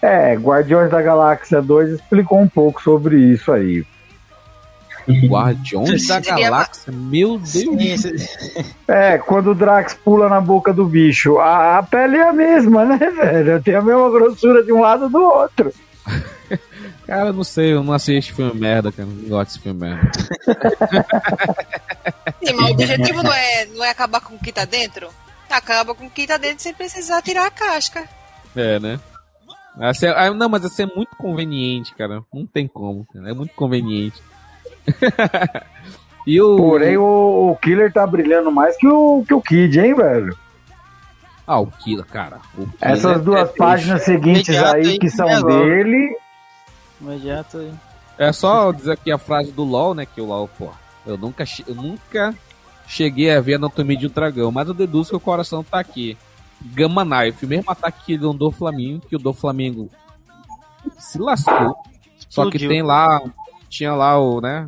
[0.00, 3.84] É, Guardiões da Galáxia 2 explicou um pouco sobre isso aí.
[5.26, 8.02] Guardiões da Galáxia, meu Deus.
[8.86, 12.84] É, quando o Drax pula na boca do bicho, a, a pele é a mesma,
[12.84, 13.62] né, velho?
[13.62, 15.72] Tem a mesma grossura de um lado do outro.
[17.12, 19.06] Cara, não sei, eu não assisto filme merda, cara.
[19.06, 20.10] Não gosto desse filme merda.
[22.42, 25.10] Sim, mas o objetivo não é, não é acabar com o que tá dentro?
[25.50, 28.08] Acaba com o que tá dentro sem precisar tirar a casca.
[28.56, 28.98] É, né?
[30.16, 32.22] Ah, não, mas essa é muito conveniente, cara.
[32.32, 33.28] Não tem como, cara.
[33.28, 34.22] É muito conveniente.
[36.26, 36.56] e o.
[36.56, 40.34] Porém, o, o Killer tá brilhando mais que o, que o Kid, hein, velho?
[41.46, 42.38] Ah, o Killer, cara.
[42.56, 46.21] O Killer Essas é- duas é páginas seguintes Imediato aí que são dele.
[47.02, 47.78] Imediato.
[48.16, 50.06] É só dizer aqui a frase do LOL, né?
[50.06, 50.70] Que o LOL, pô,
[51.04, 52.34] eu nunca, eu nunca
[52.86, 55.78] cheguei a ver a anatomia de um dragão, mas eu deduzo que o coração tá
[55.78, 56.16] aqui.
[56.60, 59.90] Gamma Knife, o mesmo ataque que ele do Flamengo, que o do Flamengo
[60.98, 61.74] se lascou.
[62.28, 63.20] Só que tem lá,
[63.68, 64.64] tinha lá o, né?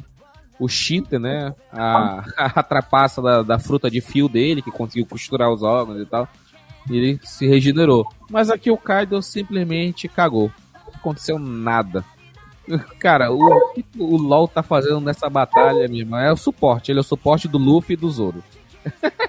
[0.58, 1.54] O cheater, né?
[1.72, 2.24] A,
[2.58, 6.28] a trapaça da, da fruta de fio dele, que conseguiu costurar os órgãos e tal.
[6.90, 8.06] E ele se regenerou.
[8.28, 10.50] Mas aqui o Kaido simplesmente cagou.
[10.86, 12.04] Não aconteceu nada.
[12.98, 16.90] Cara, o que o LoL tá fazendo nessa batalha, meu irmão, é o suporte.
[16.90, 18.42] Ele é o suporte do Luffy e do Zoro.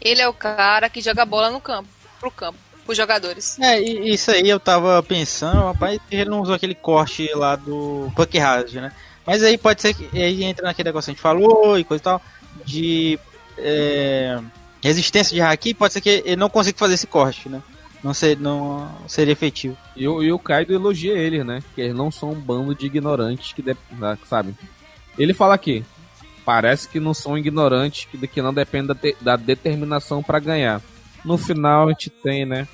[0.00, 1.88] Ele é o cara que joga bola no campo,
[2.18, 3.58] pro campo, pros jogadores.
[3.60, 7.54] É, e isso aí eu tava pensando, rapaz, que ele não usou aquele corte lá
[7.54, 8.92] do Puck Hazard, né?
[9.26, 12.00] Mas aí pode ser que aí entra naquele negócio que a gente falou e coisa
[12.00, 12.22] e tal,
[12.64, 13.18] de
[13.58, 14.40] é,
[14.82, 17.62] resistência de haki, pode ser que ele não consiga fazer esse corte, né?
[18.02, 19.76] Não, ser, não seria efetivo.
[19.94, 21.62] E, e o Kaido elogia eles, né?
[21.74, 24.54] Que eles não são um bando de ignorantes que, de- ah, sabe?
[25.18, 25.84] Ele fala aqui,
[26.44, 30.80] parece que não são ignorantes, que, que não depende da, te- da determinação pra ganhar.
[31.24, 32.66] No final a gente tem, né?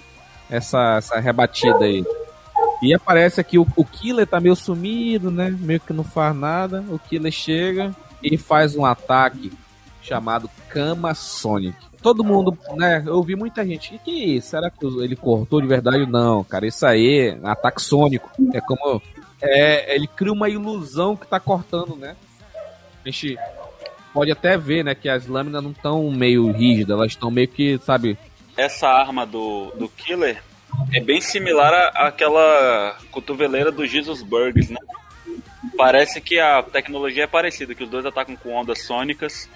[0.49, 2.05] Essa, essa rebatida aí.
[2.81, 5.51] E aparece aqui o, o Killer tá meio sumido, né?
[5.51, 6.85] Meio que não faz nada.
[6.89, 7.91] O Killer chega
[8.23, 9.51] e faz um ataque
[10.07, 11.77] chamado Kama Sonic.
[12.03, 13.03] Todo mundo, né?
[13.07, 13.95] Eu vi muita gente.
[13.97, 14.41] O que?
[14.41, 16.07] Será que ele cortou de verdade?
[16.07, 16.67] Não, cara.
[16.67, 18.31] Isso aí é ataque sônico.
[18.53, 19.03] É como.
[19.43, 22.15] É, ele cria uma ilusão que tá cortando, né?
[23.05, 23.37] A gente
[24.15, 24.95] pode até ver, né?
[24.95, 28.17] Que as lâminas não estão meio rígidas, elas estão meio que, sabe?
[28.57, 30.43] Essa arma do, do Killer
[30.95, 34.79] é bem similar à- àquela cotoveleira do Jesus Burgs, né?
[35.77, 39.49] Parece que a tecnologia é parecida, que os dois atacam com ondas sônicas.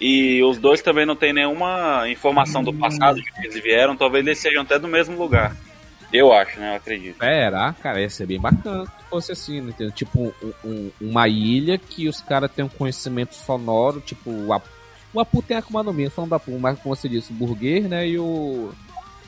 [0.00, 4.26] E os dois também não têm nenhuma informação do passado de que eles vieram, talvez
[4.26, 5.56] eles sejam até do mesmo lugar.
[6.12, 6.72] Eu acho, né?
[6.72, 7.18] Eu acredito.
[7.18, 8.00] Será, cara?
[8.00, 9.72] Ia ser bem bacana se fosse assim, né?
[9.94, 14.68] Tipo um- um- uma ilha que os caras têm um conhecimento sonoro, tipo o Apu.
[15.12, 17.34] O Apu tem a Akuma no Mi, falando do Apu, mas como você disse, o
[17.34, 18.06] Burguês, né?
[18.06, 18.72] E o.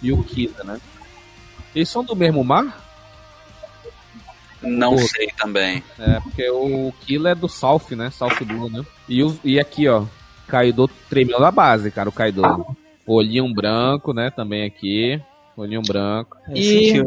[0.03, 0.81] E o Kida, né?
[1.75, 2.85] Eles são do mesmo mar?
[4.63, 5.83] Não sei também.
[5.99, 8.11] É, porque o Killer é do South, né?
[8.11, 8.85] South Blue, né?
[9.09, 10.05] E, o- e aqui, ó,
[10.47, 12.43] Kaido tremeu na base, cara, o Kaido.
[13.07, 14.31] Olhinho branco, né?
[14.31, 15.21] Também aqui.
[15.57, 16.37] Olhinho branco.
[16.49, 17.03] É, E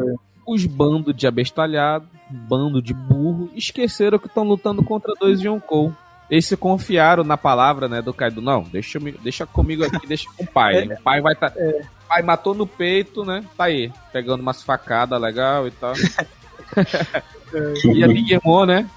[0.47, 5.93] os bandos de abestalhado, bando de burro, esqueceram que estão lutando contra dois Yonkou.
[6.29, 8.41] Eles se confiaram na palavra, né, do Kaido.
[8.41, 10.87] Não, deixa, deixa comigo aqui, deixa com o pai.
[10.87, 11.51] O pai vai estar.
[11.57, 13.43] O pai matou no peito, né?
[13.57, 15.93] Tá aí, pegando umas facadas legal e tal.
[17.93, 18.87] e a Big Mom, né?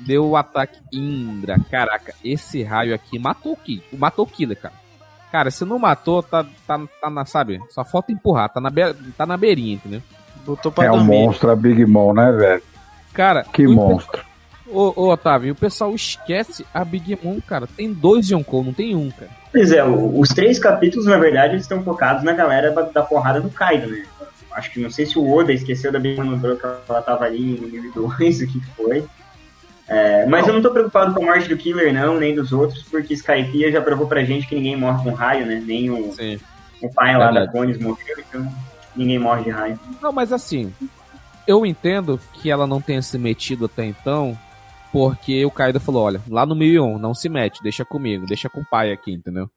[0.00, 1.56] Deu o ataque Indra.
[1.70, 4.74] Caraca, esse raio aqui matou o Ki, matou o Killer, cara.
[5.30, 7.60] Cara, se não matou, tá, tá, tá na, sabe?
[7.70, 8.82] Só falta empurrar, tá na, be
[9.16, 10.02] tá na beirinha, entendeu?
[10.44, 12.62] Botou pra É um monstro a Big Mom, né, velho?
[13.12, 14.22] Cara, Que o- monstro.
[14.66, 17.66] Ô, ô, Otávio, o pessoal esquece a Big Mom, cara.
[17.66, 19.30] Tem dois Yonkou, não tem um, cara.
[19.52, 23.40] Pois é, os três capítulos, na verdade, eles estão focados na galera da, da porrada
[23.40, 24.04] do Kaido, né?
[24.52, 27.52] Acho que não sei se o Oda esqueceu da Big Mom que ela tava ali
[27.52, 29.04] em 2002, o que foi.
[29.86, 32.82] É, mas eu não tô preocupado com a morte do Killer, não, nem dos outros,
[32.84, 35.62] porque Skypiea já provou pra gente que ninguém morre com raio, né?
[35.64, 36.40] Nem o, Sim.
[36.80, 37.46] o pai lá Verdade.
[37.46, 38.50] da Cones morreu, então
[38.96, 39.78] ninguém morre de raio.
[40.00, 40.72] Não, mas assim,
[41.46, 44.38] eu entendo que ela não tenha se metido até então,
[44.90, 48.60] porque o Kaido falou, olha, lá no 1001, não se mete, deixa comigo, deixa com
[48.60, 49.50] o pai aqui, entendeu?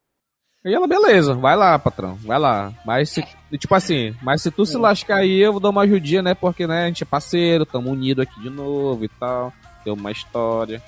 [0.66, 2.74] E ela, beleza, vai lá, patrão, vai lá.
[2.86, 3.24] Mas se,
[3.58, 6.34] tipo assim, mas se tu se lascar aí, eu vou dar uma ajudinha, né?
[6.34, 9.54] Porque, né, a gente é parceiro, tamo unido aqui de novo e tal.
[9.88, 10.82] Tem uma história.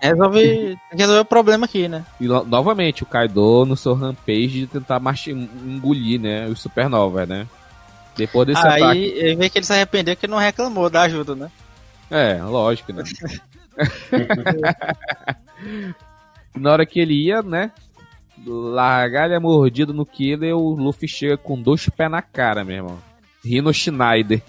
[0.00, 2.04] Resolve, resolver o problema aqui, né?
[2.20, 6.46] E no- novamente, o Kaido no seu rampage de tentar engolir, né?
[6.46, 7.48] Os supernova, né?
[8.16, 8.98] Depois desse Aí ataque.
[9.00, 11.50] ele vê que ele se arrependeu que não reclamou da ajuda, né?
[12.08, 13.02] É, lógico, né?
[16.54, 17.72] Na hora que ele ia, né?
[18.46, 22.98] Largar a mordida no Killer, o Luffy chega com dois pés na cara, meu irmão.
[23.44, 24.40] Rino Schneider.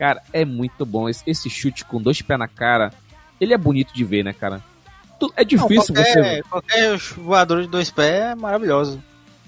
[0.00, 1.08] Cara, é muito bom.
[1.10, 2.90] Esse, esse chute com dois pés na cara,
[3.38, 4.60] ele é bonito de ver, né, cara?
[5.20, 6.14] Tu- É difícil não, você.
[6.14, 9.00] qualquer, qualquer voador de dois pés é maravilhoso.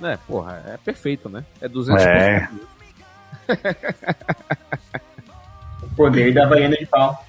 [0.02, 1.42] É, porra, é perfeito, né?
[1.58, 2.48] É 200 É.
[5.82, 7.24] O poder da Havaiana de pau.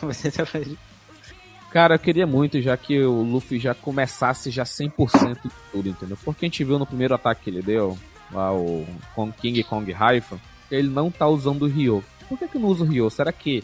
[0.00, 0.06] Tá.
[1.70, 6.16] Cara, eu queria muito já que o Luffy já começasse já 100% de tudo, entendeu?
[6.24, 7.98] Porque a gente viu no primeiro ataque que ele deu,
[8.32, 10.38] lá o Kong King Kong Raifa,
[10.70, 12.02] ele não tá usando o Ryo.
[12.28, 13.10] Por que que não usa o Ryo?
[13.10, 13.62] Será que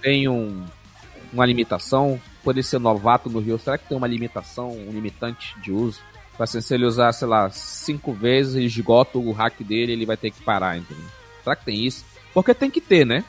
[0.00, 0.64] tem um,
[1.32, 2.20] uma limitação?
[2.42, 6.00] Pode ser novato no Ryo, será que tem uma limitação, um limitante de uso?
[6.36, 10.06] Pra assim, se ele usar, sei lá, cinco vezes, ele esgota o hack dele, ele
[10.06, 11.04] vai ter que parar, entendeu?
[11.42, 12.04] Será que tem isso?
[12.32, 13.24] Porque tem que ter, né?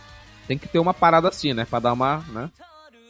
[0.47, 1.65] Tem que ter uma parada assim, né?
[1.65, 2.49] Pra dar uma, né?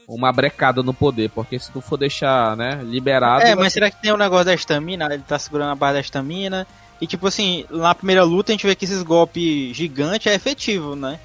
[0.08, 3.44] Uma brecada no poder, porque se tu for deixar, né, liberado.
[3.44, 5.14] É, mas será que tem o negócio da estamina?
[5.14, 6.66] Ele tá segurando a barra da estamina.
[7.02, 10.96] E tipo assim, na primeira luta a gente vê que esses golpes gigantes é efetivo,
[10.96, 11.20] né?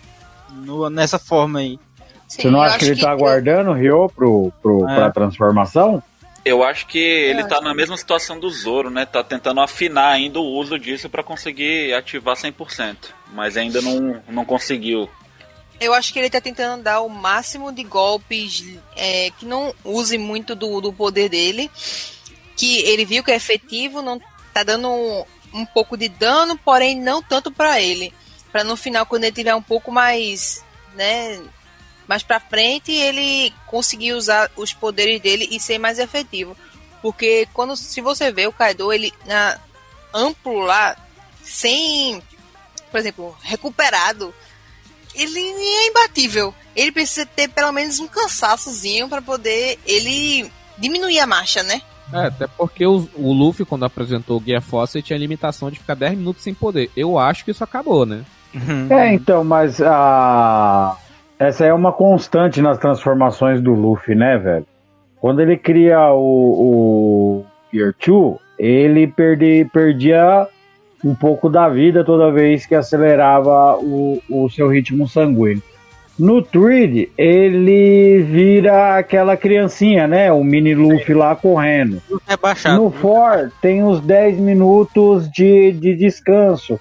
[0.55, 1.79] No- nessa forma aí.
[2.29, 4.95] Sim, Você não eu acha que acho ele tá aguardando o Ryo pro, pro, É.
[4.95, 6.03] pra transformação?
[6.45, 9.07] Eu acho que ele acho tá na mesma situação do Zoro, né?
[9.07, 12.97] Tá tentando afinar ainda o uso disso pra conseguir ativar 100%.
[13.33, 15.09] Mas ainda não, não conseguiu.
[15.81, 18.63] Eu acho que ele tá tentando dar o máximo de golpes
[18.97, 21.71] é, que não use muito do, do poder dele.
[22.57, 24.21] Que ele viu que é efetivo, não
[24.53, 25.25] tá dando um,
[25.55, 28.13] um pouco de dano, porém não tanto pra ele.
[28.55, 30.65] Pra no final, quando ele tiver um pouco mais,
[30.95, 31.43] né,
[32.07, 36.57] mais pra frente, ele conseguir usar os poderes dele e ser mais efetivo.
[37.03, 39.59] Porque quando se você vê o Kaido, ele na
[40.15, 40.97] amplo lá,
[41.43, 42.23] sem,
[42.93, 44.33] por exemplo, recuperado,
[45.17, 46.55] ele é imbatível.
[46.77, 50.49] Ele precisa ter pelo menos um cansaçozinho pra poder ele
[50.79, 51.83] diminuir a marcha, né?
[52.13, 55.81] É, até porque o, o Luffy, quando apresentou o Gear Force, tinha a limitação de
[55.81, 56.89] ficar 10 minutos sem poder.
[56.97, 58.25] Eu acho que isso acabou, né?
[58.91, 60.97] É, então, mas a...
[61.39, 64.67] essa é uma constante nas transformações do Luffy, né, velho?
[65.21, 70.47] Quando ele cria o, o Gear 2, ele perde, perdia
[71.05, 75.63] um pouco da vida toda vez que acelerava o, o seu ritmo sanguíneo.
[76.19, 80.31] No Thread, ele vira aquela criancinha, né?
[80.33, 82.01] O mini Luffy lá correndo.
[82.29, 82.81] É baixado.
[82.81, 86.79] No For tem os 10 minutos de, de descanso.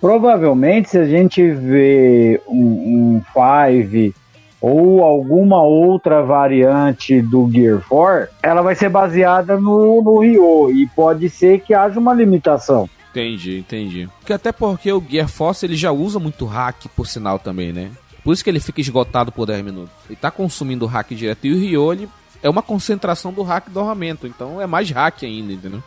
[0.00, 4.14] Provavelmente, se a gente vê um, um Five
[4.60, 10.86] ou alguma outra variante do Gear 4, ela vai ser baseada no, no Ryo e
[10.88, 12.88] pode ser que haja uma limitação.
[13.10, 14.08] Entendi, entendi.
[14.18, 17.90] Porque até porque o Gear Force ele já usa muito hack, por sinal, também, né?
[18.22, 19.92] Por isso que ele fica esgotado por 10 minutos.
[20.06, 21.46] Ele tá consumindo hack direto.
[21.46, 22.08] E o ele
[22.42, 24.26] é uma concentração do hack do armamento.
[24.26, 25.82] Então é mais hack ainda, entendeu?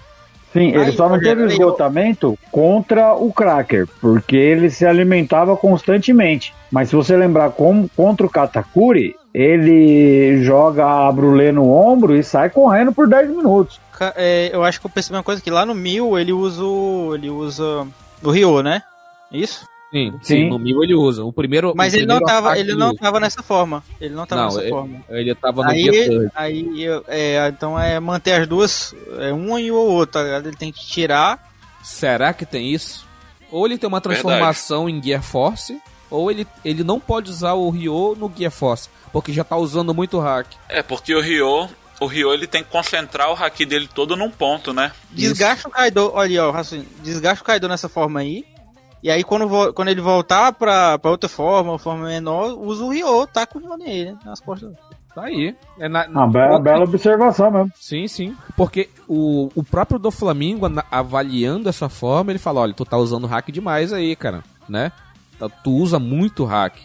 [0.53, 6.53] Sim, ele só não teve esgotamento contra o Cracker, porque ele se alimentava constantemente.
[6.69, 12.23] Mas se você lembrar como contra o Katakuri, ele joga a brulé no ombro e
[12.23, 13.79] sai correndo por 10 minutos.
[14.15, 16.63] É, eu acho que eu percebi uma coisa que lá no Mil ele usa
[17.13, 17.87] ele usa
[18.23, 18.81] o Ryo, né?
[19.31, 19.65] Isso?
[19.91, 20.49] Sim, sim, Sim.
[20.49, 21.23] no Mil ele usa.
[21.23, 21.73] O primeiro.
[21.75, 23.83] Mas o ele não primeiro tava, ataque ele não tava nessa forma.
[23.99, 25.03] Ele não tava Não, nessa ele- forma.
[25.09, 26.31] Ele tava no Aí, Third.
[26.33, 30.47] aí eu- é, então é manter as duas, é um e o outro, tá ligado?
[30.47, 31.51] Ele tem que tirar.
[31.83, 33.05] Será que tem isso?
[33.51, 35.77] Ou ele tem uma transformação em Gear Force,
[36.09, 39.93] ou ele, ele não pode usar o Ryo no Gear Force, porque já tá usando
[39.93, 40.47] muito hack.
[40.69, 41.67] É, porque o Ryo,
[41.99, 44.93] o Ryo ele tem que concentrar o haki dele todo num ponto, né?
[45.09, 48.45] Desgasta o Kaido, olha aí, ó, raciocínio, desgasta o Kaido nessa forma aí.
[49.03, 52.89] E aí quando, quando ele voltar pra, pra outra forma, uma forma menor, usa o
[52.89, 54.73] Ryo, tá com o Ryo nele, nas costas.
[55.13, 55.55] Tá aí.
[55.79, 57.71] É na- Uma bela, bela observação mesmo.
[57.75, 58.35] Sim, sim.
[58.55, 63.27] Porque o, o próprio do Flamengo, avaliando essa forma, ele fala: olha, tu tá usando
[63.27, 64.91] hack demais aí, cara, né?
[65.37, 66.77] Tá- Tu usa muito hack.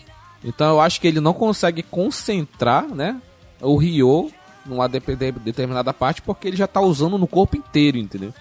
[0.43, 3.21] Então eu acho que ele não consegue concentrar, né?
[3.61, 4.31] O Ryo
[4.65, 8.35] numa de- de- determinada parte, porque ele já tá usando no corpo inteiro, entendeu?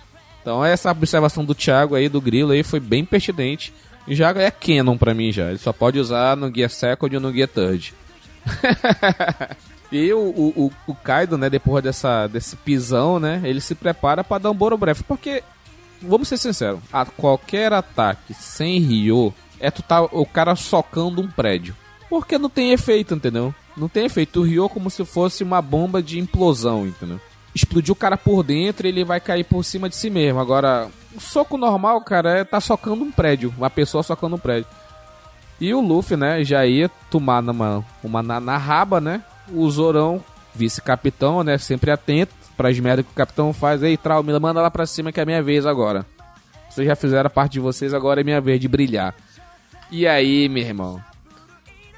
[0.45, 3.73] Então essa observação do Thiago aí, do Grilo aí, foi bem pertinente.
[4.07, 5.49] E já é canon pra mim já.
[5.49, 7.95] Ele só pode usar no Gear Second ou no Gear Third.
[9.91, 14.39] E o, o, o, Kaido, né, depois dessa, desse pisão, né, ele se prepara pra
[14.39, 15.03] dar um Boro Breath.
[15.07, 15.43] Porque,
[16.01, 21.30] vamos ser sinceros, a qualquer ataque sem Ryo é tu tá o cara socando um
[21.30, 21.76] prédio.
[22.09, 23.53] Porque não tem efeito, entendeu?
[23.77, 24.41] Não tem efeito.
[24.41, 27.22] O Ryo é como se fosse uma bomba de implosão, entendeu?
[27.56, 30.40] Explodiu o cara por dentro ele vai cair por cima de si mesmo.
[30.40, 33.53] Agora, o soco normal, cara, é tá socando um prédio.
[33.57, 34.68] Uma pessoa socando um prédio.
[35.60, 39.23] E o Luffy, né, já ia tomar numa, uma na, na raba, né?
[39.53, 40.22] O Zorão,
[40.53, 43.84] vice-capitão, né, sempre atento pras merdas que o capitão faz.
[43.84, 46.06] Ei, Trau, me manda lá pra cima que é minha vez agora.
[46.69, 49.15] Vocês já fizeram a parte de vocês, agora é minha vez de brilhar.
[49.91, 51.02] E aí, meu irmão?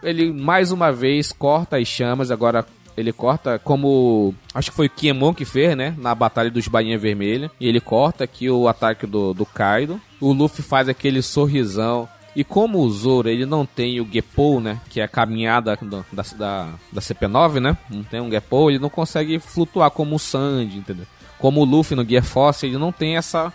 [0.03, 2.65] Ele mais uma vez corta as chamas, agora
[2.97, 4.33] ele corta como.
[4.53, 5.95] Acho que foi o Kiemon que fez, né?
[5.99, 7.51] Na Batalha dos Bainha Vermelha.
[7.59, 10.01] E ele corta aqui o ataque do, do Kaido.
[10.19, 12.09] O Luffy faz aquele sorrisão.
[12.35, 14.81] E como o Zoro ele não tem o Gepou, né?
[14.89, 17.77] Que é a caminhada da, da, da CP9, né?
[17.89, 21.05] Não tem um Gepou, ele não consegue flutuar como o Sandy, entendeu?
[21.39, 23.51] Como o Luffy no Gear Force, ele não tem essa,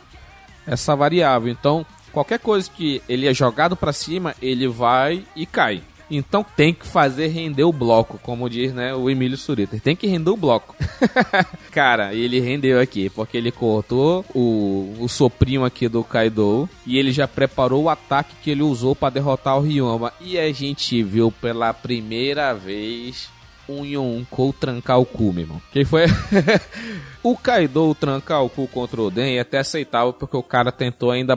[0.66, 1.48] essa variável.
[1.48, 5.82] Então, qualquer coisa que ele é jogado pra cima, ele vai e cai.
[6.16, 9.78] Então tem que fazer render o bloco, como diz né, o Emílio Surita.
[9.78, 10.76] Tem que render o bloco.
[11.72, 17.12] Cara, ele rendeu aqui, porque ele cortou o, o soprinho aqui do Kaido e ele
[17.12, 20.12] já preparou o ataque que ele usou pra derrotar o Ryoma.
[20.20, 23.30] E a gente viu pela primeira vez
[23.68, 25.62] um Yonkou trancar o cu, meu irmão.
[25.72, 26.04] Que foi.
[27.22, 31.10] o Kaido trancar o cu contra o Oden é até aceitável, porque o cara tentou
[31.10, 31.36] ainda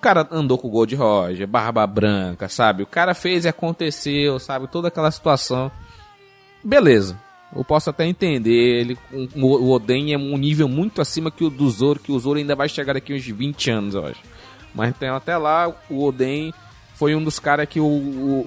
[0.00, 2.82] cara andou com o Gold Roger, Barba Branca, sabe?
[2.82, 4.66] O cara fez e aconteceu, sabe?
[4.66, 5.70] Toda aquela situação.
[6.62, 7.18] Beleza.
[7.54, 8.50] Eu posso até entender.
[8.80, 8.98] Ele,
[9.34, 12.38] o, o Oden é um nível muito acima que o do Zoro, que o Zoro
[12.38, 14.20] ainda vai chegar daqui uns 20 anos, eu acho.
[14.74, 16.52] Mas então, até lá, o Oden
[16.94, 17.86] foi um dos caras que o,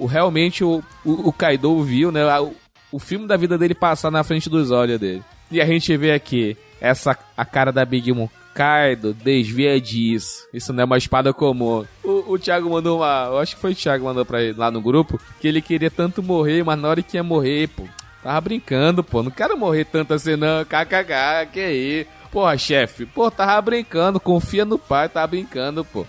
[0.00, 2.24] o- realmente o, o, Kaido viu, né?
[2.40, 2.54] O,
[2.92, 5.22] o filme da vida dele passar na frente dos olhos dele.
[5.50, 8.28] E a gente vê aqui essa a cara da Big Mom.
[8.54, 10.46] Kaido, desvia disso.
[10.52, 11.84] Isso não é uma espada comum.
[12.04, 13.26] O, o Thiago mandou uma.
[13.26, 15.20] Eu acho que foi o Thiago mandou pra ele lá no grupo.
[15.40, 17.82] Que ele queria tanto morrer, mas na hora que ia morrer, pô.
[18.22, 19.22] Tava brincando, pô.
[19.22, 20.64] Não quero morrer tanto assim, não.
[20.64, 22.06] KKK, que aí.
[22.30, 23.04] Porra, chefe.
[23.04, 24.20] Pô, tava brincando.
[24.20, 26.06] Confia no pai, tava brincando, pô.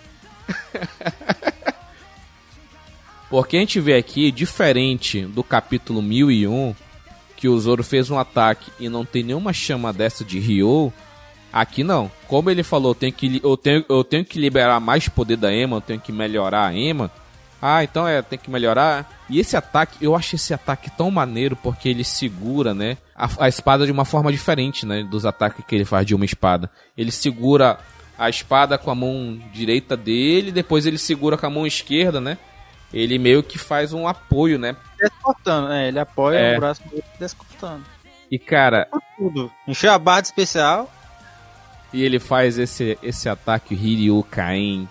[3.29, 6.75] Porque a gente vê aqui, diferente do capítulo 1001,
[7.35, 10.93] que o Zoro fez um ataque e não tem nenhuma chama dessa de Ryo,
[11.55, 12.11] aqui não.
[12.27, 15.77] Como ele falou, tem que, eu, tenho, eu tenho que liberar mais poder da Ema,
[15.77, 17.09] eu tenho que melhorar a Ema.
[17.61, 19.09] Ah, então é, tem que melhorar.
[19.29, 23.47] E esse ataque, eu acho esse ataque tão maneiro porque ele segura, né, a, a
[23.47, 26.69] espada de uma forma diferente, né, dos ataques que ele faz de uma espada.
[26.97, 27.79] Ele segura
[28.19, 32.37] a espada com a mão direita dele, depois ele segura com a mão esquerda, né?
[32.93, 34.75] Ele meio que faz um apoio, né?
[34.99, 36.55] Descortando, é, ele apoia É.
[36.55, 37.83] o braço dele descortando.
[38.29, 38.87] E cara,
[39.17, 39.51] Tudo.
[39.67, 40.89] Encheu a barra de especial.
[41.95, 44.85] E ele faz esse, esse ataque Hiryu Kain,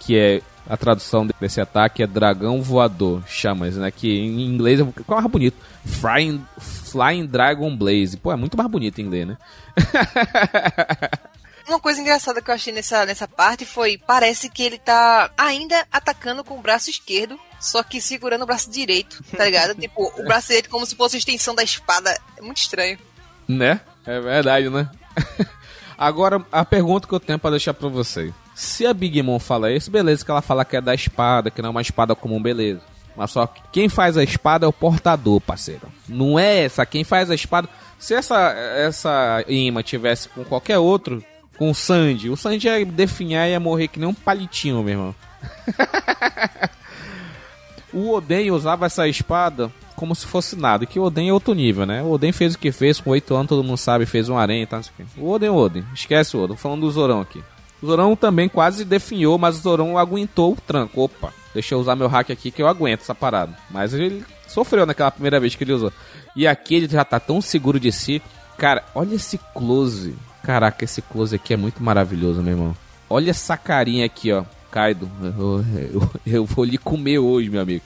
[0.00, 3.90] que é a tradução desse ataque é dragão voador, chamas, né?
[3.90, 5.58] Que em inglês é qual é mais bonito?
[5.84, 8.16] Flying, Flying Dragon Blaze.
[8.16, 9.36] Pô, é muito mais bonito em inglês, né?
[11.68, 15.86] Uma coisa engraçada que eu achei nessa, nessa parte foi, parece que ele tá ainda
[15.92, 19.74] atacando com o braço esquerdo, só que segurando o braço direito, tá ligado?
[19.78, 22.18] tipo, o braço direito como se fosse a extensão da espada.
[22.38, 22.98] É muito estranho.
[23.46, 23.78] Né?
[24.06, 24.88] É verdade, né?
[25.98, 28.32] Agora, a pergunta que eu tenho pra deixar pra vocês.
[28.54, 31.60] Se a Big Mom fala isso, beleza, que ela fala que é da espada, que
[31.60, 32.80] não é uma espada comum, beleza.
[33.16, 35.88] Mas só que quem faz a espada é o portador, parceiro.
[36.08, 36.84] Não é essa.
[36.84, 37.68] Quem faz a espada.
[37.98, 41.24] Se essa, essa imã tivesse com qualquer outro,
[41.56, 44.92] com o Sandy, o Sandy ia definhar e ia morrer que nem um palitinho, meu
[44.92, 45.14] irmão.
[47.96, 51.84] O Oden usava essa espada como se fosse nada, que o Oden é outro nível,
[51.86, 52.02] né?
[52.02, 54.62] O Oden fez o que fez, com 8 anos todo mundo sabe, fez um aranha
[54.62, 55.26] e tal, não sei o.
[55.26, 57.42] O Oden, é o Oden, esquece o Oden, falando do Zorão aqui.
[57.82, 61.02] O Zorão também quase definhou, mas o Zorão aguentou o tranco.
[61.02, 63.52] Opa, deixa eu usar meu hack aqui que eu aguento essa parada.
[63.70, 65.92] Mas ele sofreu naquela primeira vez que ele usou.
[66.34, 68.22] E aqui ele já tá tão seguro de si.
[68.56, 70.14] Cara, olha esse close.
[70.42, 72.76] Caraca, esse close aqui é muito maravilhoso, meu irmão.
[73.10, 74.44] Olha essa carinha aqui, ó.
[74.70, 77.84] Kaido, eu, eu- eu vou lhe comer hoje, meu amigo.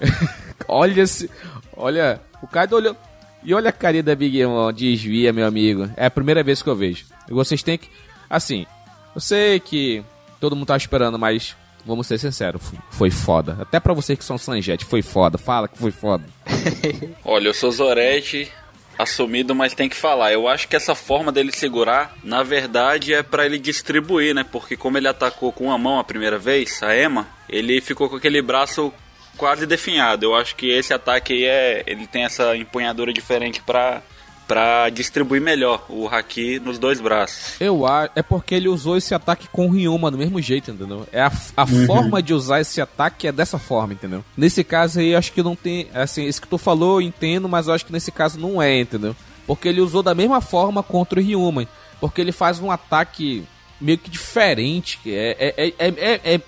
[0.68, 1.30] olha esse.
[1.76, 2.20] Olha.
[2.42, 2.96] O Kaido olhou.
[3.42, 5.90] E olha a carinha da Big Mom, desvia, meu amigo.
[5.96, 7.06] É a primeira vez que eu vejo.
[7.28, 7.88] E vocês têm que.
[8.28, 8.66] Assim,
[9.14, 10.04] eu sei que
[10.38, 13.56] todo mundo tá esperando, mas vamos ser sinceros, foi foda.
[13.60, 15.38] Até pra vocês que são Sanjet, foi foda.
[15.38, 16.24] Fala que foi foda.
[17.24, 18.50] Olha, eu sou Zorete
[18.98, 20.32] assumido, mas tem que falar.
[20.32, 24.44] Eu acho que essa forma dele segurar, na verdade, é pra ele distribuir, né?
[24.44, 28.16] Porque como ele atacou com uma mão a primeira vez, a Emma, ele ficou com
[28.16, 28.92] aquele braço
[29.40, 30.26] quase definhado.
[30.26, 34.02] Eu acho que esse ataque aí é, ele tem essa empunhadura diferente pra
[34.46, 37.54] para distribuir melhor o haki nos dois braços.
[37.60, 38.10] Eu acho.
[38.16, 41.06] É porque ele usou esse ataque com o Ryuma do mesmo jeito, entendeu?
[41.12, 44.24] É a, a forma de usar esse ataque é dessa forma, entendeu?
[44.36, 45.86] Nesse caso aí, eu acho que não tem.
[45.94, 48.80] Assim, isso que tu falou, eu entendo, mas eu acho que nesse caso não é,
[48.80, 49.14] entendeu?
[49.46, 51.64] Porque ele usou da mesma forma contra o Ryuma.
[52.00, 53.44] Porque ele faz um ataque
[53.80, 54.98] meio que diferente.
[55.00, 56.40] que É, é, é, é, é- é-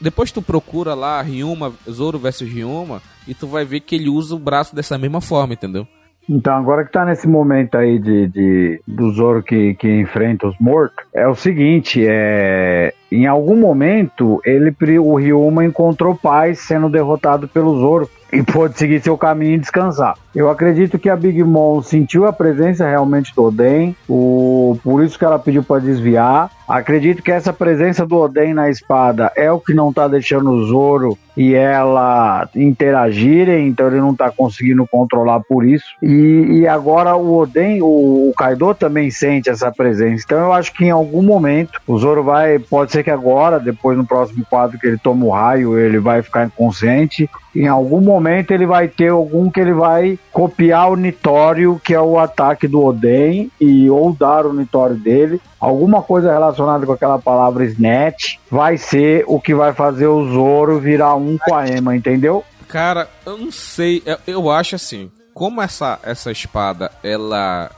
[0.00, 4.34] Depois tu procura lá Ryuma, Zoro versus Ryuma, e tu vai ver que ele usa
[4.34, 5.86] o braço dessa mesma forma, entendeu?
[6.28, 10.56] Então, agora que tá nesse momento aí de, de- do Zoro que, que enfrenta os
[10.60, 17.46] mortos, é o seguinte, é, em algum momento ele o Ryuma encontrou paz sendo derrotado
[17.46, 20.14] pelo Zoro e pôde seguir seu caminho e descansar.
[20.34, 25.18] Eu acredito que a Big Mom sentiu a presença realmente do Oden, o, por isso
[25.18, 26.50] que ela pediu para desviar.
[26.66, 30.64] Acredito que essa presença do Oden na espada é o que não tá deixando o
[30.64, 35.84] Zoro e ela interagirem, então ele não tá conseguindo controlar por isso.
[36.02, 40.22] E, e agora o Oden, o, o Kaido também sente essa presença.
[40.24, 43.96] Então eu acho que em algum momento o Zoro vai, pode ser que agora, depois
[43.96, 47.28] no próximo quadro que ele toma o raio, ele vai ficar inconsciente.
[47.54, 52.00] Em algum momento ele vai ter algum que ele vai copiar o Nitório, que é
[52.00, 55.40] o ataque do Oden, e ou dar o Nitório dele.
[55.60, 60.78] Alguma coisa relacionada com aquela palavra snatch vai ser o que vai fazer o Zoro
[60.78, 62.44] virar um com a Emma, entendeu?
[62.68, 64.02] Cara, eu não sei.
[64.06, 67.70] Eu, eu acho assim, como essa, essa espada ela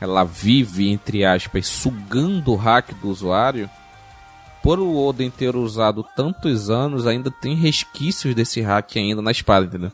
[0.00, 3.68] ela vive entre aspas sugando o hack do usuário,
[4.66, 9.64] por o Oden ter usado tantos anos, ainda tem resquícios desse hack ainda na espada,
[9.64, 9.92] entendeu?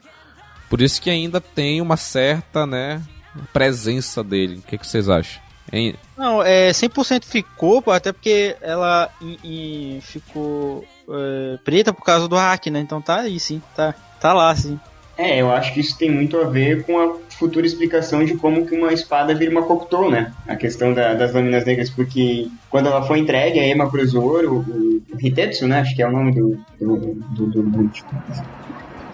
[0.70, 3.02] Por isso que ainda tem uma certa, né,
[3.52, 4.56] presença dele.
[4.56, 5.42] O que, que vocês acham?
[5.70, 5.94] Hein?
[6.16, 9.38] Não, é 100% ficou, até porque ela em-
[9.96, 12.80] em- ficou é, preta por causa do hack, né?
[12.80, 14.80] Então tá aí, sim, tá, tá lá, sim.
[15.18, 18.64] É, eu acho que isso tem muito a ver com a futura explicação de como
[18.66, 20.32] que uma espada vira uma Kokutou, né?
[20.46, 24.58] A questão da- das lâminas negras, porque quando ela foi entregue a Ema pro Zoro,
[24.58, 25.80] o, o Hitetsu, né?
[25.80, 26.96] Acho que é o nome do, do,
[27.34, 27.90] do, do- do-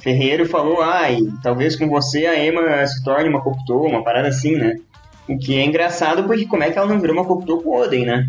[0.01, 4.55] Ferreiro falou, ai, talvez com você a Ema se torne uma Kokutou, uma parada assim,
[4.57, 4.77] né?
[5.29, 7.81] O que é engraçado porque como é que ela não virou uma Kokutou com o
[7.81, 8.29] Oden, né?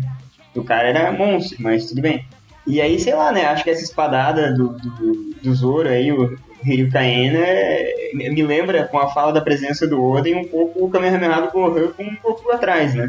[0.54, 2.24] O cara era monstro, mas tudo bem.
[2.66, 3.44] E aí, sei lá, né?
[3.46, 8.84] Acho que essa espadada do, do, do Zoro aí, o Ryu Kaena, é- me lembra
[8.84, 12.16] com a fala da presença do Oden um pouco o Kamehameha do Gohan com um
[12.16, 13.08] pouco atrás, né?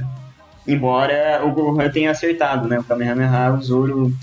[0.68, 2.80] Embora o Gohan tenha acertado, né?
[2.80, 4.14] O Kamehameha, o Zoro,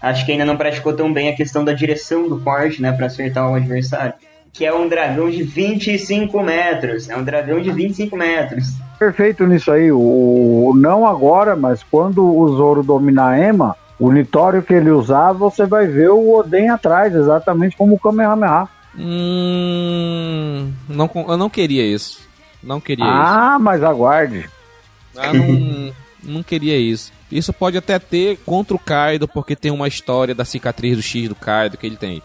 [0.00, 2.92] acho que ainda não praticou tão bem a questão da direção do corte, né?
[2.92, 4.14] Pra acertar o adversário.
[4.52, 7.08] Que é um dragão de 25 metros.
[7.10, 8.74] É um dragão de 25 metros.
[8.98, 9.92] Perfeito nisso aí.
[9.92, 15.32] O, não agora, mas quando o Zoro dominar a Emma, o Nitório que ele usar,
[15.32, 18.68] você vai ver o Oden atrás, exatamente como o Kamehameha.
[18.96, 22.20] Hum, não, eu não queria isso.
[22.62, 23.14] Não queria isso.
[23.14, 24.48] Ah, mas aguarde.
[25.16, 25.92] Ah, não,
[26.22, 27.12] não queria isso.
[27.30, 31.28] Isso pode até ter contra o Kaido, porque tem uma história da cicatriz do X
[31.28, 32.22] do Kaido que ele tem.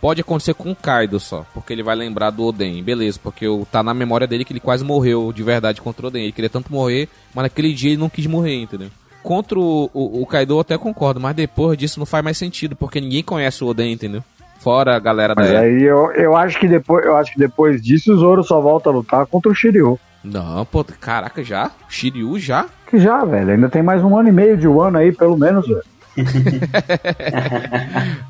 [0.00, 3.84] Pode acontecer com o Kaido só, porque ele vai lembrar do Oden, beleza, porque tá
[3.84, 6.24] na memória dele que ele quase morreu de verdade contra o Oden.
[6.24, 8.90] Ele queria tanto morrer, mas naquele dia ele não quis morrer, entendeu?
[9.22, 12.74] Contra o, o, o Kaido eu até concordo, mas depois disso não faz mais sentido,
[12.74, 14.24] porque ninguém conhece o Oden, entendeu?
[14.62, 17.82] Fora a galera da Mas aí eu, eu acho que depois, eu acho que depois
[17.82, 19.98] disso o Zoro só volta a lutar contra o Shiryu.
[20.22, 21.72] Não, pô, caraca, já?
[21.88, 22.66] Shiryu já?
[22.86, 25.66] Que já, velho, ainda tem mais um ano e meio de Wano aí, pelo menos,
[25.66, 25.82] velho.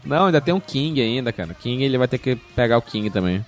[0.07, 1.53] Não, ainda tem um King ainda, cara.
[1.53, 3.45] King ele vai ter que pegar o King também.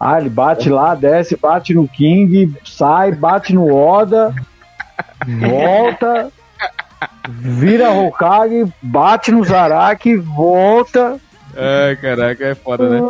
[0.00, 4.34] Ah, ele bate lá, desce, bate no King, sai, bate no Oda,
[5.26, 6.30] volta,
[7.28, 11.20] vira Hokage, bate no Zaraki, volta.
[11.56, 13.00] Ai, caraca, é foda, né?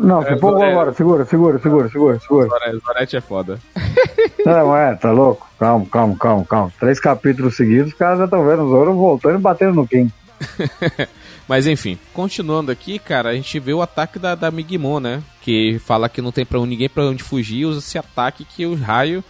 [0.00, 0.70] Não, você É, empolgou é.
[0.70, 0.92] agora.
[0.92, 2.48] Segura, segura, segura, segura, segura.
[2.86, 3.58] Zorete é foda.
[4.46, 5.46] Não, é, tá louco?
[5.58, 6.72] Calma, calma, calma, calma.
[6.78, 10.10] Três capítulos seguidos, os caras já estão vendo o Zoro voltando e batendo no King.
[11.48, 15.22] Mas enfim, continuando aqui, cara, a gente vê o ataque da, da Migimon, né?
[15.40, 18.74] Que fala que não tem pra ninguém pra onde fugir, usa esse ataque que o
[18.74, 19.24] raio.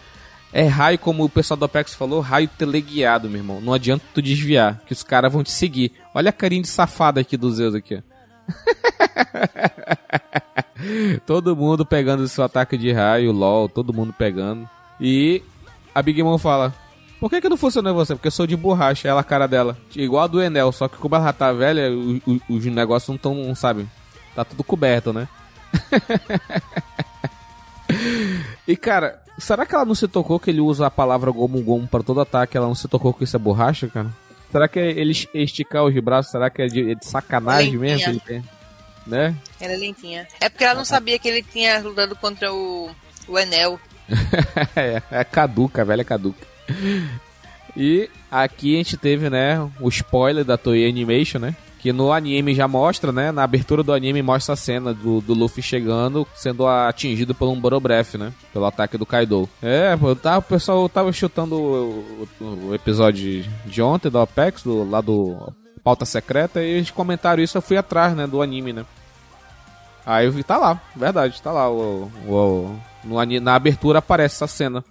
[0.52, 3.60] É raio, como o pessoal do Apex falou, raio teleguiado, meu irmão.
[3.60, 5.92] Não adianta tu desviar, que os caras vão te seguir.
[6.14, 8.17] Olha a carinha de safada aqui do Zeus aqui, ó.
[11.26, 14.68] todo mundo pegando seu ataque de raio, LOL, todo mundo pegando.
[15.00, 15.42] E
[15.94, 16.74] a Big Mom fala:
[17.20, 18.14] Por que, que não funcionou em você?
[18.14, 19.76] Porque eu sou de borracha, ela a cara dela.
[19.94, 21.90] Igual a do Enel, só que como ela tá velha,
[22.48, 23.86] os negócios não tão, sabe?
[24.34, 25.28] Tá tudo coberto, né?
[28.66, 31.86] e cara, será que ela não se tocou que ele usa a palavra Gomu Gomu
[31.86, 32.56] pra todo ataque?
[32.56, 34.08] Ela não se tocou que isso é borracha, cara?
[34.50, 38.08] Será que ele esticar os braços, será que é de, é de sacanagem Lentinha.
[38.08, 38.22] mesmo?
[38.28, 38.44] ele?
[39.06, 39.34] Né?
[39.60, 40.28] Ela é lentinha.
[40.40, 42.90] É porque ela não sabia que ele tinha lutado contra o,
[43.26, 43.80] o Enel.
[44.76, 46.46] é, é caduca, velha caduca.
[47.76, 51.54] E aqui a gente teve, né, o spoiler da Toei Animation, né?
[51.78, 53.30] Que no anime já mostra, né?
[53.30, 57.60] Na abertura do anime mostra a cena do, do Luffy chegando, sendo atingido por um
[57.60, 58.32] Borobreath, né?
[58.52, 59.48] Pelo ataque do Kaido.
[59.62, 64.64] É, pô, tá, o pessoal tava chutando o, o- o episódio de- ontem do Apex,
[64.64, 65.52] do, lá do
[65.84, 68.84] Pauta Secreta, e eles comentaram isso, eu fui atrás, né, do anime, né?
[70.04, 71.70] Aí eu vi, tá lá, verdade, tá lá.
[71.70, 74.82] O, o- no na abertura aparece essa cena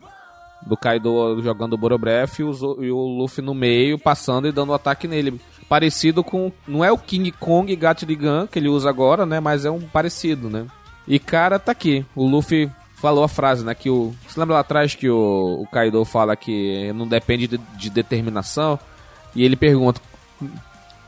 [0.65, 4.71] do Kaido jogando o Borobreath e o, e o Luffy no meio, passando e dando
[4.71, 5.39] um ataque nele.
[5.69, 6.51] Parecido com.
[6.67, 9.39] Não é o King Kong Gatling Gun que ele usa agora, né?
[9.39, 10.65] Mas é um parecido, né?
[11.07, 12.05] E cara, tá aqui.
[12.15, 13.75] O Luffy falou a frase, né?
[13.75, 14.13] Que o.
[14.27, 18.79] Você lembra lá atrás que o, o Kaido fala que não depende de, de determinação?
[19.35, 20.01] E ele pergunta.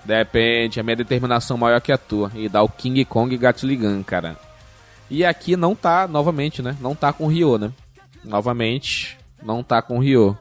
[0.04, 2.32] Depende, a minha determinação maior que a tua.
[2.36, 4.38] E dá o King Kong Gatling Gun, cara.
[5.10, 6.76] E aqui não tá, novamente, né?
[6.80, 7.72] Não tá com o Ryo, né?
[8.24, 10.38] Novamente, não tá com o Ryo.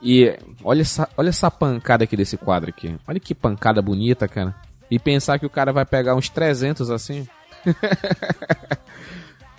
[0.00, 2.96] E olha essa, olha essa pancada aqui desse quadro aqui.
[3.06, 4.54] Olha que pancada bonita, cara.
[4.90, 7.26] E pensar que o cara vai pegar uns 300 assim.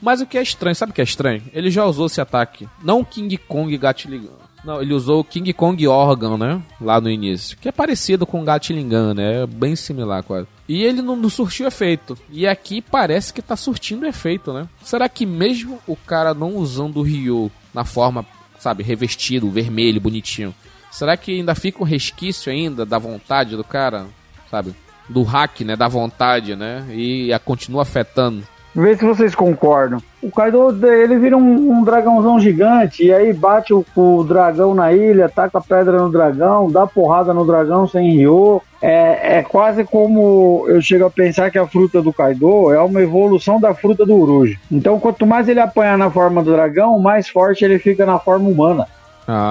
[0.02, 1.44] Mas o que é estranho, sabe o que é estranho?
[1.54, 2.68] Ele já usou esse ataque.
[2.82, 4.50] Não King Kong Gatling Gun.
[4.64, 6.62] Não, ele usou o King Kong Organ, né?
[6.82, 7.58] Lá no início.
[7.58, 9.44] Que é parecido com o Gatling Gun, né?
[9.44, 10.48] É bem similar quase.
[10.68, 12.18] E ele não, não surtiu efeito.
[12.30, 14.68] E aqui parece que tá surtindo efeito, né?
[14.84, 18.26] Será que mesmo o cara não usando o Ryo na forma,
[18.60, 20.54] sabe, revestido, vermelho, bonitinho,
[20.92, 24.06] será que ainda fica um resquício ainda da vontade do cara,
[24.52, 24.76] sabe?
[25.08, 25.76] Do hack, né?
[25.76, 26.86] Da vontade, né?
[26.92, 28.44] E a continua afetando.
[28.76, 30.00] Vê se vocês concordam.
[30.22, 34.92] O Kaido ele vira um, um dragãozão gigante e aí bate o, o dragão na
[34.92, 38.62] ilha, taca pedra no dragão, dá porrada no dragão sem Ryo.
[38.82, 43.02] É, é quase como eu chego a pensar que a fruta do Kaido é uma
[43.02, 44.60] evolução da fruta do Uruji.
[44.72, 48.50] Então, quanto mais ele apanhar na forma do dragão, mais forte ele fica na forma
[48.50, 48.88] humana.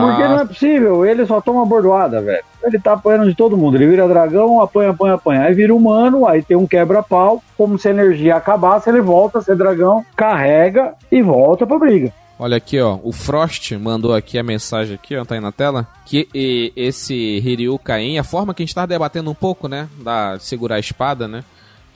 [0.00, 2.42] Porque não é possível, ele só toma bordoada, velho.
[2.64, 3.76] Ele tá apanhando de todo mundo.
[3.76, 5.42] Ele vira dragão, apanha, apanha, apanha.
[5.42, 7.42] Aí vira humano, aí tem um quebra-pau.
[7.56, 12.12] Como se a energia acabasse, ele volta a ser dragão, carrega e volta pra briga.
[12.40, 12.98] Olha aqui, ó.
[13.02, 15.86] O Frost mandou aqui a mensagem aqui, ó, tá aí na tela.
[16.06, 19.88] Que e, esse Hiryu Kain, a forma que a gente tava debatendo um pouco, né?
[20.00, 21.42] Da segurar a espada, né?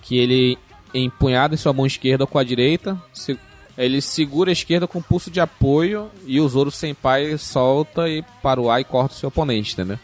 [0.02, 0.58] Que ele
[0.94, 3.38] empunhado em sua mão esquerda com a direita, se-
[3.76, 8.60] ele segura a esquerda com pulso de apoio e o Zoro Senpai solta e para
[8.60, 9.98] o ar e corta o seu oponente, entendeu?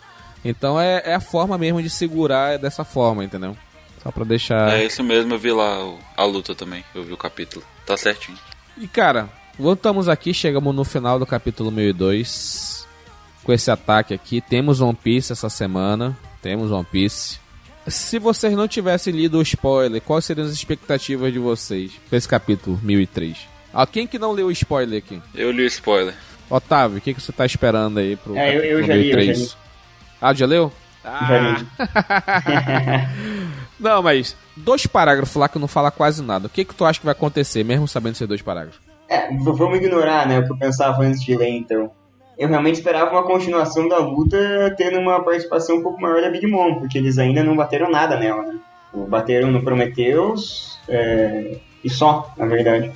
[0.45, 3.57] Então é, é a forma mesmo de segurar dessa forma, entendeu?
[4.03, 4.73] Só pra deixar.
[4.73, 5.78] É isso mesmo, eu vi lá
[6.16, 6.85] a luta também.
[6.95, 7.65] Eu vi o capítulo.
[7.85, 8.39] Tá certinho.
[8.77, 9.28] E cara,
[9.59, 12.86] voltamos aqui, chegamos no final do capítulo 1002.
[13.43, 14.40] Com esse ataque aqui.
[14.40, 16.16] Temos One Piece essa semana.
[16.40, 17.39] Temos One Piece.
[17.86, 22.28] Se vocês não tivessem lido o spoiler, quais seriam as expectativas de vocês pra esse
[22.28, 23.58] capítulo 1003?
[23.73, 25.20] Ah, quem que não leu o spoiler aqui?
[25.35, 26.15] Eu li o spoiler.
[26.51, 29.20] Otávio, o que, que você tá esperando aí pro É, eu- eu já li, eu
[29.20, 29.39] já 1003?
[29.39, 29.51] li.
[30.20, 30.73] Ah, já leu?
[31.05, 31.66] Já li.
[33.78, 36.47] Não, mas dois parágrafos lá que não fala quase nada.
[36.47, 38.81] O que que tu acha que vai acontecer, mesmo sabendo ser dois parágrafos?
[39.09, 41.90] É, vamos ignorar, né, o que eu pensava antes de ler, então.
[42.36, 44.36] Eu realmente esperava uma continuação da luta
[44.77, 48.16] tendo uma participação um pouco maior da Big Mom, porque eles ainda não bateram nada
[48.19, 48.55] nela, né?
[49.09, 52.93] Bateram no Prometheus é, e só, na verdade.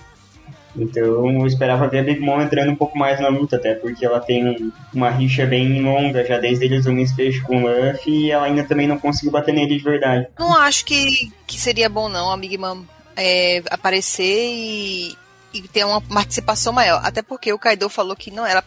[0.75, 4.05] Então eu esperava ver a Big Mom entrando um pouco mais na luta, até porque
[4.07, 8.27] ela tem um- uma rixa bem longa, já desde eles o desfecho com o Luffy,
[8.27, 10.27] e ela ainda também não conseguiu bater nele de verdade.
[10.39, 12.85] Não acho que, que seria bom, não, a Big Mom
[13.15, 15.15] é, aparecer e,
[15.53, 17.01] e ter uma participação maior.
[17.05, 18.65] Até porque o Kaido falou que não era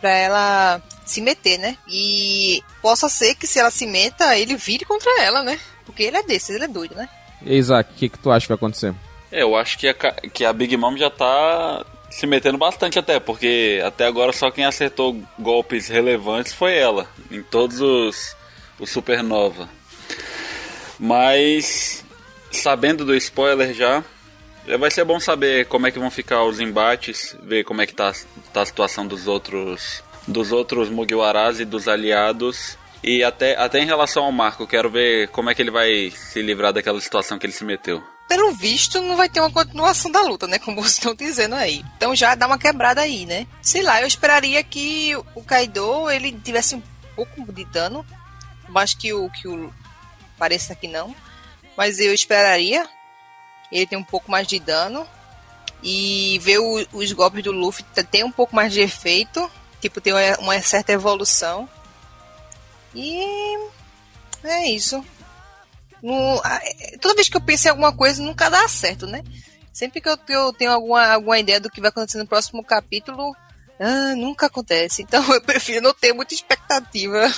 [0.00, 1.76] pra ela se meter, né?
[1.88, 5.58] E possa ser que se ela se meta, ele vire contra ela, né?
[5.86, 7.08] Porque ele é desse, ele é doido, né?
[7.42, 8.92] E aí, Isaac, o que, que tu acha que vai acontecer?
[9.34, 13.18] É, eu acho que a, que a Big Mom já tá se metendo bastante até,
[13.18, 18.36] porque até agora só quem acertou golpes relevantes foi ela, em todos os,
[18.78, 19.68] os Supernova.
[21.00, 22.04] Mas,
[22.52, 24.04] sabendo do spoiler já,
[24.68, 27.86] já vai ser bom saber como é que vão ficar os embates, ver como é
[27.88, 28.12] que tá,
[28.52, 32.78] tá a situação dos outros dos outros Mugiwaras e dos aliados.
[33.02, 36.40] E até, até em relação ao Marco, quero ver como é que ele vai se
[36.40, 38.13] livrar daquela situação que ele se meteu.
[38.34, 40.58] Pelo visto, não vai ter uma continuação da luta, né?
[40.58, 41.84] Como vocês estão dizendo aí.
[41.96, 43.46] Então já dá uma quebrada aí, né?
[43.62, 46.82] Sei lá, eu esperaria que o Kaido ele tivesse um
[47.14, 48.04] pouco de dano.
[48.68, 49.72] Mas que o que o
[50.36, 51.14] pareça que não.
[51.76, 52.88] Mas eu esperaria.
[53.70, 55.06] Ele tem um pouco mais de dano.
[55.80, 59.48] E ver o- os golpes do Luffy tem um pouco mais de efeito.
[59.80, 61.68] Tipo, tem uma, uma certa evolução.
[62.94, 63.58] E
[64.42, 65.04] é isso.
[66.04, 69.22] É, toda vez que eu penso em alguma coisa, nunca dá certo, né?
[69.72, 73.34] Sempre que eu, eu tenho alguma, alguma ideia do que vai acontecer no próximo capítulo,
[73.80, 75.02] ah, nunca acontece.
[75.02, 77.28] Então eu prefiro não ter muita expectativa.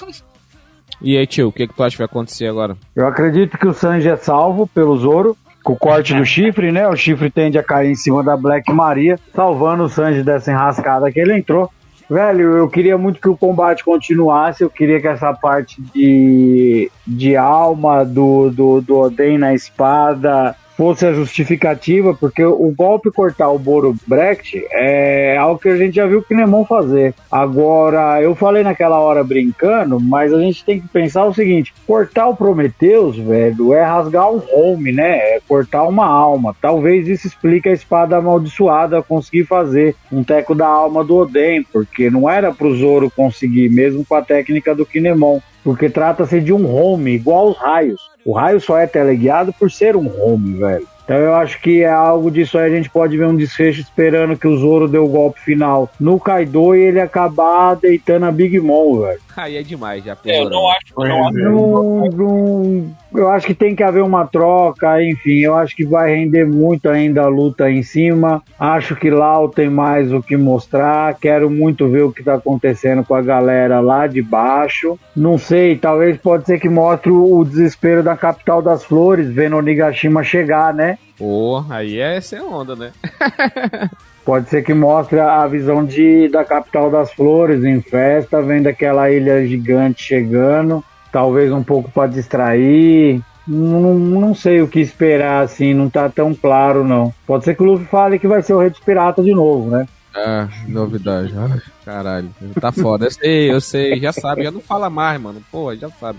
[1.01, 2.77] E aí, tio, o que, que tu acha que vai acontecer agora?
[2.95, 6.89] Eu acredito que o Sanji é salvo pelo Zoro, com o corte do chifre, né?
[6.89, 11.11] O chifre tende a cair em cima da Black Maria, salvando o Sanji dessa enrascada
[11.11, 11.71] que ele entrou.
[12.09, 17.37] Velho, eu queria muito que o combate continuasse, eu queria que essa parte de, de
[17.37, 23.59] alma do, do, do Oden na espada fosse a justificativa, porque o golpe cortar o
[23.59, 27.15] Boro Brecht é algo que a gente já viu o Kinemon fazer.
[27.31, 32.29] Agora, eu falei naquela hora brincando, mas a gente tem que pensar o seguinte: cortar
[32.29, 35.17] o Prometheus, velho, é rasgar um home, né?
[35.17, 36.55] É cortar uma alma.
[36.61, 42.11] Talvez isso explique a espada amaldiçoada conseguir fazer um teco da alma do Oden, porque
[42.11, 45.41] não era pro Zoro conseguir, mesmo com a técnica do Kinemon.
[45.65, 48.16] Porque trata-se de um home, igual aos raios.
[48.27, 50.87] O raio só é teleguiado por ser um home, velho.
[51.05, 54.37] Então eu acho que é algo disso aí, a gente pode ver um desfecho esperando
[54.37, 58.59] que o Zoro dê o golpe final no Kaido e ele acabar deitando a Big
[58.59, 59.21] Mom, velho.
[59.37, 60.17] Aí é demais já.
[60.25, 64.27] É, eu não acho, não acho Não, não- eu acho que tem que haver uma
[64.27, 68.43] troca, enfim, eu acho que vai render muito ainda a luta aí em cima.
[68.59, 71.15] Acho que Lau tem mais o que mostrar.
[71.21, 74.99] Quero muito ver o que tá acontecendo com a galera lá de baixo.
[75.15, 79.63] Não sei, talvez pode ser que mostre o desespero da capital das flores, vendo o
[79.63, 80.99] Nigashima chegar, né?
[81.19, 82.93] Pô, aí é essa onda, né?
[84.27, 89.09] Pode ser que mostre a visão de, da capital das flores em festa, vendo aquela
[89.09, 93.23] ilha gigante chegando, talvez um pouco para distrair.
[93.47, 97.15] Não, não sei o que esperar, assim, não tá tão claro, não.
[97.25, 99.71] Pode ser que o Luffy fale que vai ser o Rei dos Piratas de novo,
[99.71, 99.87] né?
[100.13, 101.33] Ah, novidade.
[101.39, 102.29] Ai, caralho.
[102.61, 103.07] Tá foda.
[103.07, 104.01] Eu sei, eu sei.
[104.01, 104.43] Já sabe.
[104.43, 105.41] Já não fala mais, mano.
[105.53, 106.19] Pô, já sabe.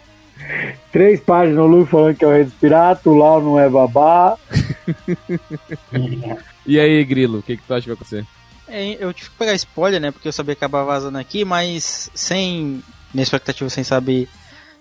[0.93, 3.67] Três páginas no Luffy falando que é o Rei dos Piratas, o Lau não é
[3.67, 4.37] babá.
[6.67, 8.25] E aí, Grilo, o que, que tu acha que vai acontecer?
[8.67, 10.11] É, eu tive que pegar spoiler, né?
[10.11, 12.83] Porque eu sabia que acabava vazando aqui, mas sem.
[13.13, 14.27] Minha expectativa sem saber,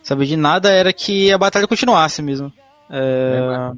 [0.02, 2.52] saber de nada era que a batalha continuasse mesmo.
[2.90, 3.72] É,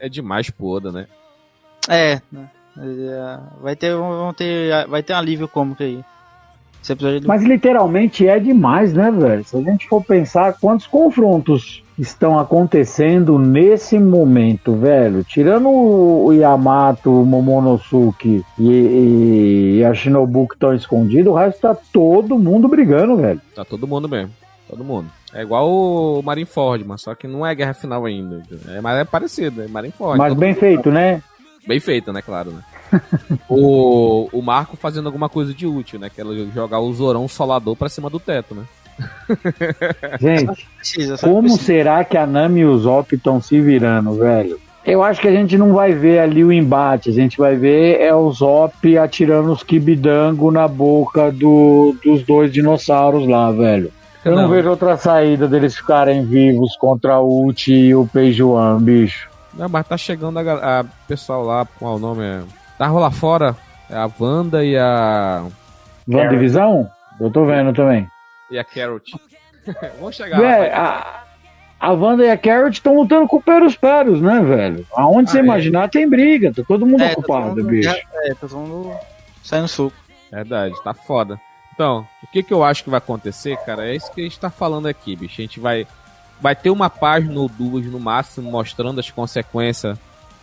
[0.00, 1.06] É demais pro Oda, né?
[1.88, 2.48] é, né?
[2.78, 6.02] É, vai ter, vão ter, vai ter um alívio cômico aí.
[6.88, 9.44] É do- Mas literalmente é demais, né, velho?
[9.44, 15.22] Se a gente for pensar quantos confrontos estão acontecendo nesse momento, velho.
[15.24, 21.60] Tirando o Yamato, o Momonosuke e, e, e a Shinobu que estão escondidos, o resto
[21.60, 23.40] tá todo mundo brigando, velho.
[23.54, 24.32] Tá todo mundo mesmo.
[24.68, 25.10] Todo mundo.
[25.34, 28.42] É igual o Marineford, mas só que não é guerra final ainda.
[28.68, 30.18] É, mas é parecido, é Marineford.
[30.18, 31.22] Mas bem mundo- feito, né?
[31.66, 32.22] Bem feito, né?
[32.22, 32.62] Claro, né?
[33.48, 36.08] o, o Marco fazendo alguma coisa de útil, né?
[36.08, 36.24] Que é
[36.54, 38.62] jogar o Zorão Solador pra cima do teto, né?
[40.20, 41.62] Gente, Precisa, como precisa.
[41.64, 44.58] será que a Nami e o Zop estão se virando, velho?
[44.84, 48.00] Eu acho que a gente não vai ver ali o embate, a gente vai ver
[48.00, 53.92] é o Zop atirando os kibidango na boca do, dos dois dinossauros lá, velho.
[54.24, 54.48] Eu não, Não.
[54.48, 59.28] vejo outra saída deles ficarem vivos contra o Uchi e o Peijuan, bicho.
[59.54, 62.40] Não, mas tá chegando a, a pessoal lá, qual o nome é?
[62.78, 63.56] Tá lá fora,
[63.88, 65.44] é a Wanda e a.
[66.06, 66.88] Van Divisão?
[67.20, 68.06] Eu tô vendo também.
[68.50, 69.12] E a Carrot.
[69.98, 70.48] Vamos chegar lá.
[70.48, 71.22] Véi, a,
[71.78, 74.86] a Wanda e a Carrot estão lutando com o Peros Peros, né, velho?
[74.94, 75.44] Aonde você Ah, é.
[75.44, 77.88] imaginar tem briga, tá todo mundo É, tá ocupado, todo mundo- bicho.
[77.88, 78.94] É, tá todo mundo
[79.42, 79.96] saindo suco.
[80.30, 81.40] Verdade, tá foda.
[81.74, 83.88] Então, o que que eu acho que vai acontecer, cara?
[83.88, 85.40] É isso que a gente tá falando aqui, bicho.
[85.40, 85.86] A gente vai.
[86.40, 89.98] Vai ter uma página ou duas no máximo mostrando as consequências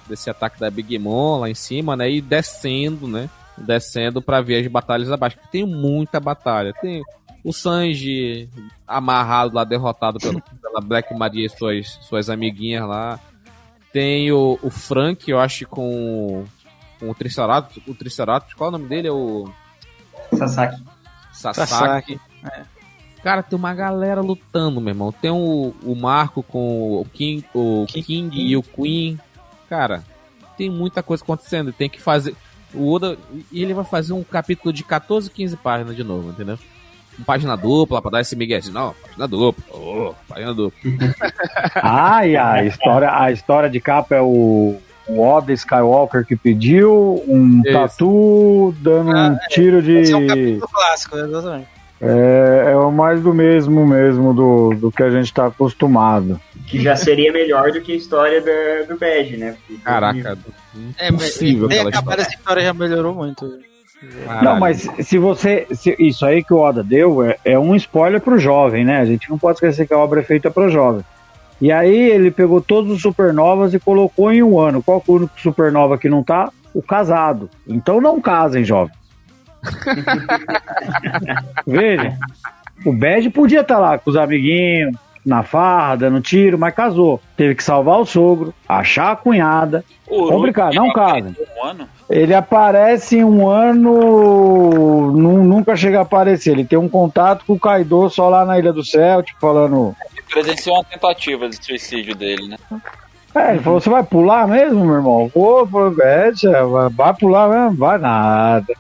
[0.07, 2.09] desse ataque da Big Mom lá em cima, né?
[2.09, 3.27] E descendo, né?
[3.57, 5.37] Descendo pra ver as batalhas abaixo.
[5.37, 6.71] Porque tem muita batalha.
[6.81, 7.01] Tem
[7.47, 8.49] o Sanji
[8.85, 13.19] amarrado lá, derrotado pelo, pela Black Maria e suas, suas amiguinhas lá.
[13.93, 16.43] Tem o, o Frank, eu acho, com,
[16.99, 17.81] com o Triceratops.
[17.87, 19.07] O Triceratops, qual é o nome dele?
[19.07, 19.49] É o
[20.33, 20.83] Sasaki.
[21.31, 21.69] Sasaki.
[21.69, 22.19] Sasaki,
[23.23, 25.11] Cara, tem uma galera lutando, meu irmão.
[25.11, 29.17] Tem o, o Marco com o King, o King- King, e o Queen.
[29.69, 30.03] Cara,
[30.57, 31.71] tem muita coisa acontecendo.
[31.73, 32.35] Tem que fazer.
[32.73, 33.17] O Oda.
[33.51, 36.59] E ele vai fazer um capítulo de 14, 15 páginas de novo, entendeu?
[37.25, 39.63] Página dupla, pra dar esse assim, Não, página dupla.
[39.75, 40.79] Ô, página dupla.
[41.75, 44.75] Ah, e a história, a história de capa é o,
[45.07, 47.73] o Oda Skywalker que pediu, um Isso.
[47.73, 49.93] tatu dando um Ah, tiro de.
[49.97, 51.67] Esse é um capítulo clássico, exatamente.
[51.99, 56.39] É, é o mais do mesmo mesmo do, do que a gente tá acostumado.
[56.67, 59.55] Que já seria melhor do que a história da, do Bege, né?
[59.65, 60.37] Porque- Caraca,
[60.99, 62.21] É, impossível tem aquela acabado história.
[62.21, 63.51] essa história já melhorou muito.
[64.25, 64.45] Caralho.
[64.45, 65.65] Não, mas se você.
[65.71, 68.99] se- isso aí que o Oda deu é, é um spoiler pro jovem, né?
[68.99, 71.03] A gente não pode esquecer que a obra é feita pro jovem.
[71.59, 74.83] E aí ele pegou todos os supernovas e colocou em um ano.
[74.83, 76.51] Qual é o único supernova que não tá?
[76.73, 77.49] O casado.
[77.67, 78.93] Então não casem, jovem.
[81.65, 82.15] Veja,
[82.85, 84.95] o Bege podia estar lá com os amiguinhos,
[85.27, 87.19] na farra, dando tiro, mas casou.
[87.35, 89.83] Teve que salvar o sogro, achar a cunhada.
[90.07, 90.87] O Complicado, não.
[90.87, 91.87] Um ano?
[92.09, 96.51] Ele aparece em um ano, nu- nunca chega a aparecer.
[96.51, 99.93] Ele tem um contato com o Kaido só lá na Ilha do Céu, tipo, falando.
[100.29, 102.57] Presenciou uma tentativa de suicídio dele, né?
[103.35, 105.29] É, ele falou: Você vai pular mesmo, meu irmão?
[105.35, 107.77] Vou, vou, é, tia, vai- vai pular mesmo?
[107.77, 108.65] Vai nada.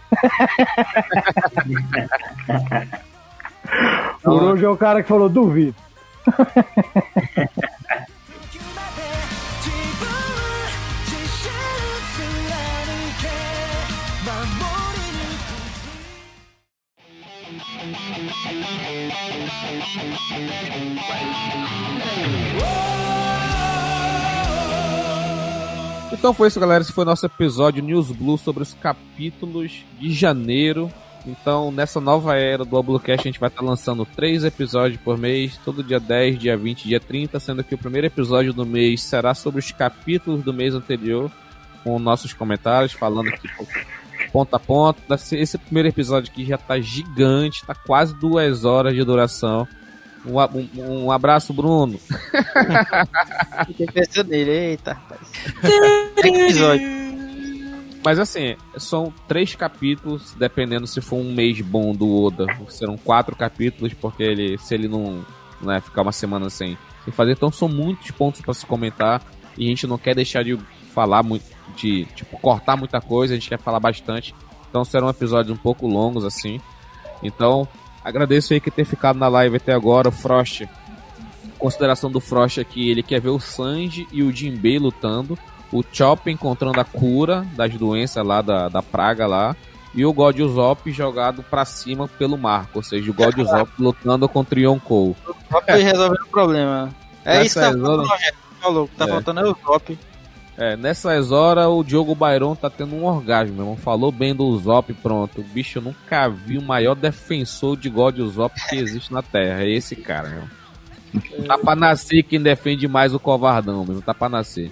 [4.25, 5.75] o Orochi é o cara que falou: Duvido.
[26.11, 26.81] Então foi isso, galera.
[26.81, 30.91] Esse foi o nosso episódio News Blue sobre os capítulos de janeiro
[31.27, 35.59] então, nessa nova era do Oblocast, a gente vai estar lançando três episódios por mês,
[35.65, 39.33] todo dia 10, dia 20, dia 30, sendo que o primeiro episódio do mês será
[39.33, 41.29] sobre os capítulos do mês anterior,
[41.83, 43.65] com nossos comentários, falando aqui pô,
[44.31, 45.01] ponto a ponto.
[45.33, 49.67] Esse primeiro episódio aqui já tá gigante, tá quase duas horas de duração.
[50.25, 50.39] Um,
[50.81, 51.99] um- um abraço, Bruno.
[53.67, 55.21] Fiquei pensando nele, eita, rapaz.
[56.15, 57.06] 30 episódios.
[58.07, 62.45] Mas assim, são três capítulos, dependendo se for um mês bom do Oda.
[62.69, 65.25] Serão quatro capítulos, porque ele, se ele não
[65.59, 69.21] né, ficar uma semana sem, sem fazer, então são muitos pontos para se comentar.
[69.57, 70.57] E a gente não quer deixar de
[70.93, 71.43] falar muito,
[71.75, 74.33] de tipo, cortar muita coisa, a gente quer falar bastante.
[74.69, 76.61] Então serão episódios um pouco longos, assim.
[77.21, 77.67] Então,
[78.05, 80.65] agradeço aí que ter ficado na live até agora, o Frost.
[81.59, 85.37] Consideração do Frost aqui, ele quer ver o Sanji e o Jinbei lutando
[85.71, 89.55] o Chop encontrando a cura das doenças lá, da, da praga lá,
[89.95, 94.27] e o God Usopp jogado pra cima pelo Marco, ou seja, o God Usopp lutando
[94.29, 95.15] contra o Yonkou.
[95.51, 96.89] Só foi resolvendo o problema.
[97.25, 98.37] É isso que tá zona- faltando, Rogério.
[98.61, 99.07] Falou, o que tá É.
[99.09, 99.99] faltando é o top.
[100.59, 103.77] É, nessas horas o Diogo Byron tá tendo um orgasmo, meu irmão.
[103.77, 105.41] Falou bem do Usopp, pronto.
[105.41, 109.61] O bicho eu nunca vi o maior defensor de God Usopp que existe na Terra.
[109.63, 111.45] É esse cara, meu.
[111.45, 114.01] Tá pra nascer quem defende mais o covardão, meu.
[114.01, 114.71] Tá pra nascer.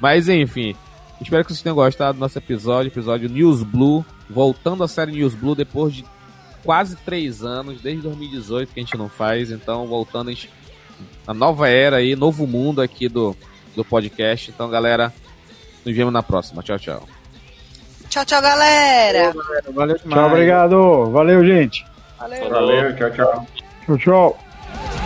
[0.00, 0.74] Mas enfim,
[1.20, 4.04] espero que vocês tenham gostado do nosso episódio, episódio News Blue.
[4.28, 6.04] Voltando à série News Blue depois de
[6.64, 9.50] quase três anos, desde 2018 que a gente não faz.
[9.50, 10.50] Então, voltando a gente-
[11.26, 13.36] a nova era aí, novo mundo aqui do,
[13.74, 14.50] do podcast.
[14.50, 15.12] Então, galera,
[15.84, 16.62] nos vemos na próxima.
[16.62, 17.08] Tchau, tchau.
[18.08, 19.32] Tchau, tchau, galera.
[19.72, 20.20] Valeu demais.
[20.20, 21.10] Tchau, obrigado.
[21.10, 21.84] Valeu, gente.
[22.18, 22.48] Valeu.
[22.50, 23.46] Valeu, tchau, tchau.
[23.86, 25.05] Tchau, tchau.